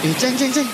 Eh, 0.00 0.16
ceng, 0.16 0.32
ceng, 0.32 0.48
ceng. 0.48 0.64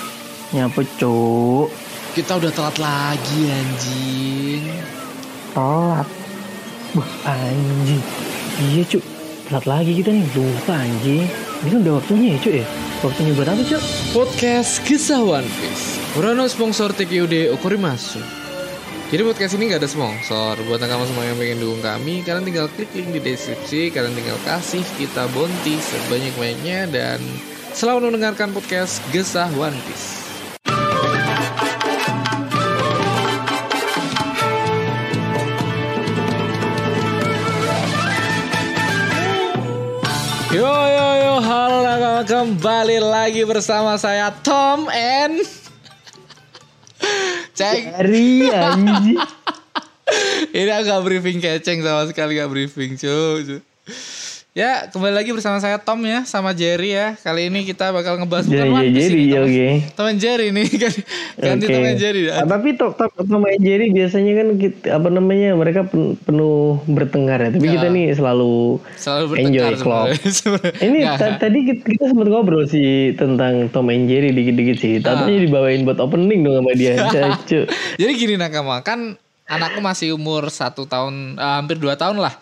Nyapa 0.55 0.87
cuk? 0.95 1.67
Kita 2.15 2.39
udah 2.39 2.47
telat 2.47 2.79
lagi 2.79 3.51
anjing. 3.51 4.63
Telat. 5.51 6.07
Wah 6.95 7.11
anjing. 7.27 7.99
Iya 8.55 8.87
cuk. 8.87 9.03
Telat 9.51 9.67
lagi 9.67 9.99
kita 9.99 10.15
nih. 10.15 10.23
Lupa 10.31 10.79
anjing. 10.79 11.27
Ini 11.59 11.67
kan 11.67 11.79
udah 11.83 11.93
waktunya 11.99 12.27
ya 12.31 12.37
cuk 12.39 12.53
ya. 12.55 12.65
Waktunya 13.03 13.31
buat 13.35 13.51
apa 13.51 13.61
cuk? 13.67 13.83
Podcast 14.15 14.79
Kisah 14.87 15.19
One 15.19 15.51
Piece. 15.59 15.99
Urano 16.15 16.47
sponsor 16.47 16.95
TQD 16.95 17.51
Okorimasu. 17.51 18.23
Jadi 19.11 19.21
podcast 19.27 19.59
ini 19.59 19.75
gak 19.75 19.83
ada 19.83 19.91
sponsor. 19.91 20.55
Buat 20.71 20.87
kamu 20.87 21.03
semua 21.03 21.27
yang 21.27 21.35
pengen 21.35 21.59
dukung 21.59 21.83
kami, 21.83 22.23
kalian 22.23 22.47
tinggal 22.47 22.71
klik 22.71 22.95
link 22.95 23.11
di 23.11 23.19
deskripsi. 23.19 23.91
Kalian 23.91 24.15
tinggal 24.15 24.39
kasih 24.47 24.87
kita 24.95 25.27
bonti 25.35 25.75
sebanyak-banyaknya 25.83 26.79
dan 26.95 27.19
selalu 27.77 28.09
mendengarkan 28.09 28.49
podcast 28.57 28.97
Gesah 29.13 29.53
One 29.53 29.77
Piece. 29.85 30.25
Yo 40.49 40.65
yo 40.65 41.07
yo, 41.21 41.33
halo 41.37 42.25
kembali 42.25 42.97
lagi 42.97 43.45
bersama 43.45 43.93
saya 44.01 44.33
Tom 44.41 44.89
and. 44.89 45.45
Hari 47.61 48.49
anjing. 48.49 49.21
Ini 50.57 50.71
agak 50.81 51.05
briefing 51.05 51.37
keceng 51.37 51.85
sama 51.85 52.09
sekali 52.09 52.41
gak 52.41 52.49
briefing 52.49 52.97
cuy. 52.97 53.61
Ya 54.57 54.89
kembali 54.89 55.13
lagi 55.13 55.29
bersama 55.29 55.61
saya 55.61 55.77
Tom 55.77 56.01
ya 56.01 56.25
sama 56.25 56.49
Jerry 56.49 56.89
ya. 56.89 57.13
Kali 57.13 57.45
ini 57.45 57.61
kita 57.61 57.93
bakal 57.93 58.17
ngebahas 58.17 58.49
bukan 58.49 58.73
One 58.73 58.89
Piece 58.89 59.05
jadi 59.05 59.13
ini, 59.13 59.29
Tom. 59.29 59.45
oke. 59.45 59.69
Tom 59.93 60.05
and 60.09 60.17
Jerry 60.17 60.47
nih 60.49 60.65
kan 60.81 60.93
ganti 61.37 61.65
Oke. 61.69 61.73
Tom 61.77 61.85
and 61.85 61.99
Jerry. 62.01 62.21
Ah, 62.25 62.41
tapi 62.41 62.69
top 62.73 62.97
top 62.97 63.13
Tom 63.13 63.45
and 63.45 63.61
Jerry 63.61 63.93
biasanya 63.93 64.33
kan 64.33 64.47
kita, 64.57 64.97
apa 64.97 65.13
namanya 65.13 65.53
mereka 65.53 65.85
pen- 65.85 66.17
penuh 66.17 66.81
bertengkar 66.89 67.37
ya. 67.37 67.49
Tapi 67.53 67.65
Ya. 67.69 67.73
kita 67.77 67.87
nih 67.93 68.05
selalu 68.17 68.81
Selalu 68.97 69.25
enjoy 69.37 69.61
bertengkar 69.61 69.73
klop. 69.77 70.05
Ini 70.89 70.99
ta- 71.05 71.37
tadi 71.37 71.59
kita, 71.61 71.81
kita 71.85 72.03
sempat 72.09 72.25
ngobrol 72.25 72.65
sih 72.65 73.13
tentang 73.13 73.69
Tom 73.69 73.93
and 73.93 74.09
Jerry 74.09 74.33
dikit-dikit 74.33 74.77
sih. 74.81 74.93
Ah. 75.05 75.21
Tapi 75.21 75.37
dibawain 75.45 75.85
buat 75.85 76.01
opening 76.01 76.41
dong 76.41 76.57
sama 76.57 76.73
dia. 76.73 76.97
Jadi 78.01 78.11
gini 78.11 78.33
nakama 78.33 78.81
kan 78.81 79.21
anakku 79.45 79.85
masih 79.85 80.17
umur 80.17 80.49
satu 80.49 80.89
tahun 80.89 81.37
eh, 81.37 81.53
hampir 81.61 81.77
dua 81.77 81.93
tahun 81.93 82.17
lah 82.17 82.33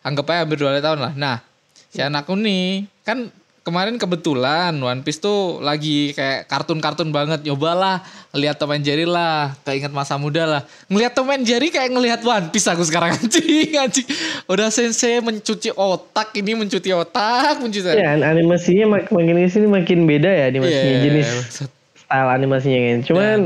anggap 0.00 0.32
aja 0.32 0.48
hampir 0.48 0.56
dua 0.56 0.80
tahun 0.80 1.04
lah. 1.04 1.12
Nah 1.12 1.44
si 1.88 1.98
anakku 1.98 2.34
nih 2.34 2.84
kan 3.02 3.32
kemarin 3.60 3.96
kebetulan 3.96 4.72
One 4.74 5.04
Piece 5.04 5.20
tuh 5.20 5.60
lagi 5.60 6.12
kayak 6.12 6.48
kartun-kartun 6.48 7.08
banget. 7.08 7.44
Nyobalah 7.44 8.00
lihat 8.32 8.56
Tom 8.56 8.72
and 8.72 8.80
Jerry 8.80 9.04
lah 9.04 9.52
keinget 9.60 9.92
masa 9.92 10.16
muda 10.16 10.48
lah. 10.48 10.62
Ngelihat 10.88 11.12
Tom 11.12 11.28
and 11.28 11.44
Jerry 11.44 11.68
kayak 11.68 11.92
ngelihat 11.92 12.20
One 12.22 12.48
Piece 12.48 12.64
aku 12.64 12.80
sekarang 12.80 13.12
anjing 13.16 13.76
anjing. 13.76 14.08
Udah 14.44 14.68
sensei 14.68 15.20
mencuci 15.20 15.68
otak 15.70 16.32
ini 16.34 16.56
mencuci 16.56 16.90
otak 16.90 17.60
mencuci 17.60 17.92
ya 17.92 18.16
an- 18.16 18.24
animasinya 18.26 18.88
mak- 18.88 19.12
makin 19.12 19.36
ke 19.36 19.48
sini 19.48 19.68
makin 19.68 20.04
beda 20.04 20.28
ya 20.28 20.44
animasinya 20.48 20.88
Iya, 20.88 21.04
jenis 21.04 21.28
maksud- 21.28 21.72
style 21.98 22.28
animasinya 22.30 22.80
kan. 22.80 22.98
Cuman 23.04 23.38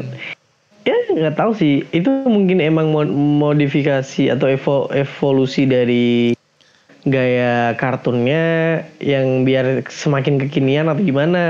ya 0.82 0.94
nggak 1.10 1.34
tahu 1.34 1.50
sih. 1.52 1.82
Itu 1.90 2.10
mungkin 2.26 2.62
emang 2.62 2.94
mod- 2.94 3.10
modifikasi 3.10 4.30
atau 4.30 4.46
evo- 4.46 4.86
evolusi 4.88 5.66
dari 5.66 6.38
gaya 7.02 7.74
kartunnya 7.74 8.44
yang 9.02 9.42
biar 9.42 9.82
semakin 9.90 10.38
kekinian 10.46 10.86
atau 10.86 11.02
gimana? 11.02 11.42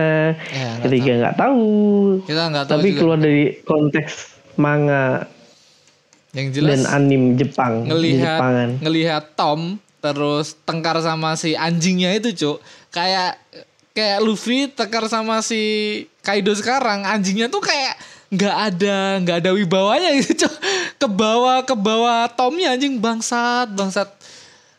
Ya, 0.49 0.81
nggak 0.81 0.89
ketika 0.89 1.13
nggak 1.21 1.37
tahu. 1.37 1.69
Kita 2.25 2.43
nggak 2.49 2.67
tahu 2.69 2.79
tapi 2.81 2.89
juga. 2.89 2.99
keluar 2.99 3.19
dari 3.21 3.45
konteks 3.61 4.13
manga 4.57 5.29
yang 6.33 6.49
jelas 6.53 6.69
dan 6.69 6.83
anim 6.89 7.37
Jepang 7.37 7.85
ngelihat 7.89 8.41
Jepangan. 8.41 8.69
ngelihat 8.81 9.25
Tom 9.37 9.77
terus 10.01 10.57
tengkar 10.65 10.97
sama 11.05 11.37
si 11.37 11.53
anjingnya 11.53 12.17
itu 12.17 12.33
cuk. 12.33 12.59
Kayak 12.89 13.37
kayak 13.93 14.25
Luffy 14.25 14.73
tengkar 14.73 15.05
sama 15.13 15.45
si 15.45 15.63
Kaido 16.25 16.57
sekarang 16.57 17.05
anjingnya 17.05 17.53
tuh 17.53 17.61
kayak 17.61 18.01
nggak 18.33 18.57
ada 18.73 18.97
nggak 19.21 19.37
ada 19.45 19.51
wibawanya 19.53 20.17
gitu 20.25 20.49
cuk. 20.49 20.55
Ke 20.97 21.07
bawah 21.09 21.61
ke 21.69 21.77
bawah 21.77 22.25
Tomnya 22.33 22.73
anjing. 22.73 22.97
Bangsat 22.97 23.77
bangsat 23.77 24.09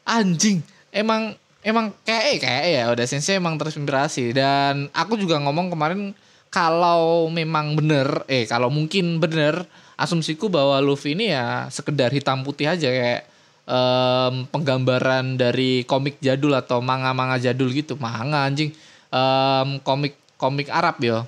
anjing 0.04 0.64
emang 0.94 1.34
emang 1.64 1.96
kayak 2.04 2.24
eh, 2.30 2.38
kayak 2.44 2.64
ya 2.70 2.84
udah 2.92 3.06
sensei 3.08 3.40
emang 3.40 3.58
terinspirasi. 3.58 4.36
Dan 4.36 4.92
aku 4.94 5.18
juga 5.18 5.40
ngomong 5.42 5.74
kemarin 5.74 6.12
kalau 6.54 7.32
memang 7.34 7.74
bener 7.74 8.28
eh 8.30 8.46
kalau 8.46 8.70
mungkin 8.70 9.18
bener 9.18 9.66
asumsiku 9.98 10.52
bahwa 10.52 10.78
Luffy 10.84 11.18
ini 11.18 11.34
ya 11.34 11.66
sekedar 11.74 12.14
hitam 12.14 12.46
putih 12.46 12.70
aja 12.70 12.90
kayak 12.92 13.22
em, 13.66 14.46
penggambaran 14.52 15.40
dari 15.40 15.88
komik 15.88 16.20
jadul 16.22 16.54
atau 16.54 16.84
manga-manga 16.84 17.42
jadul 17.42 17.72
gitu. 17.74 17.98
Manga 17.98 18.46
anjing. 18.46 18.70
Em, 19.10 19.82
komik 19.82 20.14
komik 20.38 20.68
Arab 20.70 21.00
ya 21.00 21.24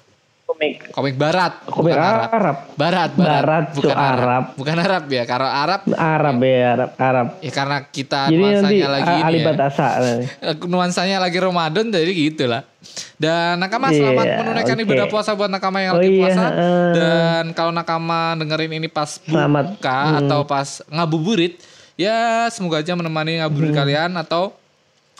komik 0.95 1.15
Barat 1.15 1.59
komik 1.67 1.91
bukan 1.91 1.99
Arab 1.99 2.57
Barat 2.73 3.09
Barat 3.11 3.11
Barat, 3.13 3.65
bukan 3.75 3.91
Cuk, 3.91 3.99
Arab. 3.99 4.43
bukan 4.55 4.75
Arab 4.79 5.03
ya 5.05 5.23
kalau 5.23 5.43
Arab 5.45 5.81
Arab 5.91 6.35
ya 6.39 6.55
Arab 6.71 6.89
Arab 6.95 7.27
ya 7.37 7.51
karena 7.51 7.77
kita 7.85 8.21
jadi 8.25 8.39
nanti 8.39 8.75
nuansanya 8.79 8.87
lagi 8.87 9.13
ini 9.13 9.37
ya. 9.37 9.53
Nuansanya 10.71 11.17
lagi 11.19 11.37
Ramadan 11.37 11.85
jadi 11.89 12.07
gitu 12.09 12.47
lah. 12.47 12.63
Dan 13.15 13.57
nakama 13.57 13.89
Iya, 13.89 13.97
selamat 13.99 14.25
menunaikan 14.37 14.77
oke. 14.77 14.83
ibadah 14.83 15.05
puasa 15.07 15.33
buat 15.33 15.49
nakama 15.49 15.77
yang 15.79 15.93
Oh 15.93 15.99
lagi 15.99 16.11
iya, 16.11 16.21
puasa. 16.21 16.45
eh. 16.47 16.91
Dan 16.93 17.43
kalau 17.51 17.71
nakama 17.71 18.19
dengerin 18.35 18.71
ini 18.73 18.87
pas 18.87 19.17
Selamat. 19.17 19.73
buka 19.73 19.97
Hmm. 19.97 20.19
atau 20.21 20.39
pas 20.43 20.67
ngabuburit, 20.87 21.57
ya 21.95 22.45
semoga 22.47 22.79
aja 22.79 22.93
menemani 22.93 23.41
ngabuburit 23.41 23.73
kalian 23.73 24.13
atau 24.15 24.53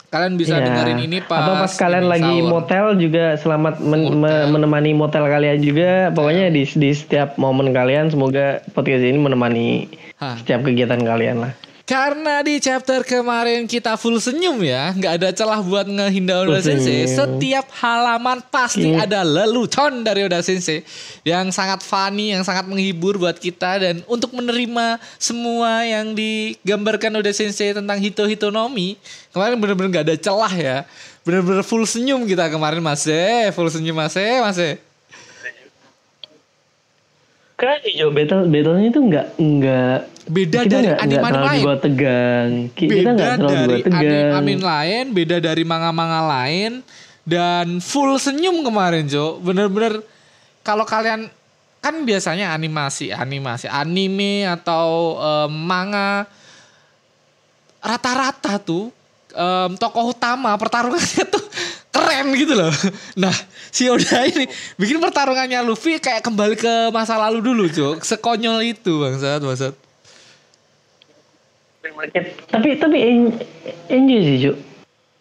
kalian 0.08 0.34
bisa. 0.34 0.56
Iya. 0.56 0.64
dengerin 0.64 1.00
ini 1.02 1.18
pas 1.20 1.42
atau 1.42 1.54
pas 1.58 1.72
kalian 1.72 2.06
lagi 2.06 2.34
sahur. 2.38 2.48
motel 2.48 2.84
juga 2.96 3.24
selamat 3.36 3.74
men- 3.80 4.14
me- 4.16 4.46
menemani 4.48 4.90
motel 4.92 5.24
kalian 5.24 5.58
juga 5.58 6.10
pokoknya 6.10 6.48
di 6.48 6.62
di 6.64 6.90
setiap 6.90 7.34
momen 7.36 7.70
kalian 7.70 8.08
semoga 8.08 8.62
podcast 8.72 9.02
ini 9.02 9.18
menemani 9.18 9.68
Hah. 10.16 10.38
setiap 10.40 10.62
kegiatan 10.62 10.98
kalian 10.98 11.42
lah 11.42 11.52
Karena 11.86 12.42
di 12.42 12.58
chapter 12.58 13.06
kemarin 13.06 13.62
kita 13.70 13.94
full 13.94 14.18
senyum 14.18 14.58
ya, 14.58 14.90
nggak 14.90 15.22
ada 15.22 15.30
celah 15.30 15.62
buat 15.62 15.86
ngehindar 15.86 16.42
Oda 16.42 16.58
Sensei. 16.58 17.06
Setiap 17.06 17.70
halaman 17.78 18.42
pasti 18.50 18.90
Iya. 18.90 19.06
ada 19.06 19.22
lelucon 19.22 20.02
dari 20.02 20.26
Oda 20.26 20.42
Sensei 20.42 20.82
yang 21.22 21.54
sangat 21.54 21.86
funny, 21.86 22.34
yang 22.34 22.42
sangat 22.42 22.66
menghibur 22.66 23.22
buat 23.22 23.38
kita 23.38 23.86
dan 23.86 23.94
untuk 24.10 24.34
menerima 24.34 24.98
semua 25.14 25.86
yang 25.86 26.10
digambarkan 26.10 27.22
Oda 27.22 27.30
Sensei 27.30 27.70
tentang 27.70 28.02
Hito 28.02 28.26
Hitonomi. 28.26 28.98
Kemarin 29.30 29.54
bener-bener 29.54 29.90
nggak 29.94 30.06
ada 30.10 30.16
celah 30.18 30.54
ya, 30.58 30.76
bener-bener 31.22 31.62
full 31.62 31.86
senyum 31.86 32.26
kita 32.26 32.50
kemarin 32.50 32.82
mas 32.82 33.06
eh, 33.06 33.54
full 33.54 33.70
senyum 33.70 33.94
mas 33.94 34.18
eh, 34.18 34.42
mas 34.42 34.58
eh. 34.58 34.74
Karena 37.54 37.78
Jo 37.94 38.10
battle 38.10 38.50
battlenya 38.50 38.90
itu 38.90 39.00
nggak 39.00 39.26
nggak 39.38 40.00
Beda 40.26 40.66
kita 40.66 40.70
dari 40.74 40.86
nggak 40.86 40.98
anime-anime 40.98 41.30
terlalu 41.30 41.46
lain. 41.46 41.60
dibawa 41.62 41.78
tegang 41.78 42.48
Ki- 42.74 42.88
kita 42.90 43.10
beda 43.14 43.14
terlalu 43.14 43.46
dari 43.46 43.80
tegang 43.80 44.30
amin 44.34 44.60
lain, 44.60 45.04
beda 45.14 45.36
dari 45.38 45.62
manga-manga 45.62 46.20
lain 46.26 46.72
dan 47.22 47.66
full 47.78 48.18
senyum 48.18 48.62
kemarin, 48.62 49.06
Jo. 49.06 49.38
Bener-bener 49.38 50.02
kalau 50.60 50.82
kalian 50.82 51.30
kan 51.78 51.94
biasanya 52.02 52.50
animasi, 52.50 53.14
animasi, 53.14 53.70
anime 53.70 54.42
atau 54.44 55.14
em, 55.14 55.52
manga 55.54 56.26
rata-rata 57.78 58.58
tuh 58.58 58.90
em, 59.30 59.78
tokoh 59.78 60.10
utama 60.10 60.50
pertarungannya 60.58 61.22
tuh 61.30 61.44
keren 61.94 62.34
gitu 62.34 62.58
loh. 62.58 62.74
Nah, 63.14 63.32
si 63.70 63.86
Oda 63.86 64.26
ini 64.26 64.50
bikin 64.74 64.98
pertarungannya 64.98 65.62
Luffy 65.62 66.02
kayak 66.02 66.26
kembali 66.26 66.58
ke 66.58 66.90
masa 66.90 67.14
lalu 67.14 67.38
dulu, 67.40 67.70
Jo. 67.70 67.94
Sekonyol 68.02 68.74
itu, 68.74 68.98
bangsat, 68.98 69.38
bangsat. 69.38 69.85
Tapi 72.46 72.68
tapi 72.76 72.96
en- 72.98 73.36
enjoy 73.88 74.20
sih 74.20 74.38
Jo 74.40 74.52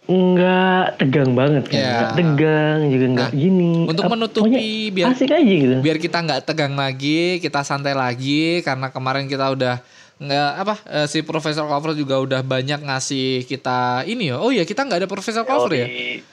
nggak 0.06 1.02
tegang 1.02 1.34
banget 1.34 1.66
kan. 1.66 1.76
Ya. 1.76 1.90
nggak 1.90 2.12
tegang 2.14 2.80
juga 2.88 3.06
nggak 3.10 3.32
Nah, 3.34 3.42
gini. 3.42 3.72
untuk 3.86 4.06
menutupi 4.06 4.38
pokoknya 4.46 4.62
biar- 4.94 5.10
asik 5.12 5.30
aja 5.34 5.54
gitu. 5.58 5.76
biar 5.82 5.98
kita 5.98 6.18
nggak 6.22 6.42
tegang 6.46 6.74
lagi, 6.76 7.42
kita 7.42 7.66
santai 7.66 7.98
lagi 7.98 8.62
karena 8.62 8.94
kemarin 8.94 9.26
kita 9.26 9.50
udah 9.50 9.82
nggak 10.16 10.52
apa 10.56 10.76
eh, 10.88 11.08
si 11.08 11.20
Profesor 11.22 11.64
Clover 11.64 11.92
juga 11.92 12.16
udah 12.18 12.40
banyak 12.40 12.80
ngasih 12.82 13.44
kita 13.44 14.04
ini 14.04 14.32
ya. 14.32 14.40
Oh 14.40 14.48
iya 14.48 14.64
kita 14.64 14.82
nggak 14.82 15.04
ada 15.04 15.10
Profesor 15.10 15.44
Clover 15.44 15.76
ya. 15.76 15.88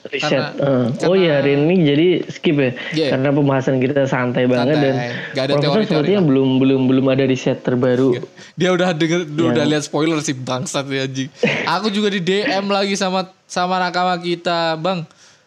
riset 0.04 0.54
Karena- 0.54 0.54
eh. 0.94 1.08
oh 1.10 1.16
ya 1.16 1.42
hari 1.42 1.56
ini 1.56 1.74
jadi 1.82 2.06
skip 2.24 2.54
ya 2.54 2.70
Iya. 2.92 3.08
karena 3.10 3.28
pembahasan 3.32 3.76
kita 3.76 4.06
santai 4.06 4.46
banget 4.46 4.76
Santai. 4.76 4.84
dan 4.84 4.94
Nggak 5.32 5.42
ada 5.42 5.52
profesor 5.52 5.66
teori-teori 5.66 5.86
sepertinya 5.88 6.22
belum 6.22 6.48
belum 6.58 6.80
belum 6.86 7.06
ada 7.08 7.24
riset 7.24 7.58
terbaru 7.60 8.10
Dia 8.52 8.70
udah 8.70 8.88
denger, 8.92 9.20
Iya. 9.24 9.50
udah 9.50 9.64
lihat 9.66 9.82
spoiler 9.82 10.18
sih 10.20 10.36
bangsat 10.36 10.86
ya 10.86 11.02
anjing. 11.02 11.26
Aku 11.66 11.90
juga 11.90 12.06
di 12.06 12.20
DM 12.20 12.68
lagi 12.68 12.94
sama 12.94 13.34
sama 13.44 13.76
nakama 13.76 14.14
kita, 14.16 14.76
Bang. 14.76 15.02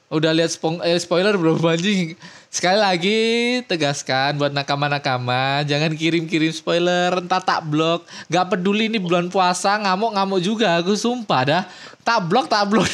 udah 0.06 0.32
lihat 0.32 0.52
eh, 0.84 0.98
spoiler 0.98 1.34
belum 1.34 1.56
anjing? 1.62 2.20
Sekali 2.56 2.80
lagi 2.80 3.20
tegaskan 3.68 4.40
buat 4.40 4.48
nakama-nakama, 4.50 5.60
jangan 5.64 5.92
kirim-kirim 5.92 6.56
spoiler, 6.56 7.20
entah 7.20 7.44
tak 7.44 7.68
blok. 7.68 8.08
Gak 8.26 8.48
peduli 8.48 8.88
ini 8.88 8.96
bulan 8.96 9.28
puasa, 9.28 9.76
ngamuk-ngamuk 9.76 10.40
juga, 10.40 10.80
aku 10.80 10.96
sumpah 10.96 11.42
dah. 11.44 11.64
Tak 12.00 12.24
blok, 12.24 12.48
tak 12.48 12.64
blok. 12.66 12.88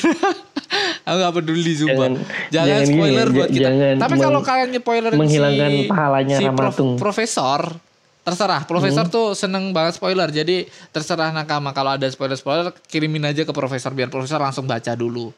aku 1.06 1.18
gak 1.20 1.36
peduli 1.36 1.78
sumpah. 1.78 2.10
Jangan- 2.10 2.26
Jangan, 2.50 2.66
jangan 2.66 2.86
spoiler 2.90 3.28
j- 3.28 3.36
buat 3.38 3.50
kita. 3.52 3.70
Tapi 4.02 4.16
kalau 4.18 4.40
kalian 4.42 4.70
spoiler 4.74 5.12
menghilangkan 5.14 5.72
pahalanya 5.86 6.36
si 6.36 6.46
prof- 6.50 6.98
profesor, 6.98 7.60
terserah. 8.24 8.62
Profesor 8.66 9.06
Hmm. 9.06 9.14
tuh 9.14 9.28
seneng 9.34 9.70
banget 9.70 9.94
spoiler. 9.94 10.26
Jadi 10.28 10.66
terserah 10.90 11.30
nakama 11.30 11.70
kalau 11.70 11.94
ada 11.94 12.08
spoiler-spoiler 12.08 12.74
kirimin 12.88 13.22
aja 13.24 13.46
ke 13.46 13.54
profesor 13.54 13.94
biar 13.94 14.10
profesor 14.10 14.42
langsung 14.42 14.66
baca 14.66 14.90
dulu. 14.92 15.30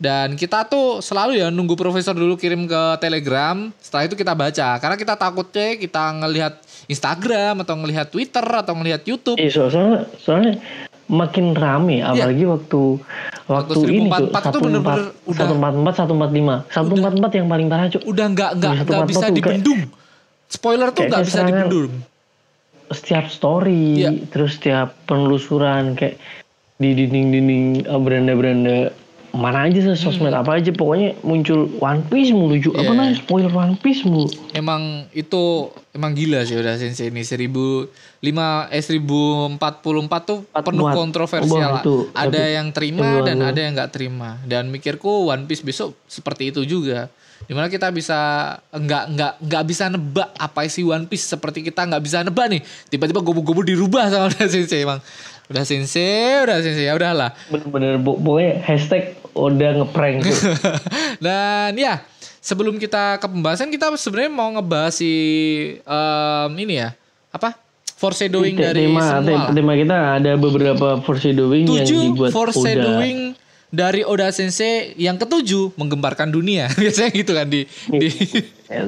Dan 0.00 0.32
kita 0.32 0.64
tuh 0.64 1.04
selalu 1.04 1.44
ya 1.44 1.52
nunggu 1.52 1.76
profesor 1.76 2.16
dulu 2.16 2.40
kirim 2.40 2.64
ke 2.64 2.82
Telegram, 2.96 3.68
setelah 3.76 4.08
itu 4.08 4.16
kita 4.16 4.32
baca. 4.32 4.80
Karena 4.80 4.96
kita 4.96 5.12
takutnya 5.12 5.76
kita 5.76 6.04
ngelihat 6.24 6.56
Instagram 6.88 7.60
atau 7.60 7.76
ngelihat 7.76 8.08
Twitter 8.08 8.40
atau 8.40 8.72
ngelihat 8.80 9.04
YouTube. 9.04 9.36
Eh, 9.36 9.52
so- 9.52 9.68
soalnya, 9.68 10.08
soalnya 10.16 10.56
makin 11.04 11.52
rame, 11.52 12.00
apalagi 12.00 12.48
waktu 12.48 12.96
waktu, 13.44 13.72
Waktu 13.76 13.92
ini 13.92 14.08
tuh 14.08 14.30
1044 14.30 14.42
tuh 14.48 14.60
bener-bener 14.64 15.04
udah- 15.28 15.36
satu 15.36 15.52
empat 15.52 15.72
empat 15.74 15.94
satu 15.98 16.12
empat 16.16 16.30
lima 16.30 16.54
satu 16.70 16.92
empat 16.96 17.12
empat 17.18 17.32
yang 17.36 17.46
paling 17.50 17.66
parah 17.68 17.86
cuk. 17.90 18.02
Udah 18.08 18.26
nggak 18.30 18.50
nggak 18.56 18.72
Satu 18.72 18.86
nggak 18.86 18.96
empat 18.96 19.10
bisa 19.10 19.18
tuh 19.20 19.26
kayak- 19.28 19.36
dibendung. 19.36 19.80
Spoiler 20.48 20.88
tuh 20.90 21.02
nggak 21.04 21.22
bisa 21.28 21.40
dibendung. 21.44 21.92
Setiap 22.90 23.26
story, 23.28 23.84
Iya. 24.00 24.10
terus 24.32 24.56
setiap 24.56 24.96
penelusuran 25.04 25.94
kayak 25.94 26.16
di 26.80 26.96
dinding-dinding 26.96 27.84
eh, 27.84 28.00
beranda-beranda 28.00 28.76
mana 29.32 29.62
aja 29.62 29.78
sih 29.78 29.94
sosmed 29.94 30.30
apa 30.30 30.54
aja 30.54 30.70
pokoknya 30.70 31.14
muncul 31.20 31.70
One 31.76 32.02
Piece 32.02 32.30
mulu 32.30 32.56
cuk. 32.56 32.72
Apa 32.72 32.82
Hmm. 32.82 32.84
Iya. 32.84 32.90
namanya 33.00 33.14
spoiler 33.16 33.52
One 33.52 33.74
Piece 33.76 34.02
mulu. 34.02 34.26
Emang 34.50 34.82
itu 35.10 35.42
emang 35.90 36.12
gila 36.12 36.42
sih 36.42 36.54
udah 36.54 36.74
sensei 36.74 37.08
ini 37.08 37.22
1005 37.22 37.86
eh 38.68 38.82
1044 38.82 39.62
tuh 40.20 40.38
penuh 40.44 40.84
44. 40.84 40.94
kontroversial. 40.96 41.70
Wah, 41.70 41.80
itu. 41.80 41.96
ada 42.12 42.26
Tapi- 42.32 42.52
yang 42.52 42.68
terima 42.70 43.06
Itu 43.06 43.18
dan 43.24 43.36
baru. 43.38 43.48
ada 43.48 43.60
yang 43.60 43.72
nggak 43.74 43.90
terima. 43.90 44.30
Dan 44.42 44.68
mikirku 44.68 45.08
One 45.26 45.44
Piece 45.44 45.62
besok 45.62 45.94
seperti 46.04 46.50
itu 46.50 46.62
juga. 46.64 47.06
Di 47.40 47.52
mana 47.52 47.66
kita 47.66 47.88
bisa 47.88 48.18
nggak 48.68 49.04
nggak 49.10 49.32
nggak 49.40 49.64
bisa 49.64 49.88
nebak 49.88 50.28
apa 50.32 50.60
isi 50.62 50.82
One 50.82 51.04
Piece 51.04 51.24
seperti 51.26 51.62
kita 51.62 51.82
nggak 51.82 52.00
bisa 52.00 52.20
nebak 52.20 52.46
nih. 52.48 52.60
Tiba-tiba 52.86 53.20
gobu-gobu 53.20 53.62
dirubah 53.62 54.06
sama 54.06 54.28
udah 54.28 54.46
sensei 54.50 54.82
emang. 54.82 55.00
Udah 55.46 55.64
sensei, 55.64 56.38
udah 56.38 56.60
sensei 56.60 56.86
ya 56.86 56.94
udahlah. 56.94 57.34
Bener-bener 57.48 57.98
po- 57.98 58.14
pokoknya 58.14 58.62
hashtag 58.62 59.18
udah 59.32 59.70
ngeprank 59.78 60.16
tuh. 60.22 60.38
Dan 61.24 61.74
ya, 61.74 62.02
sebelum 62.38 62.76
kita 62.76 63.16
ke 63.16 63.26
pembahasan 63.26 63.68
kita 63.68 63.92
sebenarnya 63.94 64.28
mau 64.28 64.50
ngebahas 64.50 64.92
si 64.92 65.12
em, 65.76 66.50
ini 66.56 66.78
ya, 66.78 66.92
apa? 67.28 67.54
Foreshadowing 67.94 68.56
Te- 68.56 68.64
dari 68.64 68.88
tema, 68.88 69.02
semua. 69.02 69.20
te- 69.22 69.36
lah. 69.36 69.48
tema 69.52 69.72
kita 69.74 69.96
ada 70.16 70.32
beberapa 70.34 70.88
foreshadowing 71.00 71.68
yang 71.68 71.84
dibuat 71.84 72.30
Oda. 72.30 72.34
foreshadowing 72.34 73.36
dari 73.68 74.02
Oda 74.02 74.32
Sensei 74.32 74.96
yang 74.96 75.14
ketujuh 75.14 75.76
menggemparkan 75.76 76.26
dunia. 76.26 76.72
Biasanya 76.80 77.12
gitu 77.12 77.36
kan 77.36 77.44
di 77.44 77.68
di 77.92 78.08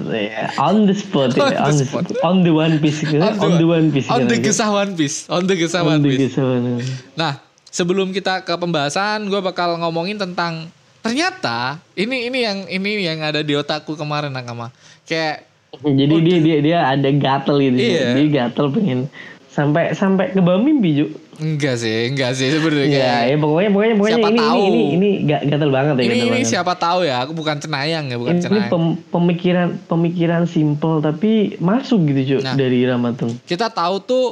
on 0.59 0.87
the 0.87 0.95
spot 0.97 1.35
On 1.35 1.45
ya, 1.45 1.51
the 1.53 1.61
on 1.61 1.75
the 1.77 1.85
spot. 1.85 2.05
on 2.25 2.37
the 2.41 2.51
one 2.51 2.81
piece 2.81 3.05
gitu. 3.05 3.21
on, 3.21 3.53
the 3.53 3.67
one 3.69 3.93
piece 3.93 4.09
on 4.09 4.25
the 4.25 4.41
gitu. 4.41 4.49
kisah 4.49 4.73
One 4.73 4.97
Piece, 4.97 5.29
on 5.29 5.45
the 5.45 5.55
on 5.77 6.01
the 6.01 6.09
Piece. 6.09 6.33
kisah 6.33 6.41
One 6.41 6.65
Piece. 6.81 6.89
Nah, 7.13 7.37
sebelum 7.73 8.13
kita 8.13 8.45
ke 8.45 8.53
pembahasan, 8.55 9.27
gue 9.27 9.41
bakal 9.41 9.75
ngomongin 9.77 10.15
tentang 10.15 10.69
ternyata 11.03 11.81
ini 11.93 12.29
ini 12.29 12.39
yang 12.41 12.59
ini 12.69 13.03
yang 13.03 13.19
ada 13.21 13.41
di 13.41 13.53
otakku 13.53 13.97
kemarin 13.97 14.31
nakama. 14.31 14.71
Kayak 15.03 15.49
jadi 15.75 16.15
dia 16.21 16.39
dia 16.39 16.57
dia 16.61 16.79
ada 16.85 17.09
gatel 17.11 17.57
gitu 17.59 17.75
Iya. 17.75 18.13
dia 18.15 18.27
gatel 18.31 18.69
pengen 18.71 19.09
sampai 19.49 19.93
sampai 19.93 20.31
ke 20.31 20.39
bawah 20.39 20.57
mimpi 20.59 20.91
Ju. 20.95 21.07
enggak 21.35 21.75
sih, 21.77 22.07
enggak 22.07 22.33
sih 22.33 22.49
sebenarnya 22.49 22.87
ya 22.87 22.93
kayak 22.95 23.21
ya 23.27 23.37
pokoknya 23.37 23.71
pokoknya 23.71 23.95
pokoknya 23.95 24.15
Siapa 24.15 24.31
ini, 24.31 24.39
tahu. 24.39 24.61
ini 24.61 24.69
ini 24.69 24.81
ini 24.93 25.09
ga- 25.27 25.45
gatel 25.45 25.71
banget 25.71 25.95
ya 25.95 26.03
ini 26.03 26.15
ini 26.15 26.29
banget. 26.31 26.45
siapa 26.47 26.73
tahu 26.75 27.01
ya, 27.03 27.17
aku 27.19 27.33
bukan 27.33 27.57
cenayang 27.59 28.05
ya, 28.07 28.17
bukan 28.17 28.33
ini 28.33 28.43
cenayang. 28.43 28.69
pem- 28.69 28.99
pemikiran 29.11 29.69
pemikiran 29.83 30.43
simple 30.47 31.01
tapi 31.01 31.33
masuk 31.59 32.05
gitu 32.07 32.21
Ju 32.23 32.37
Nah. 32.39 32.53
dari 32.55 32.85
Ramatung 32.85 33.33
Kita 33.43 33.69
tahu 33.69 33.97
tuh 33.99 34.25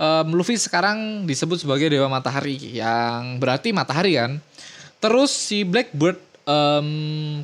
em, 0.00 0.26
Luffy 0.32 0.56
sekarang 0.56 1.28
disebut 1.28 1.60
sebagai 1.60 1.92
dewa 1.92 2.08
matahari 2.08 2.56
yang 2.56 3.36
berarti 3.36 3.76
matahari 3.76 4.16
kan. 4.16 4.40
Terus 4.96 5.28
si 5.28 5.62
Blackbird 5.68 6.16
em, 6.48 6.88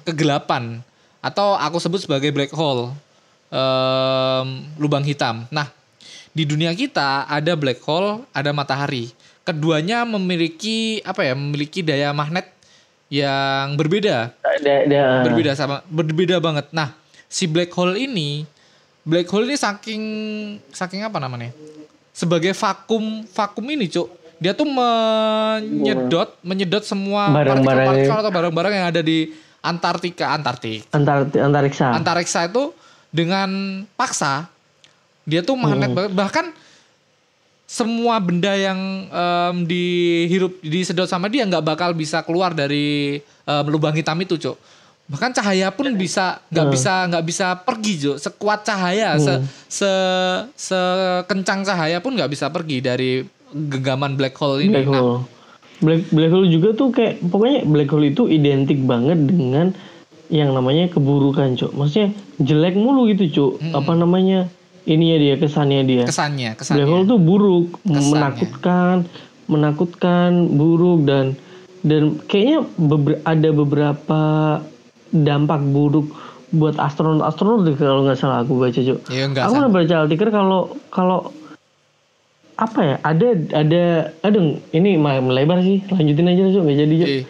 kegelapan 0.02 0.80
atau 1.20 1.52
aku 1.60 1.76
sebut 1.76 2.00
sebagai 2.00 2.32
black 2.32 2.56
hole. 2.56 2.96
em, 3.46 4.66
lubang 4.74 5.06
hitam. 5.06 5.46
Nah, 5.54 5.70
di 6.34 6.42
dunia 6.42 6.74
kita 6.74 7.30
ada 7.30 7.54
black 7.54 7.78
hole, 7.86 8.26
ada 8.34 8.50
matahari. 8.50 9.14
Keduanya 9.46 10.02
memiliki 10.02 10.98
apa 11.06 11.22
ya? 11.22 11.38
Memiliki 11.38 11.78
daya 11.78 12.10
magnet 12.10 12.50
yang 13.06 13.78
berbeda. 13.78 14.34
ada 14.42 14.72
ada 14.82 15.02
berbeda 15.22 15.54
sama 15.54 15.86
berbeda 15.86 16.42
banget. 16.42 16.66
Nah, 16.74 16.90
si 17.30 17.46
black 17.46 17.70
hole 17.70 17.94
ini 17.94 18.42
black 19.06 19.30
hole 19.30 19.46
ini 19.46 19.54
saking 19.54 20.02
saking 20.74 21.06
apa 21.06 21.22
namanya? 21.22 21.54
Sebagai 22.16 22.56
vakum 22.56 23.28
vakum 23.28 23.66
ini, 23.68 23.92
Cuk. 23.92 24.08
Dia 24.40 24.52
tuh 24.52 24.64
menyedot 24.64 26.32
menyedot 26.40 26.80
semua 26.80 27.28
Barang-barang- 27.28 27.60
partikel-partikel 27.64 28.16
atau 28.16 28.32
barang-barang 28.32 28.72
yang 28.72 28.86
ada 28.88 29.00
di 29.00 29.32
Antartika, 29.60 30.30
Antartik. 30.30 30.86
antar 30.92 31.26
antariksa 31.26 31.90
Antariksa 31.90 32.40
itu 32.46 32.70
dengan 33.10 33.48
paksa 33.96 34.46
dia 35.26 35.42
tuh 35.42 35.58
magnet 35.58 35.90
banget. 35.90 36.12
bahkan 36.14 36.46
semua 37.66 38.22
benda 38.22 38.54
yang 38.54 38.78
em, 39.10 39.56
dihirup 39.66 40.62
disedot 40.62 41.10
sama 41.10 41.26
dia 41.26 41.42
nggak 41.42 41.66
bakal 41.66 41.90
bisa 41.90 42.22
keluar 42.22 42.54
dari 42.54 43.18
em, 43.18 43.64
lubang 43.66 43.90
hitam 43.90 44.14
itu 44.22 44.38
cok 44.38 44.54
bahkan 45.06 45.30
cahaya 45.30 45.70
pun 45.70 45.86
bisa 45.92 46.42
nggak 46.48 46.66
bisa 46.68 46.92
nggak 47.06 47.24
bisa 47.24 47.46
pergi 47.58 47.92
cok 48.00 48.16
sekuat 48.18 48.60
cahaya 48.62 49.14
se 49.16 49.38
se 49.64 49.90
sekencang 50.56 51.62
cahaya 51.62 51.98
pun 51.98 52.12
nggak 52.12 52.26
bisa 52.28 52.48
pergi 52.48 52.78
dari 52.80 53.22
genggaman 53.48 54.14
black 54.14 54.34
hole 54.34 54.58
ini. 54.60 54.72
Black 54.72 54.88
Nah, 54.88 54.98
hole. 54.98 55.18
Black 55.76 56.02
black 56.08 56.30
hole 56.30 56.48
juga 56.48 56.68
tuh 56.72 56.88
kayak 56.90 57.22
pokoknya 57.22 57.62
black 57.64 57.88
hole 57.88 58.06
itu 58.08 58.26
identik 58.26 58.80
banget 58.80 59.20
dengan 59.22 59.70
yang 60.26 60.50
namanya 60.50 60.88
keburukan 60.88 61.54
cok 61.54 61.70
maksudnya 61.70 62.10
jelek 62.36 62.74
mulu 62.74 63.06
gitu 63.06 63.24
cok 63.28 63.52
apa 63.72 63.92
namanya 63.92 64.50
ini 64.84 65.14
ya 65.14 65.18
dia 65.20 65.34
kesannya 65.36 65.80
dia. 65.82 66.02
Kesannya 66.02 66.50
black 66.50 66.60
kesannya. 66.60 66.84
hole 66.84 67.04
tuh 67.04 67.20
buruk 67.20 67.66
Kesannya. 67.80 68.10
menakutkan 68.10 68.94
menakutkan 69.46 70.30
buruk 70.50 71.06
dan 71.06 71.38
dan 71.80 72.18
kayaknya 72.20 72.66
beber- 72.76 73.22
ada 73.22 73.48
beberapa 73.52 74.22
dampak 75.10 75.60
buruk 75.62 76.10
buat 76.50 76.78
astronot-astronot 76.78 77.66
deh 77.66 77.74
kalau 77.74 78.06
nggak 78.06 78.16
salah 78.16 78.40
aku 78.40 78.56
baca 78.56 78.78
cok 78.78 78.98
ya 79.10 79.26
aku 79.28 79.52
pernah 79.52 79.72
baca 79.72 79.94
artikel 80.06 80.28
kalau 80.30 80.60
kalau 80.88 81.18
apa 82.56 82.80
ya 82.80 82.96
ada 83.04 83.28
ada 83.52 83.82
aduh 84.24 84.56
ini 84.72 84.96
melebar 84.96 85.60
sih 85.60 85.84
lanjutin 85.92 86.24
aja 86.24 86.42
Cuk. 86.48 86.62
nggak 86.64 86.78
jadi 86.80 86.94
Cuk. 86.96 87.08
Ih, 87.10 87.24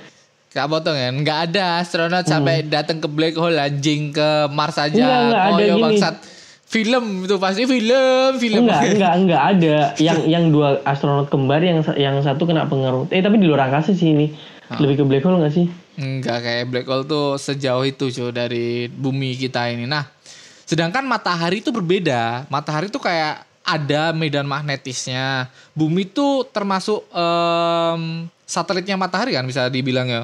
Kak 0.55 0.71
potong 0.71 0.95
kan, 0.95 1.13
nggak 1.21 1.39
ada 1.51 1.83
astronot 1.83 2.25
sampai 2.25 2.63
datang 2.65 2.97
ke 2.97 3.09
black 3.11 3.35
hole 3.35 3.59
anjing 3.59 4.09
ke 4.09 4.49
Mars 4.49 4.79
aja. 4.79 4.95
Hmm. 4.95 5.03
Enggak, 5.03 5.21
enggak, 5.21 5.43
ada 5.43 5.63
gini. 5.67 5.83
bangsat. 5.83 6.15
Film 6.67 7.05
itu 7.23 7.37
pasti 7.37 7.63
film, 7.63 8.31
film. 8.39 8.65
enggak 8.67 8.83
enggak 8.89 9.13
enggak 9.21 9.43
ada 9.43 9.77
yang 9.99 10.19
yang 10.25 10.45
dua 10.49 10.81
astronot 10.83 11.27
kembar 11.27 11.61
yang 11.61 11.83
yang 11.95 12.19
satu 12.23 12.47
kena 12.47 12.67
pengaruh 12.67 13.07
eh 13.11 13.21
tapi 13.21 13.37
di 13.37 13.47
luar 13.47 13.67
angkasa 13.69 13.93
sih 13.93 14.15
ini 14.15 14.27
Ah. 14.67 14.83
lebih 14.83 14.99
ke 14.99 15.05
black 15.07 15.23
hole 15.23 15.39
nggak 15.39 15.55
sih 15.55 15.71
Enggak 15.97 16.45
kayak 16.45 16.65
black 16.69 16.87
hole 16.87 17.09
tuh 17.09 17.41
sejauh 17.41 17.85
itu 17.89 18.13
cuy 18.13 18.29
dari 18.29 18.87
bumi 18.93 19.33
kita 19.37 19.73
ini. 19.73 19.89
Nah, 19.89 20.05
sedangkan 20.69 21.09
matahari 21.09 21.65
itu 21.65 21.73
berbeda. 21.73 22.45
Matahari 22.53 22.93
tuh 22.93 23.01
kayak 23.01 23.49
ada 23.65 24.13
medan 24.13 24.45
magnetisnya. 24.45 25.49
Bumi 25.73 26.05
tuh 26.05 26.45
termasuk 26.53 27.01
em, 27.11 28.29
satelitnya 28.45 29.01
matahari 29.01 29.35
kan 29.35 29.49
bisa 29.49 29.73
dibilang 29.73 30.07
ya. 30.07 30.23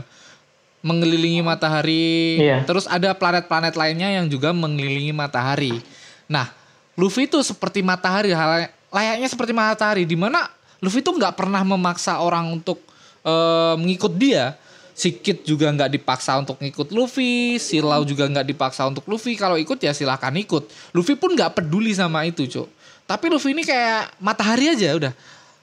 Mengelilingi 0.85 1.41
matahari. 1.41 2.37
Iya. 2.37 2.69
Terus 2.69 2.85
ada 2.85 3.17
planet-planet 3.17 3.73
lainnya 3.73 4.13
yang 4.13 4.29
juga 4.29 4.53
mengelilingi 4.53 5.17
matahari. 5.17 5.81
Nah, 6.29 6.53
Luffy 7.01 7.25
itu 7.25 7.41
seperti 7.41 7.81
matahari, 7.81 8.37
hal 8.37 8.69
layaknya 8.93 9.29
seperti 9.31 9.57
matahari 9.57 10.05
di 10.05 10.21
mana 10.21 10.53
Luffy 10.85 11.01
tuh 11.01 11.17
nggak 11.17 11.33
pernah 11.33 11.65
memaksa 11.65 12.21
orang 12.21 12.53
untuk 12.53 12.85
eh, 13.25 13.75
mengikut 13.81 14.13
dia. 14.21 14.59
Si 14.93 15.09
Kid 15.15 15.43
juga 15.43 15.69
nggak 15.69 15.89
dipaksa 15.91 16.37
untuk 16.37 16.57
ngikut 16.57 16.93
Luffy, 16.93 17.57
si 17.57 17.81
Lau 17.81 18.05
juga 18.05 18.29
nggak 18.29 18.45
dipaksa 18.45 18.85
untuk 18.85 19.03
Luffy. 19.07 19.35
Kalau 19.35 19.57
ikut 19.57 19.77
ya 19.77 19.91
silahkan 19.91 20.31
ikut. 20.31 20.69
Luffy 20.93 21.15
pun 21.15 21.33
nggak 21.33 21.55
peduli 21.55 21.91
sama 21.91 22.23
itu, 22.23 22.45
cok. 22.45 22.69
Tapi 23.03 23.25
Luffy 23.27 23.51
ini 23.51 23.63
kayak 23.63 24.15
matahari 24.19 24.69
aja 24.69 24.93
udah. 24.93 25.13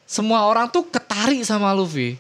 Semua 0.03 0.43
orang 0.43 0.65
tuh 0.67 0.83
ketarik 0.83 1.41
sama 1.43 1.69
Luffy. 1.71 2.17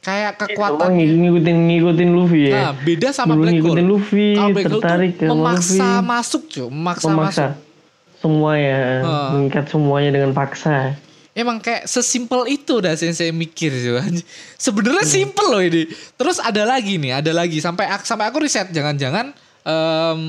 kayak 0.00 0.36
Semua 0.36 0.48
kekuatan 0.68 0.88
ng- 0.92 1.16
ngikutin 1.18 1.56
ngikutin 1.64 2.10
Luffy 2.12 2.40
ya. 2.44 2.56
Nah, 2.58 2.72
beda 2.76 3.08
sama 3.10 3.32
Dulu 3.32 3.40
Black 3.40 3.54
ngikutin 3.54 3.86
Luffy, 3.86 4.26
Kalau 4.32 4.50
Black 4.52 4.66
tertarik 4.70 5.10
tuh 5.16 5.28
memaksa 5.32 5.72
Luffy. 5.72 6.04
masuk, 6.04 6.42
cuy, 6.46 6.66
memaksa, 6.66 7.06
memaksa 7.06 7.44
masuk. 7.48 7.52
semua 8.20 8.52
ya, 8.54 8.76
Heeh. 9.00 9.28
mengikat 9.32 9.64
semuanya 9.66 10.10
dengan 10.12 10.30
paksa. 10.32 10.76
Emang 11.34 11.58
kayak 11.58 11.90
sesimpel 11.90 12.46
itu 12.46 12.78
dah 12.78 12.94
sensei 12.94 13.34
mikir 13.34 13.74
anj- 13.98 14.22
Sebenarnya 14.54 15.02
simpel 15.02 15.50
loh 15.50 15.58
ini. 15.58 15.90
Terus 16.14 16.38
ada 16.38 16.62
lagi 16.62 16.94
nih, 16.94 17.18
ada 17.18 17.34
lagi 17.34 17.58
sampai 17.58 17.90
sampai 18.06 18.30
aku 18.30 18.46
riset 18.46 18.70
jangan-jangan 18.70 19.34
em, 19.66 20.20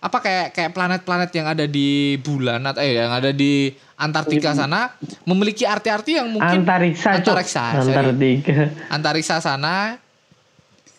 apa 0.00 0.18
kayak 0.24 0.56
kayak 0.56 0.70
planet-planet 0.72 1.30
yang 1.36 1.46
ada 1.52 1.64
di 1.68 2.16
bulan 2.24 2.64
atau 2.64 2.80
eh, 2.80 2.96
yang 2.96 3.12
ada 3.12 3.28
di 3.28 3.68
Antartika 3.96 4.56
sana 4.56 4.92
memiliki 5.28 5.68
arti-arti 5.68 6.16
yang 6.16 6.32
mungkin 6.32 6.64
Antariksa. 6.64 7.16
Antariksa, 7.16 7.64
sorry. 7.80 7.92
Antartika. 7.92 8.56
antariksa 8.88 9.36
sana 9.40 10.00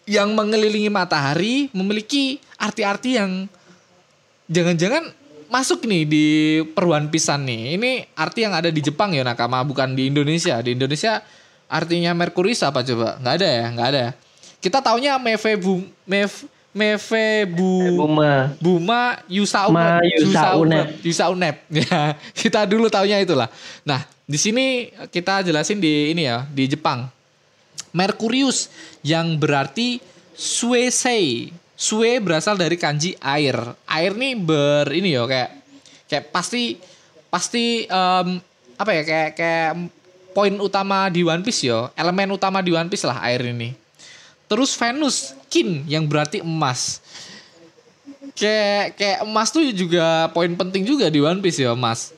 yang 0.06 0.30
mengelilingi 0.38 0.94
matahari 0.94 1.74
memiliki 1.74 2.38
arti-arti 2.58 3.18
yang 3.18 3.50
jangan-jangan 4.46 5.10
masuk 5.48 5.84
nih 5.88 6.04
di 6.08 6.26
peruan 6.76 7.08
pisan 7.12 7.44
nih. 7.48 7.80
Ini 7.80 7.92
arti 8.16 8.44
yang 8.44 8.54
ada 8.56 8.70
di 8.72 8.80
Jepang 8.84 9.12
ya 9.16 9.24
nakama 9.24 9.64
bukan 9.64 9.96
di 9.96 10.12
Indonesia. 10.12 10.60
Di 10.64 10.76
Indonesia 10.76 11.24
artinya 11.68 12.16
Merkurius 12.16 12.64
apa 12.64 12.84
coba? 12.84 13.20
Nggak 13.20 13.34
ada 13.42 13.48
ya, 13.48 13.66
nggak 13.74 13.90
ada. 13.92 14.06
Kita 14.58 14.80
taunya 14.82 15.16
Mefebu 15.22 15.86
Mef 16.08 16.48
Mefebu 16.78 17.98
Buma. 17.98 18.54
Buma 18.62 19.02
Yusa 19.26 19.66
Ma 19.74 19.98
Unep. 19.98 20.22
Yusa 20.22 20.50
Unep. 20.54 20.88
Yusa 21.02 21.26
Unep. 21.34 21.56
Ya, 21.74 22.14
kita 22.46 22.62
dulu 22.70 22.86
taunya 22.92 23.18
itulah. 23.18 23.50
Nah, 23.82 24.06
di 24.30 24.38
sini 24.38 24.94
kita 25.10 25.42
jelasin 25.42 25.82
di 25.82 26.14
ini 26.14 26.30
ya, 26.30 26.46
di 26.46 26.70
Jepang. 26.70 27.10
Merkurius 27.96 28.70
yang 29.02 29.42
berarti 29.42 29.98
Suesei. 30.38 31.50
Sue 31.78 32.18
berasal 32.18 32.58
dari 32.58 32.74
kanji 32.74 33.14
air. 33.22 33.54
Air 33.86 34.18
nih 34.18 34.34
ber 34.34 34.90
ini 34.90 35.14
ya 35.14 35.30
kayak 35.30 35.50
kayak 36.10 36.26
pasti 36.34 36.82
pasti 37.30 37.86
em, 37.86 38.42
apa 38.82 38.92
ya 38.98 39.04
kayak 39.06 39.30
kayak 39.38 39.72
poin 40.38 40.54
utama 40.62 41.10
di 41.10 41.26
One 41.26 41.42
Piece 41.42 41.66
ya, 41.66 41.90
elemen 41.98 42.30
utama 42.30 42.62
di 42.62 42.70
One 42.70 42.90
Piece 42.94 43.06
lah 43.06 43.18
air 43.26 43.42
ini. 43.42 43.74
Terus 44.46 44.78
Venus, 44.78 45.34
kin 45.50 45.82
yang 45.90 46.06
berarti 46.06 46.46
emas. 46.46 47.02
Kayak 48.38 48.94
kayak 49.02 49.20
emas 49.26 49.50
tuh 49.50 49.66
juga 49.74 50.30
poin 50.30 50.54
penting 50.54 50.86
juga 50.86 51.10
di 51.10 51.18
One 51.18 51.42
Piece 51.42 51.66
ya, 51.66 51.74
emas. 51.74 52.14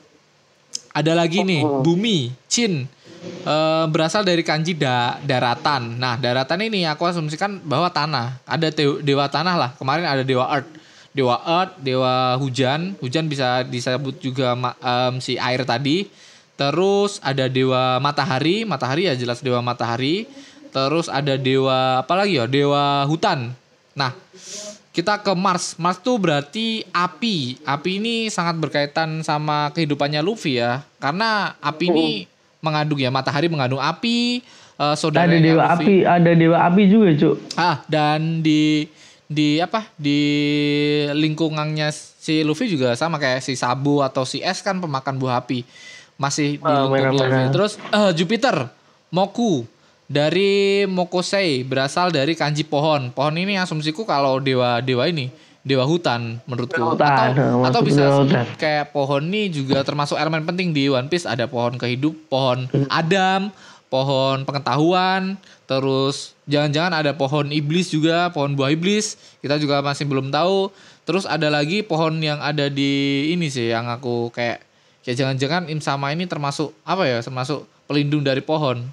Ada 0.92 1.16
lagi 1.16 1.40
nih, 1.40 1.64
bumi, 1.64 2.28
chin. 2.44 2.84
Eh, 3.20 3.84
berasal 3.92 4.24
dari 4.24 4.40
kanji 4.40 4.72
da, 4.76 5.20
daratan. 5.20 5.96
Nah, 6.00 6.16
daratan 6.16 6.60
ini 6.64 6.88
aku 6.88 7.04
asumsikan 7.04 7.60
bahwa 7.60 7.92
tanah. 7.92 8.40
Ada 8.48 8.72
dewa 9.00 9.28
tanah 9.28 9.54
lah. 9.56 9.70
Kemarin 9.76 10.08
ada 10.08 10.24
dewa 10.24 10.48
earth. 10.48 10.68
Dewa 11.12 11.36
earth, 11.44 11.74
dewa 11.80 12.36
hujan. 12.40 12.96
Hujan 13.00 13.28
bisa 13.28 13.64
disebut 13.64 14.20
juga 14.24 14.56
em, 14.56 15.20
si 15.20 15.36
air 15.36 15.64
tadi. 15.68 16.08
Terus 16.56 17.20
ada 17.20 17.48
dewa 17.48 18.00
matahari. 18.00 18.64
Matahari 18.64 19.08
ya 19.08 19.16
jelas 19.16 19.44
dewa 19.44 19.60
matahari. 19.60 20.24
Terus 20.72 21.08
ada 21.12 21.36
dewa 21.36 22.00
apa 22.04 22.14
lagi 22.16 22.40
ya? 22.40 22.48
Dewa 22.48 23.04
hutan. 23.04 23.52
Nah, 23.92 24.16
kita 24.96 25.20
ke 25.20 25.32
Mars. 25.36 25.76
Mars 25.76 26.00
tuh 26.00 26.16
berarti 26.16 26.88
api. 26.92 27.60
Api 27.68 27.90
ini 28.00 28.16
sangat 28.32 28.56
berkaitan 28.60 29.20
sama 29.24 29.72
kehidupannya 29.76 30.24
Luffy 30.24 30.56
ya. 30.60 30.84
Karena 31.00 31.56
api 31.60 31.84
ini 31.88 32.08
mengandung 32.60 32.96
ya 32.96 33.08
matahari 33.08 33.48
mengandung 33.48 33.80
api. 33.80 34.40
eh, 34.76 34.96
saudara 34.96 35.28
Ada 35.28 35.36
dewa 35.36 35.64
api, 35.66 35.94
ada 36.02 36.32
dewa 36.32 36.56
api 36.64 36.82
juga, 36.86 37.12
Cuk. 37.12 37.36
Ah, 37.52 37.84
dan 37.84 38.40
di 38.40 38.88
di 39.26 39.60
apa? 39.60 39.84
Di 39.94 40.20
lingkungannya 41.10 41.88
si 41.92 42.40
Luffy 42.40 42.66
juga 42.66 42.94
sama 42.94 43.16
kayak 43.16 43.40
si 43.40 43.54
Sabu 43.54 44.00
atau 44.00 44.24
si 44.24 44.40
S 44.40 44.60
kan 44.60 44.78
pemakan 44.78 45.16
buah 45.16 45.40
api. 45.40 45.62
Masih 46.16 46.56
di 46.56 46.64
Ah, 46.64 46.84
lingkungan. 46.84 47.12
Luffy. 47.16 47.44
Terus 47.52 47.72
eh, 47.78 48.12
Jupiter, 48.12 48.56
Moku 49.10 49.64
dari 50.04 50.84
Mokosei 50.84 51.62
berasal 51.62 52.10
dari 52.10 52.32
kanji 52.32 52.62
pohon. 52.62 53.08
Pohon 53.10 53.36
ini 53.36 53.56
asumsiku 53.56 54.02
kalau 54.02 54.40
dewa 54.40 54.80
dewa 54.80 55.06
ini 55.06 55.30
dewa 55.60 55.84
hutan 55.84 56.40
menurutku. 56.48 56.76
Dewa 56.76 56.96
hutan, 56.96 57.28
atau 57.36 57.64
atau 57.68 57.80
bisa 57.84 58.04
hutan. 58.24 58.44
kayak 58.56 58.96
pohon 58.96 59.22
ini 59.28 59.52
juga 59.52 59.84
termasuk 59.84 60.16
elemen 60.16 60.44
penting 60.48 60.72
di 60.72 60.88
One 60.88 61.08
Piece. 61.12 61.28
Ada 61.28 61.44
pohon 61.46 61.76
kehidup 61.76 62.16
pohon 62.32 62.64
Hmm. 62.72 62.88
Adam 62.88 63.52
pohon 63.90 64.46
pengetahuan 64.46 65.34
terus 65.66 66.34
jangan-jangan 66.46 66.94
ada 66.94 67.10
pohon 67.14 67.50
iblis 67.50 67.90
juga 67.90 68.30
pohon 68.30 68.54
buah 68.54 68.70
iblis. 68.72 69.18
Kita 69.42 69.58
juga 69.58 69.82
masih 69.82 70.06
belum 70.06 70.30
tahu. 70.30 70.70
Terus 71.04 71.26
ada 71.26 71.50
lagi 71.50 71.82
pohon 71.82 72.22
yang 72.22 72.38
ada 72.38 72.70
di 72.70 73.26
ini 73.34 73.50
sih 73.50 73.70
yang 73.70 73.90
aku 73.90 74.30
kayak 74.30 74.62
kayak 75.02 75.16
jangan-jangan 75.16 75.66
Im 75.68 75.82
Sama 75.82 76.14
ini 76.14 76.24
termasuk 76.26 76.70
apa 76.86 77.04
ya 77.04 77.18
termasuk 77.20 77.66
pelindung 77.90 78.22
dari 78.22 78.40
pohon. 78.40 78.86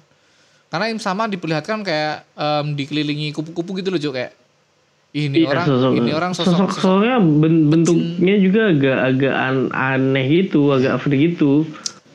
Karena 0.68 0.92
Im 0.92 1.00
Sama 1.00 1.30
diperlihatkan 1.30 1.80
kayak 1.80 2.26
em, 2.34 2.76
dikelilingi 2.76 3.32
kupu-kupu 3.32 3.78
gitu 3.78 3.88
loh 3.88 4.00
Cuk 4.02 4.12
kayak 4.18 4.32
"Ih, 4.34 4.37
ini 5.10 5.42
Iya, 5.42 5.48
orang 5.50 5.64
sosok- 5.64 5.94
ini 5.96 6.10
orang 6.12 6.32
sosok, 6.36 6.52
sosok 6.52 6.68
sosok 6.68 6.82
soalnya 6.84 7.16
ben- 7.18 7.64
bentuknya 7.66 8.34
juga 8.36 8.60
agak 8.68 8.98
agak 9.08 9.34
an- 9.34 9.72
aneh 9.72 10.26
gitu, 10.28 10.68
agak 10.68 11.00
freak 11.00 11.20
gitu. 11.32 11.64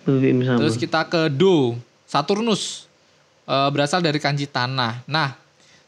Bentuk 0.06 0.24
ini 0.24 0.44
sama. 0.46 0.60
Terus 0.62 0.76
kita 0.78 1.02
ke 1.08 1.22
Do, 1.28 1.74
Saturnus. 2.06 2.86
Eh, 3.44 3.70
berasal 3.74 4.00
dari 4.00 4.24
kanji 4.24 4.48
tanah. 4.48 5.04
Nah, 5.04 5.36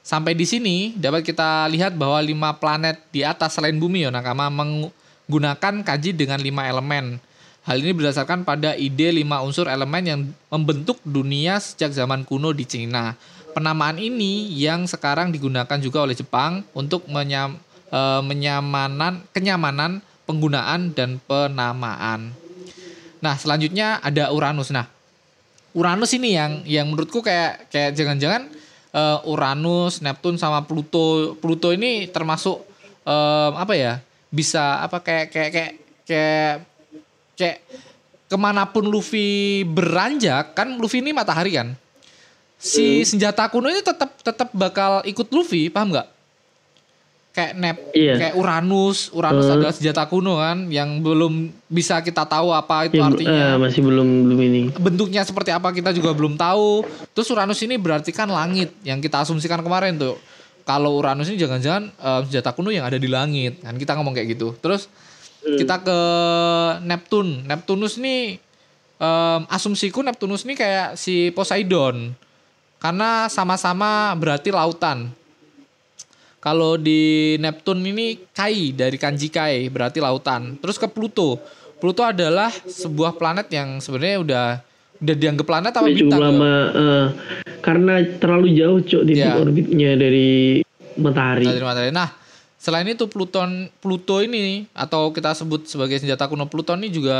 sampai 0.01 0.35
di 0.35 0.43
sini 0.43 0.91
dapat 0.91 1.23
kita 1.23 1.71
lihat 1.71 1.95
bahwa 1.95 2.19
lima 2.19 2.51
planet 2.51 2.99
di 3.09 3.23
atas 3.23 3.55
selain 3.55 3.79
bumi 3.79 4.03
ya 4.03 4.11
Nakama 4.11 4.51
menggunakan 4.51 5.79
kanji 5.81 6.11
dengan 6.11 6.41
lima 6.41 6.67
elemen. 6.67 7.15
Hal 7.63 7.81
ini 7.81 7.95
berdasarkan 7.95 8.43
pada 8.43 8.75
ide 8.75 9.09
lima 9.09 9.41
unsur 9.41 9.65
elemen 9.65 10.03
yang 10.03 10.19
membentuk 10.51 11.01
dunia 11.01 11.57
sejak 11.57 11.89
zaman 11.89 12.21
kuno 12.21 12.51
di 12.51 12.61
Cina. 12.61 13.17
Penamaan 13.55 13.95
ini 13.95 14.51
yang 14.51 14.83
sekarang 14.83 15.31
digunakan 15.31 15.79
juga 15.79 16.03
oleh 16.03 16.11
Jepang 16.11 16.67
untuk 16.75 17.07
menyam, 17.07 17.55
eh, 17.87 18.19
menyamanan 18.19 19.23
kenyamanan 19.31 20.03
penggunaan 20.27 20.91
dan 20.91 21.23
penamaan. 21.23 22.35
Nah, 23.23 23.39
selanjutnya 23.39 24.03
ada 24.03 24.27
Uranus. 24.35 24.75
Nah, 24.75 24.91
Uranus 25.71 26.11
ini 26.11 26.35
yang 26.35 26.67
yang 26.67 26.91
menurutku 26.91 27.23
kayak 27.23 27.71
kayak 27.71 27.95
jangan-jangan 27.95 28.51
eh, 28.91 29.19
Uranus, 29.23 30.03
Neptun 30.03 30.35
sama 30.35 30.67
Pluto. 30.67 31.39
Pluto 31.39 31.71
ini 31.71 32.11
termasuk 32.11 32.59
eh, 33.07 33.49
apa 33.55 33.71
ya? 33.71 34.03
Bisa 34.27 34.83
apa 34.83 34.99
kayak 34.99 35.31
kayak 35.31 35.49
kayak 35.55 35.71
kayak 36.03 36.53
kayak 37.39 37.57
ke 38.25 38.37
mana 38.41 38.67
pun 38.67 38.83
Luffy 38.83 39.63
beranjak 39.63 40.57
kan 40.57 40.75
Luffy 40.75 40.99
ini 40.99 41.15
matahari 41.15 41.55
kan. 41.55 41.71
Si 42.57 43.03
senjata 43.03 43.45
kuno 43.47 43.67
ini 43.67 43.79
tetap 43.79 44.15
tetap 44.17 44.49
bakal 44.51 45.03
ikut 45.03 45.27
Luffy, 45.29 45.67
paham 45.67 45.91
nggak? 45.91 46.07
Kayak 47.29 47.53
Nep, 47.53 47.77
Iya. 47.91 48.13
kayak 48.15 48.35
Uranus, 48.35 49.11
Uranus 49.11 49.43
Hmm. 49.43 49.59
adalah 49.59 49.75
senjata 49.75 50.07
kuno 50.07 50.39
kan 50.39 50.71
yang 50.71 51.03
belum 51.03 51.33
bisa 51.67 51.99
kita 51.99 52.23
tahu 52.23 52.49
apa 52.49 52.87
itu 52.87 52.95
Ya, 52.95 53.05
artinya 53.05 53.45
eh, 53.51 53.59
masih 53.59 53.81
belum 53.83 54.07
belum 54.25 54.39
ini. 54.41 54.61
bentuknya 54.73 55.21
seperti 55.21 55.51
apa 55.51 55.69
kita 55.69 55.91
juga 55.91 56.15
belum 56.15 56.35
tahu. 56.35 56.87
Terus 57.11 57.27
Uranus 57.29 57.59
ini 57.59 57.75
berarti 57.75 58.09
kan 58.09 58.31
langit 58.31 58.71
yang 58.81 58.97
kita 58.97 59.19
asumsikan 59.19 59.59
kemarin 59.59 59.99
tuh. 59.99 60.15
Kalau 60.63 60.95
Uranus 60.95 61.27
ini 61.27 61.35
jangan-jangan 61.35 61.91
eh, 61.91 62.21
senjata 62.23 62.49
kuno 62.49 62.71
yang 62.71 62.87
ada 62.87 62.95
di 62.95 63.07
langit. 63.07 63.59
Kan 63.59 63.75
kita 63.75 63.93
ngomong 63.93 64.15
kayak 64.15 64.31
gitu. 64.31 64.55
Terus 64.55 64.87
kita 65.43 65.77
ke 65.77 65.99
Neptun. 66.81 67.43
Neptunus 67.43 67.99
ini 67.99 68.39
em, 68.95 69.41
asumsiku 69.45 70.01
Neptunus 70.01 70.41
ini 70.41 70.55
kayak 70.55 70.95
si 70.95 71.29
Poseidon. 71.29 72.15
Karena 72.85 73.25
sama-sama 73.33 74.13
berarti 74.13 74.53
lautan. 74.53 75.09
Kalau 76.37 76.77
di 76.77 77.33
Neptun 77.41 77.81
ini 77.81 78.21
Kai 78.29 78.77
dari 78.77 79.01
kanji 79.01 79.33
Kai 79.33 79.73
berarti 79.73 79.97
lautan. 79.97 80.53
Terus 80.61 80.77
ke 80.77 80.85
Pluto. 80.85 81.41
Pluto 81.81 82.05
adalah 82.05 82.53
sebuah 82.53 83.17
planet 83.17 83.49
yang 83.49 83.81
sebenarnya 83.81 84.17
udah 84.21 84.45
udah 85.01 85.15
dianggap 85.17 85.45
planet 85.49 85.73
apa 85.73 85.81
Tapi 85.81 85.97
cukup 85.97 86.13
bintang. 86.13 86.21
ya? 86.21 86.25
lama 86.29 86.53
eh, 86.77 87.05
karena 87.65 87.93
terlalu 88.21 88.47
jauh 88.53 88.77
cok 88.77 89.01
di 89.01 89.13
Ya. 89.17 89.33
orbitnya 89.33 89.91
dari 89.97 90.61
matahari. 91.01 91.45
Dari 91.49 91.65
matahari. 91.65 91.89
Nah, 91.89 92.13
selain 92.61 92.85
itu 92.85 93.09
Pluton 93.09 93.65
Pluto 93.81 94.21
ini 94.21 94.69
atau 94.77 95.09
kita 95.09 95.33
sebut 95.33 95.65
sebagai 95.65 95.97
senjata 95.97 96.29
kuno 96.29 96.45
Pluton 96.45 96.85
ini 96.85 96.93
juga 96.93 97.17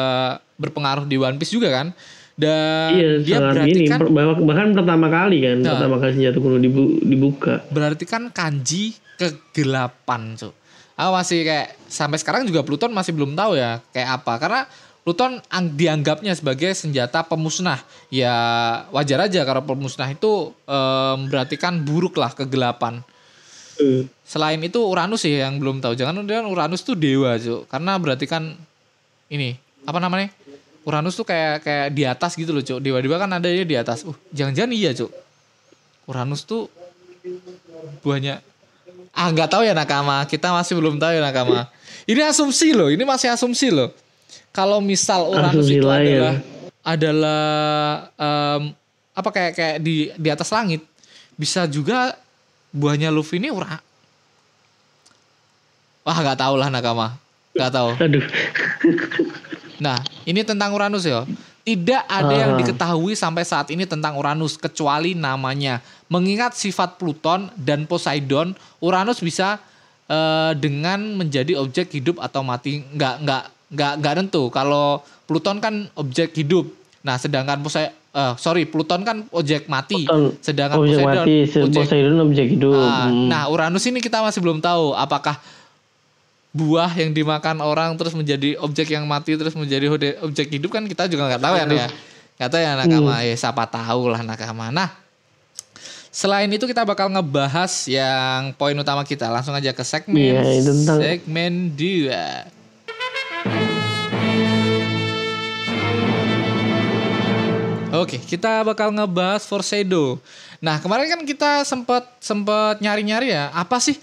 berpengaruh 0.62 1.10
di 1.10 1.18
One 1.18 1.42
Piece 1.42 1.58
juga 1.58 1.74
kan. 1.74 1.90
Dan 2.36 2.90
Iya, 2.92 3.10
dia 3.24 3.38
berarti 3.40 3.70
ini 3.72 3.88
kan 3.88 4.00
bahkan, 4.44 4.76
pertama 4.76 5.08
kali 5.08 5.40
kan, 5.40 5.58
Nah. 5.64 5.80
pertama 5.80 5.96
kali 5.98 6.12
senjata 6.20 6.38
kuno 6.44 6.60
dibu- 6.60 7.00
dibuka. 7.00 7.64
berarti 7.72 8.04
kan 8.04 8.28
kanji 8.28 8.92
kegelapan, 9.16 10.36
Cuk. 10.36 10.52
Aku 10.96 11.12
masih 11.12 11.48
kayak 11.48 11.76
sampai 11.88 12.20
sekarang 12.20 12.44
juga 12.44 12.64
Pluton 12.64 12.92
masih 12.92 13.16
belum 13.16 13.36
tahu 13.36 13.56
ya 13.56 13.80
kayak 13.92 14.20
apa 14.20 14.34
karena 14.36 14.62
Pluton 15.04 15.40
ang- 15.48 15.72
dianggapnya 15.72 16.36
sebagai 16.36 16.76
senjata 16.76 17.24
pemusnah. 17.24 17.80
Ya 18.10 18.36
wajar 18.92 19.28
aja 19.28 19.44
karena 19.44 19.64
pemusnah 19.64 20.10
itu 20.10 20.52
em, 20.66 21.18
berarti 21.32 21.56
kan 21.56 21.80
buruk 21.80 22.16
lah 22.16 22.32
kegelapan. 22.32 23.00
Selain 24.24 24.58
itu 24.58 24.80
Uranus 24.80 25.24
sih 25.24 25.36
yang 25.36 25.60
belum 25.60 25.80
tahu. 25.80 25.96
Jangan 25.96 26.24
Uranus 26.48 26.82
tuh 26.82 26.96
dewa, 26.96 27.36
Cuk. 27.36 27.68
Karena 27.68 27.96
berarti 27.96 28.26
kan 28.26 28.56
ini 29.28 29.56
apa 29.84 30.00
namanya? 30.00 30.32
Uranus 30.86 31.18
tuh 31.18 31.26
kayak 31.26 31.66
kayak 31.66 31.88
di 31.92 32.04
atas 32.06 32.38
gitu 32.38 32.54
loh, 32.54 32.62
Cuk. 32.62 32.78
Dewa-dewa 32.78 33.18
kan 33.18 33.30
ada 33.34 33.50
di 33.50 33.76
atas. 33.76 34.06
Uh, 34.06 34.14
jangan-jangan 34.30 34.72
iya, 34.72 34.94
Cuk. 34.94 35.10
Uranus 36.06 36.46
tuh 36.46 36.70
buahnya 38.06 38.42
ah 39.16 39.32
nggak 39.32 39.50
tahu 39.50 39.64
ya 39.64 39.74
nakama 39.74 40.22
kita 40.28 40.52
masih 40.52 40.76
belum 40.78 41.00
tahu 41.00 41.16
ya 41.16 41.22
nakama 41.24 41.66
ini 42.06 42.22
asumsi 42.22 42.76
loh 42.76 42.92
ini 42.92 43.02
masih 43.08 43.32
asumsi 43.32 43.72
loh 43.72 43.90
kalau 44.52 44.84
misal 44.84 45.32
Uranus 45.32 45.66
Asumsi 45.66 45.80
itu 45.80 45.88
lain. 45.88 46.06
adalah 46.06 46.36
adalah 46.86 47.44
em, 48.20 48.62
apa 49.16 49.30
kayak 49.32 49.52
kayak 49.56 49.78
di 49.82 50.12
di 50.14 50.30
atas 50.30 50.52
langit 50.52 50.84
bisa 51.40 51.64
juga 51.66 52.14
buahnya 52.76 53.10
Luffy 53.10 53.40
ini 53.40 53.50
ura 53.50 53.80
wah 56.04 56.18
nggak 56.20 56.40
tahu 56.40 56.56
lah 56.60 56.68
nakama 56.68 57.16
nggak 57.56 57.72
tahu 57.72 57.90
Aduh. 58.04 58.26
Nah, 59.78 59.98
ini 60.24 60.42
tentang 60.42 60.72
Uranus 60.72 61.04
ya. 61.04 61.24
Tidak 61.66 62.06
ada 62.06 62.30
yang 62.30 62.52
Ah. 62.54 62.60
diketahui 62.62 63.18
sampai 63.18 63.42
saat 63.42 63.74
ini 63.74 63.84
tentang 63.84 64.14
Uranus 64.16 64.54
kecuali 64.54 65.18
namanya. 65.18 65.82
Mengingat 66.06 66.54
sifat 66.54 67.02
Pluton 67.02 67.50
dan 67.58 67.84
Poseidon, 67.86 68.54
Uranus 68.80 69.20
bisa 69.20 69.58
eh, 70.06 70.54
dengan 70.54 71.18
menjadi 71.18 71.58
objek 71.58 71.90
hidup 71.90 72.22
atau 72.22 72.46
mati. 72.46 72.86
Nggak 72.94 73.26
nggak 73.26 73.44
nggak 73.74 73.94
nggak 73.98 74.14
tentu. 74.22 74.54
Kalau 74.54 75.02
Pluton 75.26 75.58
kan 75.58 75.90
objek 75.98 76.38
hidup. 76.38 76.70
Nah, 77.02 77.18
sedangkan 77.18 77.66
Poseidon 77.66 77.98
sorry, 78.38 78.70
Pluton 78.70 79.02
kan 79.02 79.26
objek 79.34 79.66
mati. 79.66 80.06
Pluton 80.06 80.38
sedangkan 80.40 80.78
objek 80.78 81.02
Poseidon 81.02 81.18
mati, 81.26 81.36
objek 81.58 81.84
Poseidon 81.90 82.18
objek 82.22 82.48
hidup. 82.54 82.78
Ah, 82.78 83.10
Hmm. 83.10 83.26
Nah, 83.26 83.50
Uranus 83.50 83.82
ini 83.84 83.98
kita 83.98 84.22
masih 84.22 84.46
belum 84.46 84.62
tahu 84.62 84.94
apakah 84.94 85.42
buah 86.56 86.88
yang 86.96 87.12
dimakan 87.12 87.60
orang 87.60 88.00
terus 88.00 88.16
menjadi 88.16 88.56
objek 88.64 88.96
yang 88.96 89.04
mati 89.04 89.36
terus 89.36 89.52
menjadi 89.60 89.92
objek 90.24 90.48
hidup 90.48 90.72
kan 90.72 90.88
kita 90.88 91.12
juga 91.12 91.28
nggak 91.28 91.44
tahu 91.44 91.56
ya 91.60 91.66
ya. 91.68 91.88
Nggak 92.40 92.50
tahu 92.52 92.62
ya 92.64 92.72
nakama. 92.80 93.16
Ya 93.28 93.36
siapa 93.36 93.64
tahu 93.68 94.02
lah 94.08 94.24
nakama. 94.24 94.72
Nah, 94.72 94.90
selain 96.08 96.48
itu 96.48 96.64
kita 96.64 96.88
bakal 96.88 97.12
ngebahas 97.12 97.72
yang 97.92 98.56
poin 98.56 98.76
utama 98.80 99.04
kita. 99.04 99.28
Langsung 99.28 99.52
aja 99.52 99.76
ke 99.76 99.84
segmen 99.84 100.32
itu 100.56 100.72
tentang- 100.72 101.00
segmen 101.04 101.76
2. 101.76 102.48
Oke, 107.96 108.20
kita 108.20 108.60
bakal 108.68 108.92
ngebahas 108.92 109.48
Forsedo. 109.48 110.20
Nah, 110.60 110.84
kemarin 110.84 111.08
kan 111.16 111.22
kita 111.24 111.64
sempat 111.64 112.04
sempat 112.20 112.84
nyari-nyari 112.84 113.32
ya, 113.32 113.48
apa 113.56 113.80
sih 113.80 113.96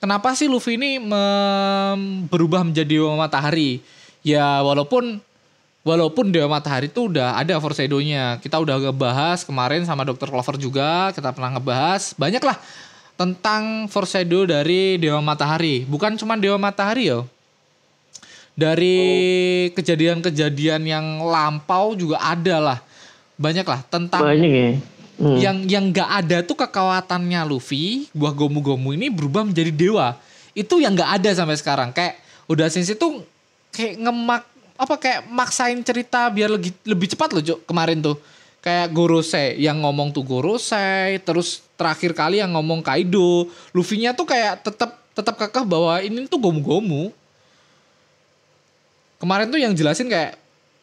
kenapa 0.00 0.32
sih 0.32 0.48
Luffy 0.48 0.80
ini 0.80 0.96
mem- 0.98 2.26
berubah 2.26 2.64
menjadi 2.64 2.98
Dewa 2.98 3.14
Matahari? 3.14 3.84
Ya, 4.24 4.64
walaupun 4.64 5.20
walaupun 5.84 6.32
Dewa 6.32 6.48
Matahari 6.48 6.88
itu 6.88 7.12
udah 7.12 7.36
ada 7.36 7.56
Forsedo-nya. 7.60 8.40
Kita 8.40 8.58
udah 8.58 8.90
ngebahas 8.90 9.44
kemarin 9.44 9.84
sama 9.84 10.02
Dr. 10.08 10.28
Clover 10.32 10.56
juga, 10.56 11.12
kita 11.12 11.30
pernah 11.30 11.56
ngebahas 11.56 12.16
banyak 12.16 12.42
lah 12.42 12.56
tentang 13.20 13.84
Forsedo 13.92 14.48
dari 14.48 14.96
Dewa 14.96 15.20
Matahari. 15.20 15.84
Bukan 15.84 16.16
cuma 16.16 16.40
Dewa 16.40 16.56
Matahari 16.56 17.12
yo. 17.12 17.28
Dari 18.56 18.98
kejadian-kejadian 19.72 20.84
yang 20.84 21.06
lampau 21.24 21.96
juga 21.96 22.20
ada 22.20 22.56
lah. 22.60 22.78
Banyak 23.40 23.64
lah 23.64 23.80
tentang 23.88 24.20
Banyak 24.20 24.52
ya. 24.52 24.70
Hmm. 25.20 25.36
yang 25.36 25.68
yang 25.68 25.84
nggak 25.92 26.10
ada 26.24 26.40
tuh 26.40 26.56
kekuatannya 26.56 27.44
Luffy 27.44 28.08
buah 28.16 28.32
gomu 28.32 28.64
gomu 28.64 28.96
ini 28.96 29.12
berubah 29.12 29.44
menjadi 29.44 29.68
dewa. 29.68 30.16
Itu 30.56 30.80
yang 30.80 30.96
nggak 30.96 31.20
ada 31.20 31.30
sampai 31.36 31.60
sekarang. 31.60 31.92
Kayak 31.92 32.16
udah 32.48 32.72
Sensei 32.72 32.96
tuh 32.96 33.20
kayak 33.68 34.00
ngemak 34.00 34.48
apa 34.80 34.94
kayak 34.96 35.28
maksain 35.28 35.76
cerita 35.84 36.32
biar 36.32 36.56
lebih 36.56 36.72
lebih 36.88 37.12
cepat 37.12 37.36
loh 37.36 37.44
Cuk, 37.44 37.68
kemarin 37.68 38.00
tuh. 38.00 38.16
Kayak 38.64 38.92
Gorosei 38.96 39.60
yang 39.60 39.84
ngomong 39.84 40.12
tuh 40.12 40.24
Gorosei 40.24 41.20
terus 41.20 41.60
terakhir 41.76 42.16
kali 42.16 42.40
yang 42.40 42.56
ngomong 42.56 42.80
Kaido. 42.80 43.44
Luffy-nya 43.76 44.16
tuh 44.16 44.24
kayak 44.24 44.64
tetap 44.64 45.04
tetap 45.12 45.36
kekeh 45.36 45.68
bahwa 45.68 46.00
ini 46.00 46.24
tuh 46.24 46.40
gomu 46.40 46.64
gomu 46.64 47.12
kemarin 49.20 49.52
tuh 49.52 49.60
yang 49.60 49.76
jelasin 49.76 50.08
kayak 50.08 50.39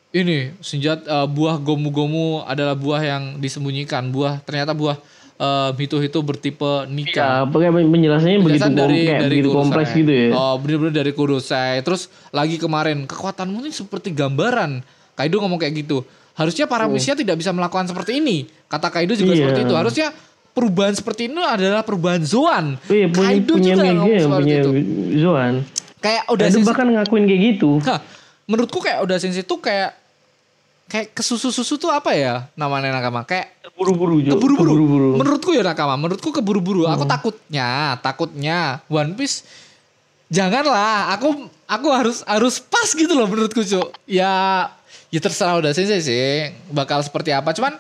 ini 0.10 0.56
senjata 0.60 1.04
buah 1.26 1.58
gomu-gomu 1.58 2.41
adalah 2.41 2.74
buah 2.74 3.02
yang 3.02 3.24
disembunyikan 3.38 4.08
buah 4.08 4.39
ternyata 4.41 4.72
buah 4.72 4.96
eh, 5.36 5.70
itu-itu 5.78 6.20
bertipe 6.20 6.63
Ya, 6.63 6.88
nikah 6.88 7.38
pokoknya 7.46 7.72
penjelasannya 7.76 8.38
begitu 8.39 8.63
Penjelasan 8.63 8.74
kom- 8.74 8.89
kayak 8.89 9.22
begitu 9.22 9.48
Kurosai. 9.48 9.60
kompleks 9.60 9.89
gitu 9.93 10.12
ya. 10.12 10.28
Oh, 10.32 10.56
bener-bener 10.58 10.93
dari 10.96 11.12
Kurosai. 11.12 11.76
Terus 11.82 12.02
lagi 12.30 12.56
kemarin, 12.56 12.98
kekuatanmu 13.04 13.58
ini 13.62 13.72
seperti 13.72 14.10
gambaran. 14.12 14.82
Kaido 15.13 15.38
ngomong 15.38 15.58
kayak 15.58 15.74
gitu. 15.78 16.02
Harusnya 16.34 16.65
para 16.65 16.86
manusia 16.86 17.13
tidak 17.13 17.36
bisa 17.36 17.50
melakukan 17.50 17.86
seperti 17.86 18.17
ini. 18.17 18.46
Kata 18.65 18.88
Kaido 18.88 19.13
juga 19.13 19.34
Iya. 19.34 19.39
seperti 19.43 19.60
itu. 19.63 19.74
Harusnya 19.74 20.08
perubahan 20.52 20.93
seperti 20.93 21.22
ini 21.28 21.38
adalah 21.38 21.82
perubahan 21.82 22.22
Zoan. 22.22 22.78
Oh 22.80 22.93
iya, 22.96 23.06
punya, 23.08 23.28
Kaido 23.28 23.54
punya 23.54 23.65
juga 23.67 23.84
media 23.84 23.93
ngomong 23.93 24.20
seperti 24.20 24.41
punya 24.41 24.58
itu. 24.58 24.72
Zoan. 25.20 25.54
Kayak 25.98 26.24
udah 26.28 26.46
Kaido 26.48 26.60
bahkan 26.63 26.88
ngakuin 26.88 27.24
kayak 27.26 27.41
gitu. 27.48 27.70
Hah, 27.84 28.00
menurutku 28.48 28.80
kayak 28.80 29.04
udah 29.04 29.18
sensei 29.18 29.44
itu 29.44 29.56
kayak 29.60 29.92
kayak 30.88 31.12
kesusu-susu 31.12 31.76
tuh 31.76 31.92
apa 31.92 32.16
ya 32.16 32.48
namanya 32.56 32.90
nakama? 32.90 33.22
Kayak 33.22 33.54
Buru-buru 33.78 34.18
Jo. 34.20 34.34
keburu-buru. 34.34 34.72
Keburu-buru. 34.74 35.10
Menurutku 35.16 35.52
ya 35.52 35.62
nakama, 35.62 35.94
menurutku 35.94 36.32
keburu-buru. 36.32 36.88
Aku 36.88 37.04
Hmm. 37.04 37.12
takutnya, 37.12 37.68
takutnya 38.00 38.58
One 38.88 39.14
Piece 39.14 39.44
janganlah. 40.28 41.14
Aku 41.14 41.46
aku 41.64 41.88
harus 41.92 42.24
harus 42.24 42.58
pas 42.58 42.88
gitu 42.88 43.14
loh 43.14 43.28
menurutku, 43.28 43.62
Cuk. 43.62 43.94
Ya 44.06 44.66
ya 45.08 45.20
terserah 45.20 45.56
udah 45.56 45.72
sih 45.72 45.86
sih 45.86 46.26
bakal 46.68 47.00
seperti 47.00 47.32
apa. 47.32 47.52
Cuman 47.52 47.76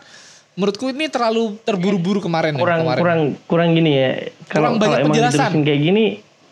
menurutku 0.53 0.91
ini 0.91 1.07
terlalu 1.07 1.55
terburu-buru 1.61 2.19
kemarin 2.19 2.53
ya, 2.53 2.59
kurang 2.59 2.79
kemarin. 2.83 3.01
kurang 3.01 3.21
kurang 3.45 3.69
gini 3.73 3.91
ya. 3.93 4.11
Kalau 4.45 4.75
Kurang 4.75 4.75
banyak 4.77 4.83
kalau 4.83 5.01
emang 5.01 5.15
penjelasan. 5.15 5.51
kayak 5.63 5.81
gini 5.81 6.05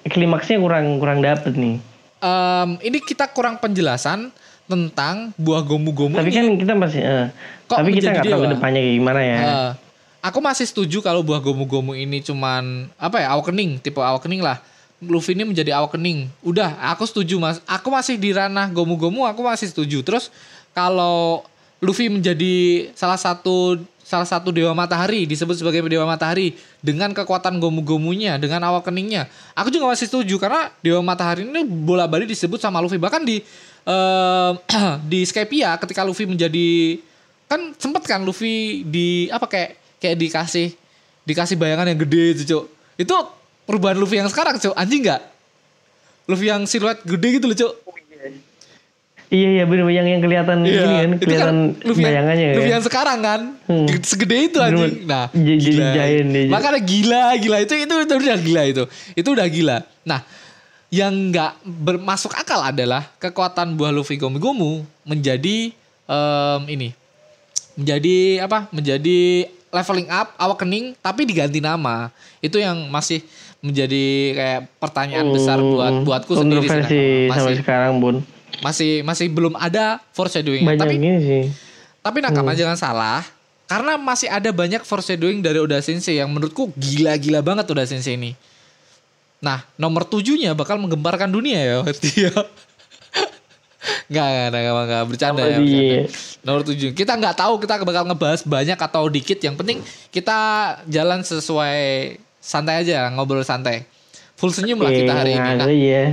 klimaksnya 0.05 0.57
kurang 0.57 0.85
kurang 0.97 1.19
dapet 1.19 1.53
nih. 1.53 1.75
Em, 2.25 2.69
ini 2.81 2.97
kita 2.99 3.29
kurang 3.29 3.61
penjelasan 3.61 4.33
tentang 4.65 5.29
buah 5.37 5.61
gomu-gomu 5.61 6.17
Tapi 6.17 6.25
ini. 6.25 6.35
kan 6.35 6.45
kita 6.57 6.73
masih 6.73 7.01
eh, 7.01 7.25
Kok 7.65 7.77
tapi 7.77 7.89
kita 7.93 8.09
nggak 8.11 8.25
tahu 8.25 8.33
dewa? 8.33 8.45
ke 8.49 8.53
depannya 8.57 8.81
kayak 8.81 8.95
gimana 8.97 9.19
ya. 9.21 9.37
Eh, 9.37 9.71
aku 10.23 10.39
masih 10.41 10.65
setuju 10.65 11.05
kalau 11.05 11.21
buah 11.21 11.37
gomu-gomu 11.37 11.93
ini 11.93 12.17
cuman 12.19 12.89
apa 12.97 13.21
ya 13.21 13.27
awakening, 13.31 13.77
tipe 13.77 14.01
awakening 14.01 14.41
lah. 14.41 14.57
Luffy 14.97 15.37
ini 15.37 15.45
menjadi 15.45 15.77
awakening. 15.77 16.33
Udah, 16.41 16.73
aku 16.81 17.05
setuju 17.05 17.37
mas. 17.37 17.61
Aku 17.63 17.93
masih 17.93 18.17
di 18.17 18.33
ranah 18.33 18.65
gomu-gomu, 18.67 19.21
aku 19.21 19.45
masih 19.45 19.69
setuju. 19.69 20.01
Terus 20.01 20.33
kalau 20.71 21.45
Luffy 21.77 22.09
menjadi 22.09 22.89
salah 22.97 23.19
satu 23.19 23.77
salah 24.05 24.29
satu 24.29 24.53
dewa 24.53 24.69
matahari 24.77 25.25
disebut 25.25 25.57
sebagai 25.57 25.81
dewa 25.89 26.05
matahari 26.05 26.53
dengan 26.77 27.09
kekuatan 27.09 27.57
gomu-gomunya, 27.57 28.37
dengan 28.37 28.61
awakeningnya. 28.69 29.25
Aku 29.57 29.73
juga 29.73 29.89
masih 29.89 30.05
setuju 30.05 30.37
karena 30.37 30.69
dewa 30.85 31.01
matahari 31.01 31.41
ini 31.41 31.65
bola-balik 31.65 32.29
disebut 32.29 32.61
sama 32.61 32.77
Luffy. 32.85 33.01
Bahkan 33.01 33.25
di 33.25 33.41
eh, 33.89 34.51
di 35.11 35.25
Skypia 35.25 35.73
ketika 35.81 36.05
Luffy 36.05 36.29
menjadi 36.29 37.01
kan 37.49 37.73
sempet 37.81 38.05
kan 38.05 38.21
Luffy 38.21 38.85
di 38.85 39.25
apa 39.33 39.49
kayak 39.49 39.97
kayak 39.97 40.15
dikasih 40.21 40.69
dikasih 41.25 41.57
bayangan 41.57 41.89
yang 41.89 41.99
gede 42.05 42.23
itu 42.37 42.43
cuk. 42.45 42.63
Itu 43.01 43.17
perubahan 43.65 43.97
Luffy 43.97 44.21
yang 44.21 44.29
sekarang 44.29 44.61
cuk. 44.61 44.77
Anjing 44.77 45.01
nggak? 45.01 45.21
Luffy 46.29 46.45
yang 46.45 46.61
siluet 46.69 47.01
gede 47.01 47.41
gitu 47.41 47.45
loh 47.49 47.57
cuk 47.57 47.73
Iya 49.25 49.49
iya 49.51 49.63
bener 49.65 49.89
yang 49.89 50.05
yang 50.05 50.21
kelihatan 50.21 50.61
ini 50.61 50.77
kan 50.77 51.09
itu 51.11 51.23
kelihatan 51.23 51.55
yang, 51.75 51.97
bayangannya 51.97 52.45
ya. 52.45 52.61
yang 52.71 52.83
sekarang 52.83 53.19
kan 53.19 53.41
Hmm. 53.65 53.89
segede 53.99 54.37
itu 54.45 54.57
anjing 54.59 55.01
Bener-bener 55.01 55.09
nah 55.09 55.25
jadi 55.31 55.57
gila. 55.59 55.89
giant 55.91 56.29
dia. 56.29 56.45
makanya 56.47 56.79
gila 56.79 57.23
gila 57.35 57.57
itu 57.59 57.73
itu 57.75 57.95
itu 57.99 58.13
udah 58.15 58.37
gila 58.37 58.61
itu 58.63 58.83
itu 59.11 59.25
udah 59.27 59.47
gila 59.47 59.77
nah 60.01 60.21
yang 60.87 61.33
nggak 61.33 61.51
bermasuk 61.65 62.29
akal 62.31 62.61
adalah 62.61 63.09
kekuatan 63.17 63.73
buah 63.73 63.89
Luffy 63.89 64.15
Gomu 64.15 64.37
Gomu 64.37 64.71
menjadi 65.01 65.73
em, 66.05 66.61
ini 66.67 66.93
menjadi 67.73 68.15
apa 68.41 68.69
menjadi 68.69 69.49
leveling 69.67 70.07
up 70.07 70.37
awakening 70.37 70.93
tapi 70.95 71.25
diganti 71.25 71.57
nama 71.57 72.13
itu 72.39 72.55
yang 72.55 72.87
masih 72.87 73.25
menjadi 73.59 74.05
kayak 74.31 74.61
pertanyaan 74.77 75.25
besar 75.27 75.57
buat 75.57 76.05
buatku 76.05 76.37
sendiri 76.37 76.61
sih, 76.61 76.69
kontroversi 76.69 77.01
Nakama. 77.01 77.33
sampai 77.33 77.49
masih 77.49 77.57
sekarang 77.59 77.93
bun. 77.97 78.15
Masih 78.63 79.03
masih 79.03 79.27
belum 79.29 79.53
ada 79.59 79.99
foreshadowing 80.15 80.63
Banyak 80.63 80.81
tapi 80.81 80.95
gini 80.95 81.19
sih. 81.19 81.43
tapi 81.99 82.17
nakama 82.23 82.55
jangan 82.55 82.79
salah 82.79 83.21
karena 83.65 83.97
masih 83.97 84.29
ada 84.29 84.49
banyak 84.53 84.85
foreshadowing 84.85 85.41
dari 85.41 85.57
Oda 85.57 85.81
Sensei 85.81 86.21
yang 86.21 86.29
menurutku 86.29 86.69
gila-gila 86.77 87.41
banget 87.41 87.65
Oda 87.65 87.81
Sensei 87.81 88.13
ini. 88.13 88.37
Nah, 89.41 89.65
nomor 89.73 90.05
tujuhnya 90.05 90.53
bakal 90.53 90.77
menggemparkan 90.77 91.29
dunia 91.33 91.57
ya 91.57 91.75
berarti 91.81 92.29
ya. 92.29 92.33
Enggak, 94.09 94.25
enggak, 94.25 94.45
enggak, 94.49 94.61
enggak, 94.61 94.85
enggak, 94.85 95.03
bercanda 95.09 95.41
ya. 95.45 95.57
Dia? 95.57 95.59
bercanda. 95.61 96.01
Nomor 96.45 96.61
7. 96.61 96.93
Kita 96.93 97.13
nggak 97.17 97.35
tahu 97.37 97.53
kita 97.57 97.73
bakal 97.81 98.03
ngebahas 98.05 98.41
banyak 98.45 98.77
atau 98.77 99.03
dikit. 99.09 99.37
Yang 99.41 99.55
penting 99.61 99.77
kita 100.13 100.37
jalan 100.85 101.25
sesuai 101.25 101.77
santai 102.37 102.85
aja, 102.85 103.09
ngobrol 103.13 103.41
santai. 103.41 103.85
Full 104.37 104.53
senyum 104.53 104.77
lah 104.81 104.93
kita 104.93 105.13
hari 105.13 105.33
ini. 105.33 105.51
Nah, 105.57 105.69
iya. 105.69 106.03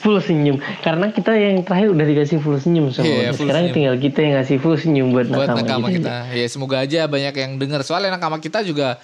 Full 0.00 0.18
senyum. 0.18 0.56
Karena 0.80 1.12
kita 1.12 1.32
yang 1.32 1.60
terakhir 1.60 1.92
udah 1.92 2.06
dikasih 2.08 2.40
full 2.40 2.56
senyum 2.56 2.88
sama 2.88 3.04
Iya, 3.04 3.36
full 3.36 3.44
Sekarang 3.44 3.68
senyum. 3.68 3.76
tinggal 3.76 3.94
kita 3.96 4.18
yang 4.20 4.32
ngasih 4.40 4.56
full 4.56 4.76
senyum 4.76 5.12
buat, 5.12 5.28
buat 5.28 5.44
nakama, 5.46 5.60
nakama 5.60 5.86
kita. 5.88 6.12
kita. 6.26 6.36
Ya 6.36 6.46
semoga 6.48 6.76
aja 6.80 7.00
banyak 7.04 7.34
yang 7.36 7.52
dengar. 7.56 7.80
Soalnya 7.84 8.16
nakama 8.16 8.40
kita 8.40 8.64
juga 8.64 8.96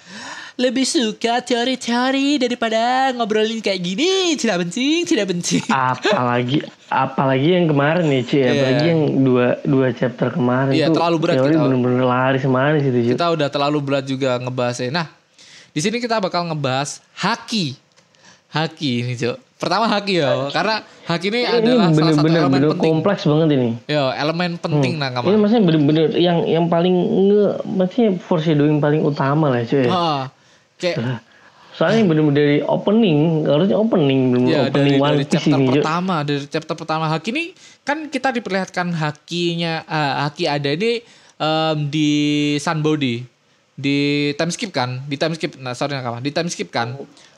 lebih 0.57 0.89
suka 0.89 1.37
teori-teori 1.37 2.41
daripada 2.41 3.13
ngobrolin 3.13 3.61
kayak 3.61 3.77
gini. 3.77 4.33
Tidak 4.33 4.57
penting, 4.57 5.05
tidak 5.05 5.29
penting. 5.29 5.61
apalagi 5.69 6.65
apalagi 6.89 7.47
yang 7.53 7.69
kemarin 7.69 8.09
nih 8.09 8.21
cuy 8.25 8.41
apalagi 8.41 8.85
yang 8.89 9.01
dua 9.21 9.47
dua 9.61 9.87
chapter 9.93 10.33
kemarin 10.33 10.73
Iya, 10.73 10.89
tuh 10.89 10.97
terlalu 10.97 11.17
berat 11.21 11.35
teori 11.37 11.53
bener-bener 11.53 12.01
lari 12.01 12.39
semanis 12.41 12.81
itu 12.81 12.99
cuy 13.05 13.13
Kita 13.13 13.25
udah 13.29 13.47
terlalu 13.53 13.77
berat 13.85 14.05
juga 14.09 14.41
ngebahasnya. 14.41 14.89
Nah, 14.89 15.07
di 15.69 15.77
sini 15.77 16.01
kita 16.01 16.17
bakal 16.17 16.49
ngebahas 16.49 17.05
haki. 17.13 17.77
Haki 18.51 19.03
ini, 19.03 19.13
Cok. 19.19 19.47
Pertama 19.57 19.89
haki 19.89 20.21
ya, 20.21 20.53
karena 20.53 20.85
haki 21.09 21.33
ini 21.33 21.41
ini 21.41 21.49
adalah 21.49 21.89
salah 21.89 22.13
satu 22.13 22.29
bener-bener 22.29 22.37
elemen 22.37 22.53
bener 22.53 22.69
penting. 22.77 22.85
kompleks 22.93 23.21
banget 23.25 23.49
ini. 23.57 23.69
Yo, 23.89 24.03
elemen 24.13 24.51
penting 24.61 24.93
nakama. 25.01 25.25
ini 25.33 25.37
maksudnya 25.41 25.63
bener-bener 25.65 26.05
yang 26.13 26.37
yang 26.45 26.65
paling 26.69 26.93
nge 26.93 27.45
maksudnya 27.65 28.09
foreshadowing 28.21 28.77
paling 28.77 29.01
utama 29.01 29.49
lah 29.49 29.65
cuy. 29.65 29.89
Ah, 29.89 30.29
kayak 30.77 31.25
soalnya 31.73 32.05
bener-bener 32.05 32.37
dari 32.37 32.57
opening 32.65 33.49
harusnya 33.49 33.77
opening 33.81 34.19
bener-bener 34.29 34.53
ya 34.53 34.61
opening 34.69 34.93
dari, 34.93 35.01
One 35.01 35.13
dari 35.17 35.25
chapter 35.25 35.57
ini 35.57 35.67
pertama, 35.73 36.15
dari 36.21 36.39
chapter 36.45 36.75
pertama 36.77 37.05
haki 37.09 37.29
ini 37.33 37.43
kan 37.81 37.97
kita 38.13 38.29
diperlihatkan 38.37 38.93
hakinya 38.93 39.85
ah, 39.89 40.29
haki 40.29 40.45
ada 40.45 40.69
ini 40.69 41.01
em, 41.41 41.77
di 41.89 42.09
Sunbody 42.61 43.25
di 43.73 43.97
time 44.37 44.53
skip 44.53 44.69
kan? 44.69 45.01
Di 45.09 45.17
time 45.17 45.33
skip 45.33 45.57
nah 45.57 45.73
sorry 45.73 45.97
nakama 45.97 46.21
di 46.21 46.29
time 46.29 46.49
skip 46.49 46.69
kan 46.69 46.93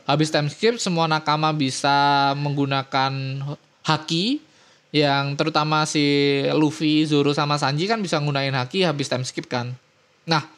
habis 0.10 0.34
time 0.34 0.50
skip 0.50 0.82
semua 0.82 1.06
nakama 1.06 1.54
bisa 1.54 2.34
menggunakan 2.34 3.14
haki 3.86 4.42
yang 4.90 5.38
terutama 5.38 5.86
si 5.86 6.02
Luffy, 6.58 7.06
Zoro 7.06 7.30
sama 7.30 7.62
Sanji 7.62 7.86
kan 7.86 8.02
bisa 8.02 8.18
nggunain 8.18 8.58
haki 8.58 8.82
habis 8.82 9.06
time 9.06 9.22
skip 9.22 9.46
kan. 9.46 9.70
Nah, 10.26 10.50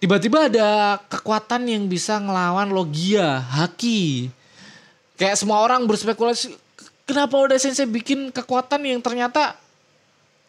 tiba-tiba 0.00 0.48
ada 0.48 0.96
kekuatan 1.12 1.68
yang 1.68 1.84
bisa 1.92 2.16
ngelawan 2.16 2.72
Logia, 2.72 3.36
haki. 3.36 4.32
Kayak 5.20 5.36
semua 5.36 5.60
orang 5.60 5.84
berspekulasi 5.84 6.56
kenapa 7.04 7.36
udah 7.36 7.60
sensei 7.60 7.84
bikin 7.84 8.32
kekuatan 8.32 8.80
yang 8.88 9.04
ternyata 9.04 9.60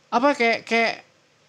apa 0.08 0.32
kayak 0.40 0.64
kayak 0.64 1.03